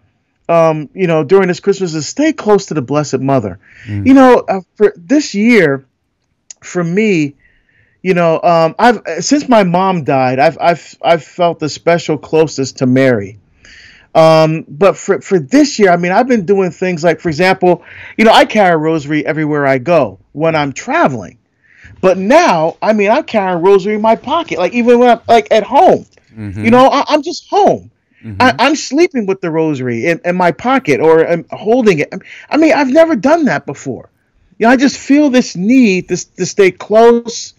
um, 0.47 0.89
you 0.93 1.07
know, 1.07 1.23
during 1.23 1.47
this 1.47 1.59
Christmas 1.59 1.93
is 1.93 2.07
stay 2.07 2.33
close 2.33 2.67
to 2.67 2.73
the 2.73 2.81
Blessed 2.81 3.19
Mother. 3.19 3.59
Mm. 3.85 4.07
You 4.07 4.13
know, 4.13 4.45
uh, 4.47 4.61
for 4.75 4.93
this 4.95 5.33
year, 5.33 5.85
for 6.61 6.83
me, 6.83 7.35
you 8.01 8.13
know, 8.13 8.39
um, 8.41 8.75
I've 8.77 9.01
since 9.19 9.49
my 9.49 9.63
mom 9.63 10.03
died, 10.03 10.37
I've 10.39 10.57
I've 10.61 10.95
I've 11.01 11.23
felt 11.23 11.59
the 11.59 11.69
special 11.69 12.17
closest 12.17 12.77
to 12.77 12.85
Mary. 12.85 13.39
Um, 14.13 14.65
but 14.67 14.95
for 14.95 15.19
for 15.21 15.39
this 15.39 15.79
year, 15.79 15.89
I 15.89 15.97
mean, 15.97 16.11
I've 16.11 16.27
been 16.27 16.45
doing 16.45 16.71
things 16.71 17.03
like, 17.03 17.19
for 17.19 17.29
example, 17.29 17.83
you 18.17 18.23
know, 18.23 18.31
I 18.31 18.45
carry 18.45 18.73
a 18.73 18.77
rosary 18.77 19.25
everywhere 19.25 19.65
I 19.65 19.79
go 19.79 20.19
when 20.33 20.55
I'm 20.55 20.71
traveling. 20.71 21.39
But 22.01 22.17
now, 22.17 22.77
I 22.81 22.93
mean, 22.93 23.09
I 23.09 23.23
carry 23.23 23.53
a 23.53 23.57
rosary 23.57 23.95
in 23.95 24.01
my 24.01 24.15
pocket, 24.15 24.59
like 24.59 24.73
even 24.73 24.99
when 24.99 25.09
I'm 25.09 25.21
like 25.27 25.47
at 25.51 25.63
home. 25.63 26.05
Mm-hmm. 26.31 26.63
You 26.63 26.71
know, 26.71 26.87
I, 26.87 27.05
I'm 27.07 27.23
just 27.23 27.49
home. 27.49 27.89
Mm-hmm. 28.23 28.41
I, 28.41 28.67
am 28.67 28.75
sleeping 28.75 29.25
with 29.25 29.41
the 29.41 29.51
rosary 29.51 30.07
in, 30.07 30.19
in 30.25 30.35
my 30.35 30.51
pocket 30.51 30.99
or 30.99 31.27
I'm 31.27 31.45
holding 31.51 31.99
it. 31.99 32.13
I 32.49 32.57
mean, 32.57 32.73
I've 32.73 32.89
never 32.89 33.15
done 33.15 33.45
that 33.45 33.65
before. 33.65 34.09
You 34.57 34.67
know, 34.67 34.71
I 34.71 34.77
just 34.77 34.97
feel 34.97 35.29
this 35.29 35.55
need 35.55 36.09
to, 36.09 36.35
to 36.35 36.45
stay 36.45 36.71
close 36.71 37.53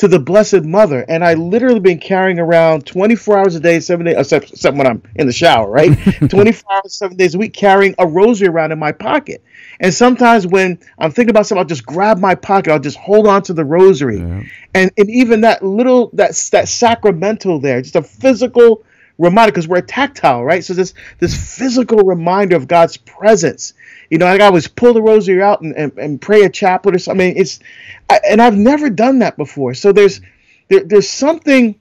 to 0.00 0.08
the 0.08 0.18
Blessed 0.18 0.62
Mother, 0.62 1.04
and 1.06 1.22
I 1.22 1.34
literally 1.34 1.78
been 1.78 1.98
carrying 1.98 2.38
around 2.38 2.86
24 2.86 3.38
hours 3.38 3.54
a 3.54 3.60
day, 3.60 3.80
seven 3.80 4.06
days, 4.06 4.16
except, 4.16 4.50
except 4.50 4.74
when 4.74 4.86
I'm 4.86 5.02
in 5.14 5.26
the 5.26 5.32
shower, 5.32 5.68
right? 5.68 5.94
24 6.30 6.72
hours, 6.72 6.94
seven 6.94 7.18
days 7.18 7.34
a 7.34 7.38
week, 7.38 7.52
carrying 7.52 7.94
a 7.98 8.06
rosary 8.06 8.48
around 8.48 8.72
in 8.72 8.78
my 8.78 8.92
pocket. 8.92 9.44
And 9.78 9.92
sometimes 9.92 10.46
when 10.46 10.78
I'm 10.98 11.10
thinking 11.10 11.28
about 11.28 11.46
something, 11.46 11.60
I'll 11.60 11.68
just 11.68 11.84
grab 11.84 12.16
my 12.18 12.34
pocket, 12.34 12.72
I'll 12.72 12.78
just 12.78 12.96
hold 12.96 13.26
on 13.26 13.42
to 13.42 13.52
the 13.52 13.64
rosary, 13.64 14.20
yeah. 14.20 14.42
and 14.74 14.90
and 14.96 15.10
even 15.10 15.42
that 15.42 15.62
little 15.62 16.08
that 16.14 16.30
that 16.52 16.68
sacramental 16.68 17.60
there, 17.60 17.82
just 17.82 17.96
a 17.96 18.02
physical 18.02 18.82
reminder 19.20 19.52
because 19.52 19.68
we're 19.68 19.82
tactile, 19.82 20.42
right? 20.44 20.64
So 20.64 20.74
this 20.74 20.94
this 21.18 21.34
physical 21.58 21.98
reminder 21.98 22.56
of 22.56 22.66
God's 22.66 22.96
presence 22.96 23.74
You 24.10 24.18
know, 24.18 24.26
like 24.26 24.40
I 24.40 24.46
always 24.46 24.66
pull 24.66 24.92
the 24.92 25.00
rosary 25.00 25.40
out 25.40 25.60
and, 25.60 25.74
and, 25.76 25.96
and 25.96 26.20
pray 26.20 26.42
a 26.42 26.50
chaplet 26.50 26.96
or 26.96 26.98
something. 26.98 27.24
I 27.24 27.28
mean, 27.28 27.38
it's, 27.40 27.60
I, 28.08 28.20
and 28.28 28.42
I've 28.42 28.56
never 28.56 28.90
done 28.90 29.20
that 29.20 29.36
before. 29.36 29.72
So 29.74 29.92
there's, 29.92 30.20
there, 30.68 30.82
there's 30.84 31.08
something, 31.08 31.78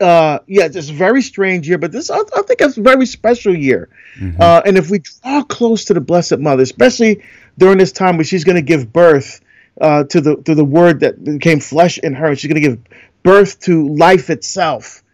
uh, 0.00 0.40
yeah, 0.48 0.64
it's 0.64 0.88
very 0.88 1.22
strange 1.22 1.68
year, 1.68 1.78
but 1.78 1.92
this, 1.92 2.10
I, 2.10 2.18
I 2.18 2.42
think 2.42 2.60
it's 2.60 2.76
a 2.76 2.82
very 2.82 3.06
special 3.06 3.56
year. 3.56 3.88
Mm-hmm. 4.18 4.42
Uh, 4.42 4.62
and 4.66 4.76
if 4.76 4.90
we 4.90 4.98
draw 4.98 5.44
close 5.44 5.84
to 5.86 5.94
the 5.94 6.00
Blessed 6.00 6.38
Mother, 6.38 6.64
especially 6.64 7.22
during 7.56 7.78
this 7.78 7.92
time 7.92 8.16
where 8.16 8.24
she's 8.24 8.44
going 8.44 8.56
to 8.56 8.62
give 8.62 8.92
birth 8.92 9.40
uh, 9.80 10.02
to 10.04 10.20
the 10.20 10.36
to 10.36 10.54
the 10.54 10.64
Word 10.64 11.00
that 11.00 11.22
became 11.22 11.60
flesh 11.60 11.98
in 11.98 12.14
her, 12.14 12.34
she's 12.34 12.50
going 12.50 12.60
to 12.60 12.68
give 12.68 12.80
birth 13.22 13.60
to 13.60 13.86
life 13.88 14.30
itself. 14.30 15.04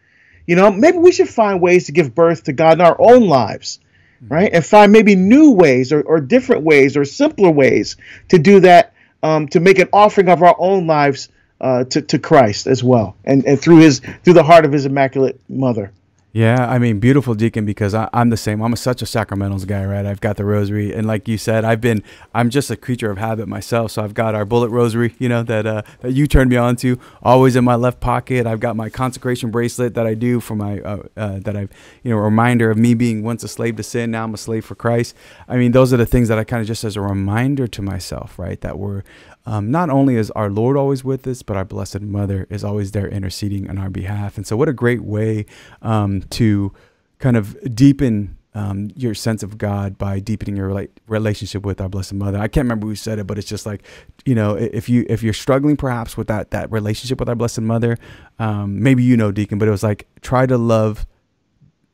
You 0.47 0.57
know, 0.57 0.71
maybe 0.71 0.99
we 0.99 1.13
should 1.13 1.29
find 1.29 1.61
ways 1.61 1.87
to 1.87 1.93
give 1.93 2.15
birth 2.15 2.45
to 2.45 2.53
God 2.53 2.75
in 2.75 2.81
our 2.81 2.97
own 2.99 3.29
lives, 3.29 3.81
right? 4.29 4.51
And 4.53 4.65
find 4.65 4.93
maybe 4.93 5.15
new 5.15 5.53
ways 5.53 5.93
or, 5.93 6.03
or 6.03 6.21
different 6.21 6.63
ways 6.63 6.97
or 6.97 7.05
simpler 7.05 7.51
ways 7.51 7.97
to 8.29 8.39
do 8.39 8.61
that, 8.61 8.95
um, 9.23 9.49
to 9.49 9.61
make 9.61 9.79
an 9.79 9.89
offering 9.93 10.29
of 10.29 10.43
our 10.43 10.57
own 10.59 10.87
lives 10.87 11.29
uh, 11.61 11.85
to, 11.85 12.03
to 12.03 12.19
Christ 12.19 12.67
as 12.67 12.83
well, 12.83 13.17
and, 13.25 13.45
and 13.47 13.61
through 13.61 13.79
his 13.79 14.01
through 14.25 14.35
the 14.35 14.43
heart 14.43 14.65
of 14.65 14.73
his 14.73 14.85
Immaculate 14.85 15.41
Mother. 15.49 15.93
Yeah, 16.35 16.67
I 16.67 16.79
mean, 16.79 16.99
beautiful 16.99 17.35
deacon 17.35 17.67
because 17.67 17.93
I, 17.93 18.09
am 18.15 18.31
the 18.31 18.39
same. 18.39 18.63
I'm 18.63 18.73
a, 18.73 18.77
such 18.77 19.03
a 19.03 19.05
sacramentals 19.05 19.67
guy, 19.67 19.85
right? 19.85 20.07
I've 20.07 20.23
got 20.23 20.39
the 20.39 20.47
rosary, 20.47 20.95
and 20.95 21.07
like 21.07 21.29
you 21.29 21.37
said, 21.37 21.63
I've 21.63 21.83
been. 21.83 22.03
I'm 22.35 22.49
just 22.49 22.71
a 22.71 22.77
creature 22.77 23.11
of 23.11 23.19
habit 23.19 23.49
myself. 23.49 23.91
So 23.91 24.03
I've 24.03 24.15
got 24.15 24.35
our 24.35 24.47
bullet 24.47 24.71
rosary, 24.71 25.15
you 25.19 25.29
know, 25.29 25.43
that 25.43 25.67
uh, 25.67 25.83
that 26.01 26.13
you 26.13 26.27
turned 26.27 26.49
me 26.49 26.57
on 26.57 26.77
to, 26.77 26.99
always 27.23 27.55
in 27.55 27.65
my 27.65 27.75
left 27.75 28.01
pocket. 28.01 28.47
I've 28.47 28.61
got 28.61 28.77
my 28.77 28.89
consecration 28.89 29.51
bracelet 29.51 29.93
that 29.93 30.07
I 30.07 30.15
do 30.15 30.41
for 30.41 30.57
my 30.57 30.81
uh, 30.81 31.03
uh, 31.19 31.39
that 31.41 31.55
I've 31.55 31.71
you 32.03 32.11
know 32.13 32.17
a 32.17 32.23
reminder 32.23 32.71
of 32.71 32.79
me 32.79 32.95
being 32.95 33.23
once 33.23 33.45
a 33.45 33.49
slave 33.49 33.77
to 33.77 33.83
sin, 33.83 34.11
now 34.11 34.25
I'm 34.25 34.33
a 34.33 34.39
slave 34.39 34.65
for 34.65 34.75
Christ. 34.75 35.15
I 35.49 35.59
mean, 35.59 35.73
those 35.73 35.93
are 35.93 35.99
the 35.99 36.07
things 36.07 36.29
that 36.29 36.39
I 36.39 36.45
kind 36.45 36.63
of 36.63 36.67
just 36.67 36.83
as 36.83 36.97
a 36.97 37.03
reminder 37.03 37.67
to 37.67 37.83
myself, 37.83 38.39
right? 38.39 38.59
That 38.63 38.79
we're 38.79 39.03
um, 39.47 39.71
not 39.71 39.91
only 39.91 40.17
is 40.17 40.31
our 40.33 40.51
Lord 40.51 40.77
always 40.77 41.03
with 41.05 41.27
us, 41.27 41.43
but 41.43 41.57
our 41.57 41.65
Blessed 41.65 42.01
Mother 42.01 42.47
is 42.51 42.63
always 42.63 42.93
there 42.93 43.09
interceding 43.09 43.69
on 43.69 43.79
our 43.79 43.91
behalf. 43.91 44.37
And 44.37 44.47
so, 44.47 44.57
what 44.57 44.69
a 44.69 44.73
great 44.73 45.03
way 45.03 45.47
um, 45.81 46.23
to 46.31 46.73
kind 47.19 47.37
of 47.37 47.57
deepen 47.75 48.37
um, 48.55 48.91
your 48.95 49.15
sense 49.15 49.43
of 49.43 49.59
God 49.59 49.97
by 49.97 50.21
deepening 50.21 50.57
your 50.57 50.69
rela- 50.69 50.89
relationship 51.07 51.65
with 51.65 51.81
our 51.81 51.89
Blessed 51.89 52.15
Mother. 52.15 52.39
I 52.39 52.49
can't 52.49 52.67
remember 52.67 52.87
who 52.87 52.95
said 52.95 53.19
it, 53.19 53.27
but 53.27 53.39
it's 53.39 53.49
just 53.49 53.65
like, 53.65 53.83
you 54.25 54.35
know, 54.35 54.55
if 54.55 54.89
you 54.89 55.07
if 55.09 55.23
you're 55.23 55.33
struggling 55.33 55.77
perhaps 55.77 56.17
with 56.17 56.29
that 56.29 56.51
that 56.51 56.71
relationship 56.71 57.19
with 57.19 57.29
our 57.29 57.35
Blessed 57.35 57.63
Mother, 57.63 57.97
um, 58.39 58.83
maybe 58.83 59.03
you 59.03 59.17
know, 59.17 59.33
Deacon, 59.33 59.59
but 59.59 59.69
it 59.69 59.73
was 59.73 59.83
like 59.83 60.07
try 60.21 60.47
to 60.47 60.59
love, 60.59 61.07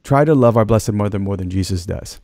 try 0.02 0.24
to 0.24 0.34
love 0.34 0.56
our 0.56 0.64
Blessed 0.64 0.92
Mother 0.92 1.18
more 1.18 1.36
than 1.36 1.48
Jesus 1.48 1.86
does 1.86 2.20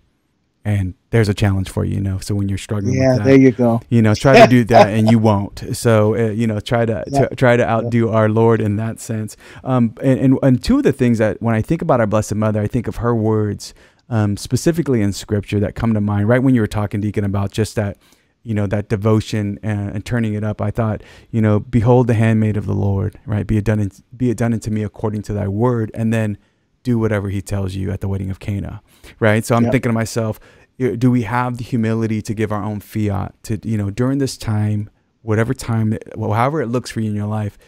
and 0.65 0.95
there's 1.11 1.29
a 1.29 1.35
challenge 1.35 1.69
for 1.69 1.85
you, 1.85 1.97
you 1.97 2.01
know. 2.01 2.19
So 2.19 2.35
when 2.35 2.49
you're 2.49 2.59
struggling, 2.59 2.95
yeah, 2.95 3.17
that, 3.17 3.25
there 3.25 3.37
you 3.37 3.53
go. 3.53 3.83
You 3.91 4.01
know, 4.01 4.15
try 4.15 4.41
to 4.41 4.47
do 4.47 4.65
that, 4.65 4.89
and 4.89 5.11
you 5.11 5.19
won't. 5.19 5.63
So 5.77 6.15
uh, 6.15 6.31
you 6.31 6.47
know, 6.47 6.59
try 6.61 6.87
to, 6.87 7.05
yeah. 7.07 7.29
to, 7.29 7.37
try 7.37 7.57
to 7.57 7.69
outdo 7.69 8.07
yeah. 8.07 8.13
our 8.13 8.29
Lord 8.29 8.61
in 8.61 8.77
that 8.77 8.99
sense. 8.99 9.37
Um, 9.63 9.95
and, 10.03 10.19
and 10.19 10.39
and 10.43 10.65
two 10.65 10.79
of 10.79 10.83
the 10.83 10.93
things 10.93 11.19
that 11.19 11.43
when 11.43 11.55
I 11.55 11.61
think 11.61 11.83
about 11.83 12.01
our 12.01 12.07
Blessed 12.07 12.35
Mother, 12.35 12.61
I 12.61 12.67
think 12.67 12.89
of 12.89 12.97
her 12.97 13.15
words, 13.15 13.75
um, 14.09 14.37
specifically 14.37 15.03
in 15.03 15.13
Scripture, 15.13 15.61
that 15.61 15.75
come 15.75 15.93
to 15.95 16.01
mind. 16.01 16.29
Right 16.29 16.43
when 16.43 16.55
you 16.55 16.63
were 16.63 16.67
talking, 16.67 17.01
Deacon, 17.01 17.25
about 17.25 17.53
just 17.53 17.77
that, 17.77 17.99
you 18.43 18.55
know, 18.55 18.67
that 18.67 18.89
devotion 18.89 19.59
and, 19.63 19.91
and 19.91 20.05
turning 20.05 20.33
it 20.33 20.45
up. 20.45 20.63
I 20.63 20.71
thought, 20.71 21.03
you 21.31 21.43
know, 21.43 21.61
behold 21.61 22.07
the 22.07 22.15
handmaid 22.15 22.57
of 22.57 22.65
the 22.65 22.75
Lord. 22.75 23.19
Right, 23.27 23.47
be 23.47 23.59
it 23.59 23.65
done, 23.65 23.81
in, 23.81 23.91
be 24.17 24.31
it 24.31 24.39
done 24.39 24.55
unto 24.55 24.71
me 24.71 24.83
according 24.83 25.23
to 25.23 25.35
Thy 25.35 25.47
word, 25.47 25.91
and 25.93 26.11
then 26.11 26.39
do 26.85 26.99
whatever 26.99 27.29
he 27.31 27.43
tells 27.43 27.75
you 27.75 27.91
at 27.91 28.01
the 28.01 28.07
wedding 28.07 28.31
of 28.31 28.39
Cana, 28.39 28.81
right? 29.19 29.45
So 29.45 29.57
I'm 29.57 29.65
yep. 29.65 29.73
thinking 29.73 29.89
to 29.89 29.95
myself, 29.95 30.39
do 30.79 31.11
we 31.11 31.23
have 31.23 31.59
the 31.59 31.65
humility 31.65 32.23
to 32.23 32.35
give 32.35 32.53
our 32.53 32.63
own 32.63 32.81
fiat 32.81 33.35
to, 33.45 33.59
you 33.65 33.77
know, 33.77 33.91
during 33.91 34.19
this 34.19 34.37
time, 34.37 34.91
whatever 35.23 35.55
time, 35.55 35.99
well, 36.15 36.33
however 36.33 36.63
it 36.63 36.69
looks 36.69 36.91
for 36.91 37.01
you 37.01 37.11
in 37.11 37.17
your 37.17 37.27
life, 37.27 37.59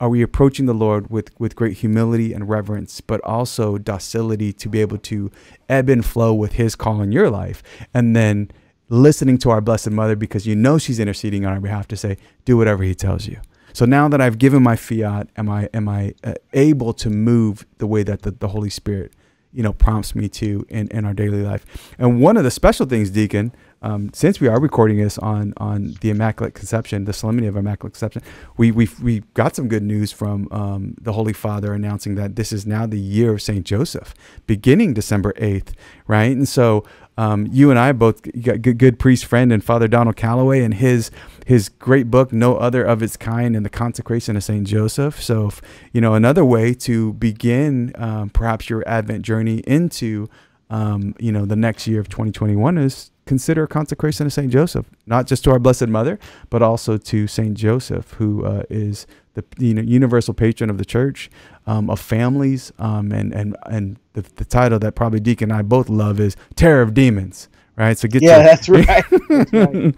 are 0.00 0.08
we 0.08 0.22
approaching 0.22 0.66
the 0.66 0.74
Lord 0.74 1.08
with, 1.08 1.30
with 1.38 1.54
great 1.54 1.78
humility 1.78 2.32
and 2.32 2.48
reverence, 2.48 3.00
but 3.00 3.20
also 3.22 3.78
docility 3.78 4.52
to 4.52 4.68
be 4.68 4.80
able 4.80 4.98
to 4.98 5.30
ebb 5.68 5.88
and 5.88 6.04
flow 6.04 6.34
with 6.34 6.54
his 6.54 6.74
call 6.74 7.00
in 7.00 7.12
your 7.12 7.30
life? 7.30 7.62
And 7.94 8.14
then 8.16 8.50
listening 8.88 9.38
to 9.38 9.50
our 9.50 9.60
Blessed 9.60 9.90
Mother 9.90 10.16
because 10.16 10.46
you 10.46 10.56
know 10.56 10.78
she's 10.78 10.98
interceding 10.98 11.46
on 11.46 11.52
our 11.52 11.60
behalf 11.60 11.86
to 11.88 11.96
say, 11.96 12.16
do 12.44 12.56
whatever 12.56 12.82
he 12.82 12.94
tells 12.94 13.26
you. 13.26 13.38
So 13.74 13.84
now 13.84 14.08
that 14.08 14.20
I've 14.20 14.38
given 14.38 14.62
my 14.62 14.76
fiat, 14.76 15.28
am 15.36 15.50
I 15.50 15.68
am 15.74 15.88
I 15.88 16.14
uh, 16.22 16.34
able 16.52 16.94
to 16.94 17.10
move 17.10 17.66
the 17.78 17.88
way 17.88 18.04
that 18.04 18.22
the, 18.22 18.30
the 18.30 18.48
Holy 18.48 18.70
Spirit, 18.70 19.12
you 19.52 19.64
know, 19.64 19.72
prompts 19.72 20.14
me 20.14 20.28
to 20.28 20.64
in, 20.68 20.86
in 20.88 21.04
our 21.04 21.12
daily 21.12 21.42
life? 21.42 21.66
And 21.98 22.20
one 22.20 22.36
of 22.36 22.44
the 22.44 22.52
special 22.52 22.86
things, 22.86 23.10
Deacon, 23.10 23.52
um, 23.82 24.12
since 24.14 24.38
we 24.40 24.46
are 24.46 24.60
recording 24.60 24.98
this 24.98 25.18
on 25.18 25.54
on 25.56 25.96
the 26.02 26.10
Immaculate 26.10 26.54
Conception, 26.54 27.04
the 27.04 27.12
Solemnity 27.12 27.48
of 27.48 27.56
Immaculate 27.56 27.94
Conception, 27.94 28.22
we 28.56 28.70
we 28.70 28.88
we 29.02 29.20
got 29.34 29.56
some 29.56 29.66
good 29.66 29.82
news 29.82 30.12
from 30.12 30.46
um, 30.52 30.94
the 31.00 31.12
Holy 31.12 31.32
Father 31.32 31.74
announcing 31.74 32.14
that 32.14 32.36
this 32.36 32.52
is 32.52 32.64
now 32.68 32.86
the 32.86 33.00
year 33.00 33.34
of 33.34 33.42
Saint 33.42 33.66
Joseph, 33.66 34.14
beginning 34.46 34.94
December 34.94 35.34
eighth, 35.36 35.74
right? 36.06 36.30
And 36.30 36.48
so 36.48 36.84
um, 37.16 37.48
you 37.50 37.70
and 37.70 37.78
I 37.78 37.92
both 37.92 38.22
got 38.42 38.62
good, 38.62 38.78
good 38.78 38.98
priest 38.98 39.24
friend 39.24 39.52
and 39.52 39.62
Father 39.62 39.86
Donald 39.86 40.16
Calloway 40.16 40.62
and 40.62 40.74
his 40.74 41.10
his 41.46 41.68
great 41.68 42.10
book, 42.10 42.32
No 42.32 42.56
Other 42.56 42.82
of 42.82 43.02
Its 43.02 43.16
Kind, 43.16 43.54
and 43.54 43.64
the 43.64 43.70
Consecration 43.70 44.36
of 44.36 44.42
Saint 44.42 44.66
Joseph. 44.66 45.22
So, 45.22 45.48
if, 45.48 45.60
you 45.92 46.00
know, 46.00 46.14
another 46.14 46.44
way 46.44 46.72
to 46.74 47.12
begin 47.14 47.92
um, 47.96 48.30
perhaps 48.30 48.70
your 48.70 48.82
Advent 48.88 49.22
journey 49.22 49.58
into, 49.66 50.28
um, 50.70 51.14
you 51.18 51.30
know, 51.30 51.44
the 51.44 51.56
next 51.56 51.86
year 51.86 52.00
of 52.00 52.08
2021 52.08 52.78
is 52.78 53.10
consider 53.26 53.64
a 53.64 53.68
consecration 53.68 54.26
of 54.26 54.32
Saint 54.32 54.50
Joseph, 54.50 54.86
not 55.06 55.26
just 55.26 55.44
to 55.44 55.50
our 55.50 55.58
Blessed 55.58 55.88
Mother, 55.88 56.18
but 56.50 56.62
also 56.62 56.96
to 56.96 57.26
Saint 57.26 57.56
Joseph, 57.56 58.12
who 58.12 58.44
uh, 58.44 58.62
is 58.70 59.06
the 59.34 59.44
you 59.58 59.74
know 59.74 59.82
universal 59.82 60.34
patron 60.34 60.70
of 60.70 60.78
the 60.78 60.84
church, 60.84 61.30
um, 61.66 61.90
of 61.90 62.00
families, 62.00 62.72
um, 62.78 63.12
and 63.12 63.32
and 63.32 63.56
and 63.66 63.98
the, 64.14 64.22
the 64.22 64.44
title 64.44 64.78
that 64.78 64.94
probably 64.94 65.20
Deacon 65.20 65.50
and 65.50 65.58
I 65.58 65.62
both 65.62 65.88
love 65.88 66.18
is 66.18 66.36
Terror 66.56 66.82
of 66.82 66.94
Demons, 66.94 67.48
right? 67.76 67.98
So 67.98 68.08
get 68.08 68.22
yeah, 68.22 68.42
that's 68.42 68.68
right. 68.68 68.86
that's 69.28 69.52
right. 69.52 69.94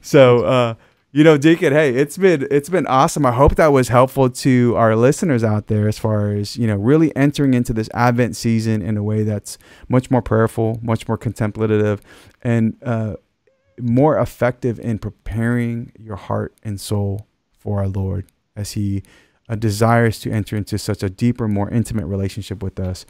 so. 0.00 0.44
Uh, 0.44 0.74
you 1.12 1.24
know, 1.24 1.36
Deacon, 1.36 1.72
hey, 1.72 1.92
it's 1.92 2.16
been 2.16 2.46
it's 2.52 2.68
been 2.68 2.86
awesome. 2.86 3.26
I 3.26 3.32
hope 3.32 3.56
that 3.56 3.72
was 3.72 3.88
helpful 3.88 4.30
to 4.30 4.76
our 4.76 4.94
listeners 4.94 5.42
out 5.42 5.66
there 5.66 5.88
as 5.88 5.98
far 5.98 6.30
as, 6.30 6.56
you 6.56 6.68
know, 6.68 6.76
really 6.76 7.14
entering 7.16 7.52
into 7.52 7.72
this 7.72 7.88
Advent 7.94 8.36
season 8.36 8.80
in 8.80 8.96
a 8.96 9.02
way 9.02 9.24
that's 9.24 9.58
much 9.88 10.08
more 10.08 10.22
prayerful, 10.22 10.78
much 10.82 11.08
more 11.08 11.16
contemplative, 11.16 12.00
and 12.42 12.76
uh, 12.84 13.16
more 13.80 14.20
effective 14.20 14.78
in 14.78 15.00
preparing 15.00 15.90
your 15.98 16.14
heart 16.14 16.54
and 16.62 16.80
soul 16.80 17.26
for 17.58 17.80
our 17.80 17.88
Lord 17.88 18.26
as 18.56 18.72
He 18.72 19.02
uh, 19.48 19.56
desires 19.56 20.18
to 20.20 20.30
enter 20.30 20.56
into 20.56 20.78
such 20.78 21.02
a 21.02 21.10
deeper, 21.10 21.48
more 21.48 21.68
intimate 21.70 22.06
relationship 22.06 22.62
with 22.62 22.78
us 22.78 23.04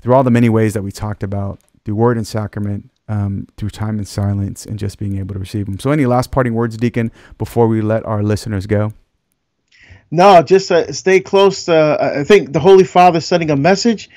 through 0.00 0.14
all 0.14 0.22
the 0.22 0.30
many 0.30 0.48
ways 0.48 0.74
that 0.74 0.82
we 0.82 0.92
talked 0.92 1.22
about 1.22 1.60
through 1.84 1.94
word 1.94 2.16
and 2.16 2.26
sacrament, 2.26 2.90
um, 3.08 3.46
through 3.56 3.70
time 3.70 3.98
and 3.98 4.06
silence, 4.06 4.66
and 4.66 4.78
just 4.78 4.98
being 4.98 5.18
able 5.18 5.34
to 5.34 5.38
receive 5.38 5.66
them. 5.66 5.78
So, 5.78 5.90
any 5.90 6.04
last 6.04 6.30
parting 6.30 6.54
words, 6.54 6.76
Deacon, 6.76 7.12
before 7.38 7.68
we 7.68 7.80
let 7.80 8.04
our 8.04 8.22
listeners 8.22 8.66
go? 8.66 8.92
No, 10.10 10.42
just 10.42 10.70
uh, 10.70 10.92
stay 10.92 11.20
close. 11.20 11.68
Uh, 11.68 12.14
I 12.18 12.24
think 12.24 12.52
the 12.52 12.60
Holy 12.60 12.84
Father 12.84 13.20
sending 13.20 13.50
a 13.50 13.56
message, 13.56 14.08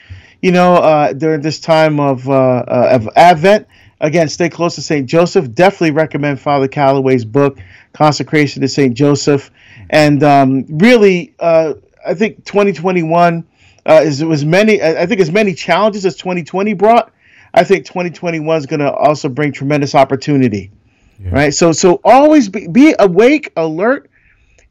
you 0.42 0.52
know, 0.52 0.76
uh, 0.76 1.14
during 1.14 1.42
this 1.42 1.60
time 1.60 2.00
of, 2.00 2.28
uh, 2.30 2.34
uh, 2.34 2.90
of 2.92 3.10
Advent. 3.16 3.68
Again, 4.02 4.30
stay 4.30 4.50
close 4.50 4.76
to 4.76 4.82
St. 4.82 5.08
Joseph. 5.08 5.54
Definitely 5.54 5.92
recommend 5.92 6.40
Father 6.40 6.68
Calloway's 6.68 7.26
book, 7.26 7.60
Consecration 7.94 8.62
to 8.62 8.68
St. 8.68 8.94
Joseph. 8.96 9.52
And 9.90 10.24
um, 10.24 10.66
really, 10.70 11.34
uh, 11.40 11.74
I 12.06 12.14
think 12.14 12.46
2021 12.46 13.46
is 13.86 14.24
was 14.24 14.46
many. 14.46 14.82
I 14.82 15.06
think 15.06 15.20
as 15.20 15.32
many 15.32 15.54
challenges 15.54 16.06
as 16.06 16.16
2020 16.16 16.74
brought. 16.74 17.12
I 17.54 17.64
think 17.64 17.86
2021 17.86 18.58
is 18.58 18.66
going 18.68 18.80
to 18.80 18.92
also 18.92 19.28
bring 19.30 19.52
tremendous 19.52 19.96
opportunity. 19.96 20.72
Yeah. 21.20 21.32
Right. 21.32 21.54
So 21.54 21.72
so 21.72 22.00
always 22.04 22.50
be, 22.50 22.68
be 22.68 22.96
awake, 22.98 23.52
alert, 23.58 24.10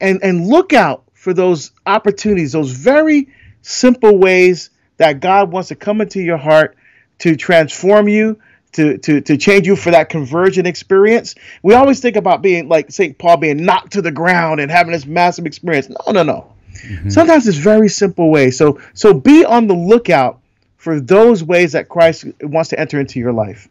and 0.01 0.21
and 0.23 0.47
look 0.47 0.73
out 0.73 1.05
for 1.15 1.35
those 1.35 1.73
opportunities, 1.85 2.53
those 2.53 2.71
very 2.71 3.29
simple 3.63 4.17
ways 4.17 4.71
that 4.97 5.21
God 5.21 5.51
wants 5.51 5.69
to 5.69 5.75
come 5.75 6.01
into 6.01 6.21
your 6.23 6.37
heart 6.37 6.77
to 7.19 7.37
transform 7.37 8.09
you, 8.09 8.39
to 8.73 8.99
to 8.99 9.21
to 9.21 9.37
change 9.37 9.67
you 9.67 9.77
for 9.77 9.91
that 9.91 10.09
conversion 10.09 10.67
experience. 10.67 11.35
We 11.63 11.75
always 11.75 12.01
think 12.01 12.17
about 12.17 12.43
being 12.43 12.69
like 12.69 12.91
St. 12.91 13.17
Paul 13.19 13.39
being 13.39 13.65
knocked 13.65 13.93
to 13.93 14.03
the 14.03 14.13
ground 14.13 14.61
and 14.61 14.71
having 14.71 14.93
this 14.93 15.07
massive 15.07 15.47
experience. 15.47 15.89
No, 15.89 16.13
no, 16.13 16.23
no. 16.23 16.53
Mm-hmm. 16.73 17.11
Sometimes 17.11 17.49
it's 17.49 17.59
very 17.59 17.89
simple 17.89 18.31
ways. 18.31 18.57
So 18.57 18.81
so 18.95 19.15
be 19.15 19.45
on 19.45 19.67
the 19.67 19.75
lookout 19.75 20.41
for 20.77 21.01
those 21.01 21.43
ways 21.43 21.73
that 21.73 21.89
Christ 21.89 22.27
wants 22.43 22.71
to 22.71 22.79
enter 22.81 23.01
into 23.01 23.19
your 23.19 23.33
life. 23.33 23.69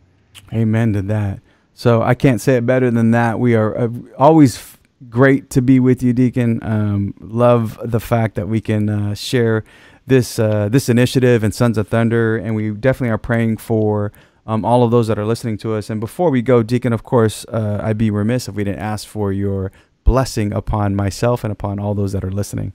Amen 0.53 0.93
to 0.93 1.01
that. 1.03 1.39
So 1.73 2.01
I 2.01 2.15
can't 2.15 2.41
say 2.41 2.57
it 2.57 2.65
better 2.65 2.89
than 2.91 3.11
that. 3.11 3.39
We 3.39 3.55
are 3.55 3.77
uh, 3.77 3.89
always 4.17 4.57
f- 4.57 4.79
great 5.09 5.49
to 5.51 5.61
be 5.61 5.79
with 5.79 6.01
you, 6.01 6.11
Deacon. 6.11 6.59
Um, 6.63 7.13
love 7.19 7.79
the 7.83 7.99
fact 7.99 8.35
that 8.35 8.47
we 8.47 8.59
can 8.61 8.89
uh, 8.89 9.13
share 9.13 9.63
this 10.07 10.39
uh, 10.39 10.69
this 10.69 10.89
initiative 10.89 11.43
and 11.43 11.53
Sons 11.53 11.77
of 11.77 11.87
Thunder, 11.87 12.37
and 12.37 12.55
we 12.55 12.71
definitely 12.71 13.11
are 13.11 13.17
praying 13.17 13.57
for 13.57 14.11
um, 14.47 14.65
all 14.65 14.83
of 14.83 14.89
those 14.89 15.07
that 15.07 15.19
are 15.19 15.25
listening 15.25 15.57
to 15.59 15.75
us. 15.75 15.89
And 15.89 15.99
before 15.99 16.31
we 16.31 16.41
go, 16.41 16.63
Deacon, 16.63 16.93
of 16.93 17.03
course, 17.03 17.45
uh, 17.49 17.81
I'd 17.83 17.97
be 17.97 18.09
remiss 18.09 18.47
if 18.47 18.55
we 18.55 18.63
didn't 18.63 18.79
ask 18.79 19.07
for 19.07 19.31
your 19.31 19.71
blessing 20.03 20.53
upon 20.53 20.95
myself 20.95 21.43
and 21.43 21.51
upon 21.51 21.79
all 21.79 21.93
those 21.93 22.13
that 22.13 22.23
are 22.23 22.31
listening. 22.31 22.73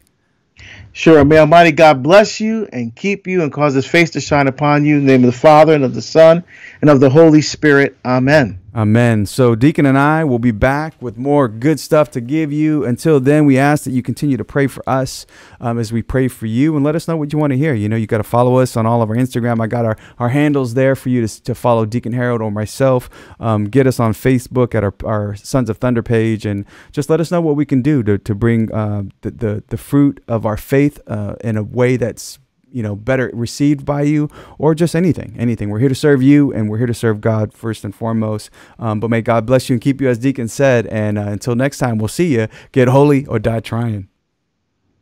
Sure. 0.93 1.25
May 1.25 1.39
Almighty 1.39 1.73
God 1.73 2.03
bless 2.03 2.39
you 2.41 2.69
and 2.73 2.95
keep 2.95 3.27
you 3.27 3.43
and 3.43 3.51
cause 3.51 3.75
his 3.75 3.87
face 3.87 4.11
to 4.11 4.21
shine 4.21 4.47
upon 4.47 4.85
you. 4.85 4.99
In 4.99 5.07
the 5.07 5.13
name 5.13 5.25
of 5.25 5.33
the 5.33 5.39
Father 5.39 5.75
and 5.75 5.83
of 5.83 5.95
the 5.95 6.03
Son 6.03 6.45
and 6.83 6.91
of 6.91 7.01
the 7.01 7.11
Holy 7.11 7.41
Spirit. 7.41 7.97
Amen. 8.05 8.62
Amen. 8.75 9.27
So, 9.27 9.55
Deacon 9.55 9.85
and 9.85 9.99
I 9.99 10.25
will 10.25 10.39
be 10.39 10.51
back 10.51 10.95
with 10.99 11.19
more 11.19 11.47
good 11.47 11.79
stuff 11.79 12.11
to 12.13 12.23
give 12.23 12.51
you. 12.51 12.87
Until 12.87 13.21
then, 13.21 13.45
we 13.45 13.59
ask 13.59 13.85
that 13.85 13.91
you 13.91 14.03
continue 14.03 14.39
to 14.39 14.47
pray 14.47 14.67
for 14.67 14.83
us 14.89 15.27
um, 15.61 15.79
as 15.79 15.93
we 15.93 16.01
pray 16.01 16.27
for 16.27 16.47
you 16.47 16.75
and 16.75 16.83
let 16.83 16.97
us 16.97 17.07
know 17.07 17.19
what 17.19 17.35
you 17.35 17.39
want 17.39 17.51
to 17.51 17.59
hear. 17.59 17.75
You 17.75 17.91
know, 17.91 17.97
you 17.97 18.07
got 18.07 18.17
to 18.17 18.25
follow 18.25 18.57
us 18.57 18.75
on 18.75 18.87
all 18.87 19.03
of 19.03 19.11
our 19.11 19.17
Instagram. 19.17 19.61
I 19.61 19.67
got 19.67 19.85
our, 19.85 19.99
our 20.19 20.31
handles 20.31 20.73
there 20.73 20.97
for 20.97 21.11
you 21.11 21.27
to, 21.27 21.43
to 21.43 21.55
follow 21.55 21.85
Deacon 21.85 22.15
Harold 22.15 22.41
or 22.41 22.51
myself. 22.51 23.11
Um, 23.39 23.67
get 23.67 23.87
us 23.87 24.01
on 24.01 24.15
Facebook 24.15 24.75
at 24.75 24.83
our, 24.83 24.95
our 25.05 25.37
Sons 25.37 25.69
of 25.69 25.77
Thunder 25.77 26.03
page 26.03 26.47
and 26.47 26.65
just 26.93 27.11
let 27.11 27.21
us 27.21 27.31
know 27.31 27.43
what 27.43 27.57
we 27.57 27.67
can 27.67 27.83
do 27.83 28.03
to, 28.03 28.17
to 28.17 28.35
bring 28.35 28.73
uh, 28.73 29.03
the, 29.21 29.33
the, 29.33 29.65
the 29.69 29.77
fruit 29.77 30.25
of 30.27 30.47
our 30.47 30.57
faith 30.57 30.99
uh, 31.07 31.35
in 31.45 31.59
a 31.59 31.63
way 31.63 31.99
that's 31.99 32.39
you 32.73 32.83
know 32.83 32.97
better 32.97 33.31
received 33.33 33.85
by 33.85 34.03
you 34.03 34.29
or 34.59 34.75
just 34.75 34.95
anything 34.95 35.35
anything. 35.39 35.71
We're 35.71 35.79
here 35.79 35.89
to 35.89 35.95
serve 35.95 36.23
you 36.23 36.53
and 36.53 36.69
we're 36.69 36.79
here 36.79 36.87
to 36.87 36.95
serve 36.95 37.21
god 37.21 37.53
first 37.53 37.85
and 37.85 37.95
foremost. 37.95 38.51
Um, 38.79 39.01
but 39.01 39.11
may 39.11 39.23
god 39.23 39.47
bless 39.47 39.69
you 39.69 39.75
and 39.75 39.81
keep 39.81 40.01
you 40.01 40.09
as 40.09 40.19
deacon 40.19 40.49
said. 40.49 40.87
And 40.87 41.19
uh, 41.19 41.23
until 41.23 41.55
next 41.55 41.79
time 41.79 41.99
we'll 41.99 42.09
see 42.09 42.35
you. 42.35 42.49
Get 42.73 42.89
holy 42.89 43.27
or 43.27 43.39
die 43.39 43.61
trying. 43.61 44.09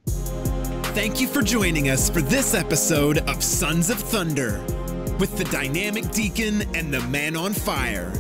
Thank 0.07 1.21
you 1.21 1.29
for 1.29 1.43
joining 1.43 1.89
us 1.89 2.11
for 2.11 2.21
this 2.21 2.55
episode 2.55 3.19
of 3.19 3.43
sons 3.43 3.91
of 3.91 3.99
thunder 3.99 4.61
with 5.19 5.37
the 5.39 5.45
dynamic 5.45 6.11
deacon 6.11 6.63
and 6.75 6.93
the 6.93 7.01
man 7.03 7.37
on 7.37 7.53
fire. 7.53 8.13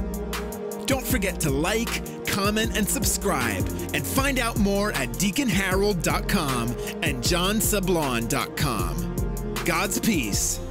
Don't 0.86 1.07
forget 1.07 1.40
to 1.40 1.51
like, 1.51 2.26
comment, 2.26 2.76
and 2.76 2.88
subscribe, 2.88 3.66
and 3.94 4.07
find 4.07 4.38
out 4.38 4.59
more 4.59 4.92
at 4.92 5.09
deaconharold.com 5.11 6.68
and 7.03 7.22
johnsablan.com. 7.22 9.19
God's 9.70 10.00
peace. 10.00 10.69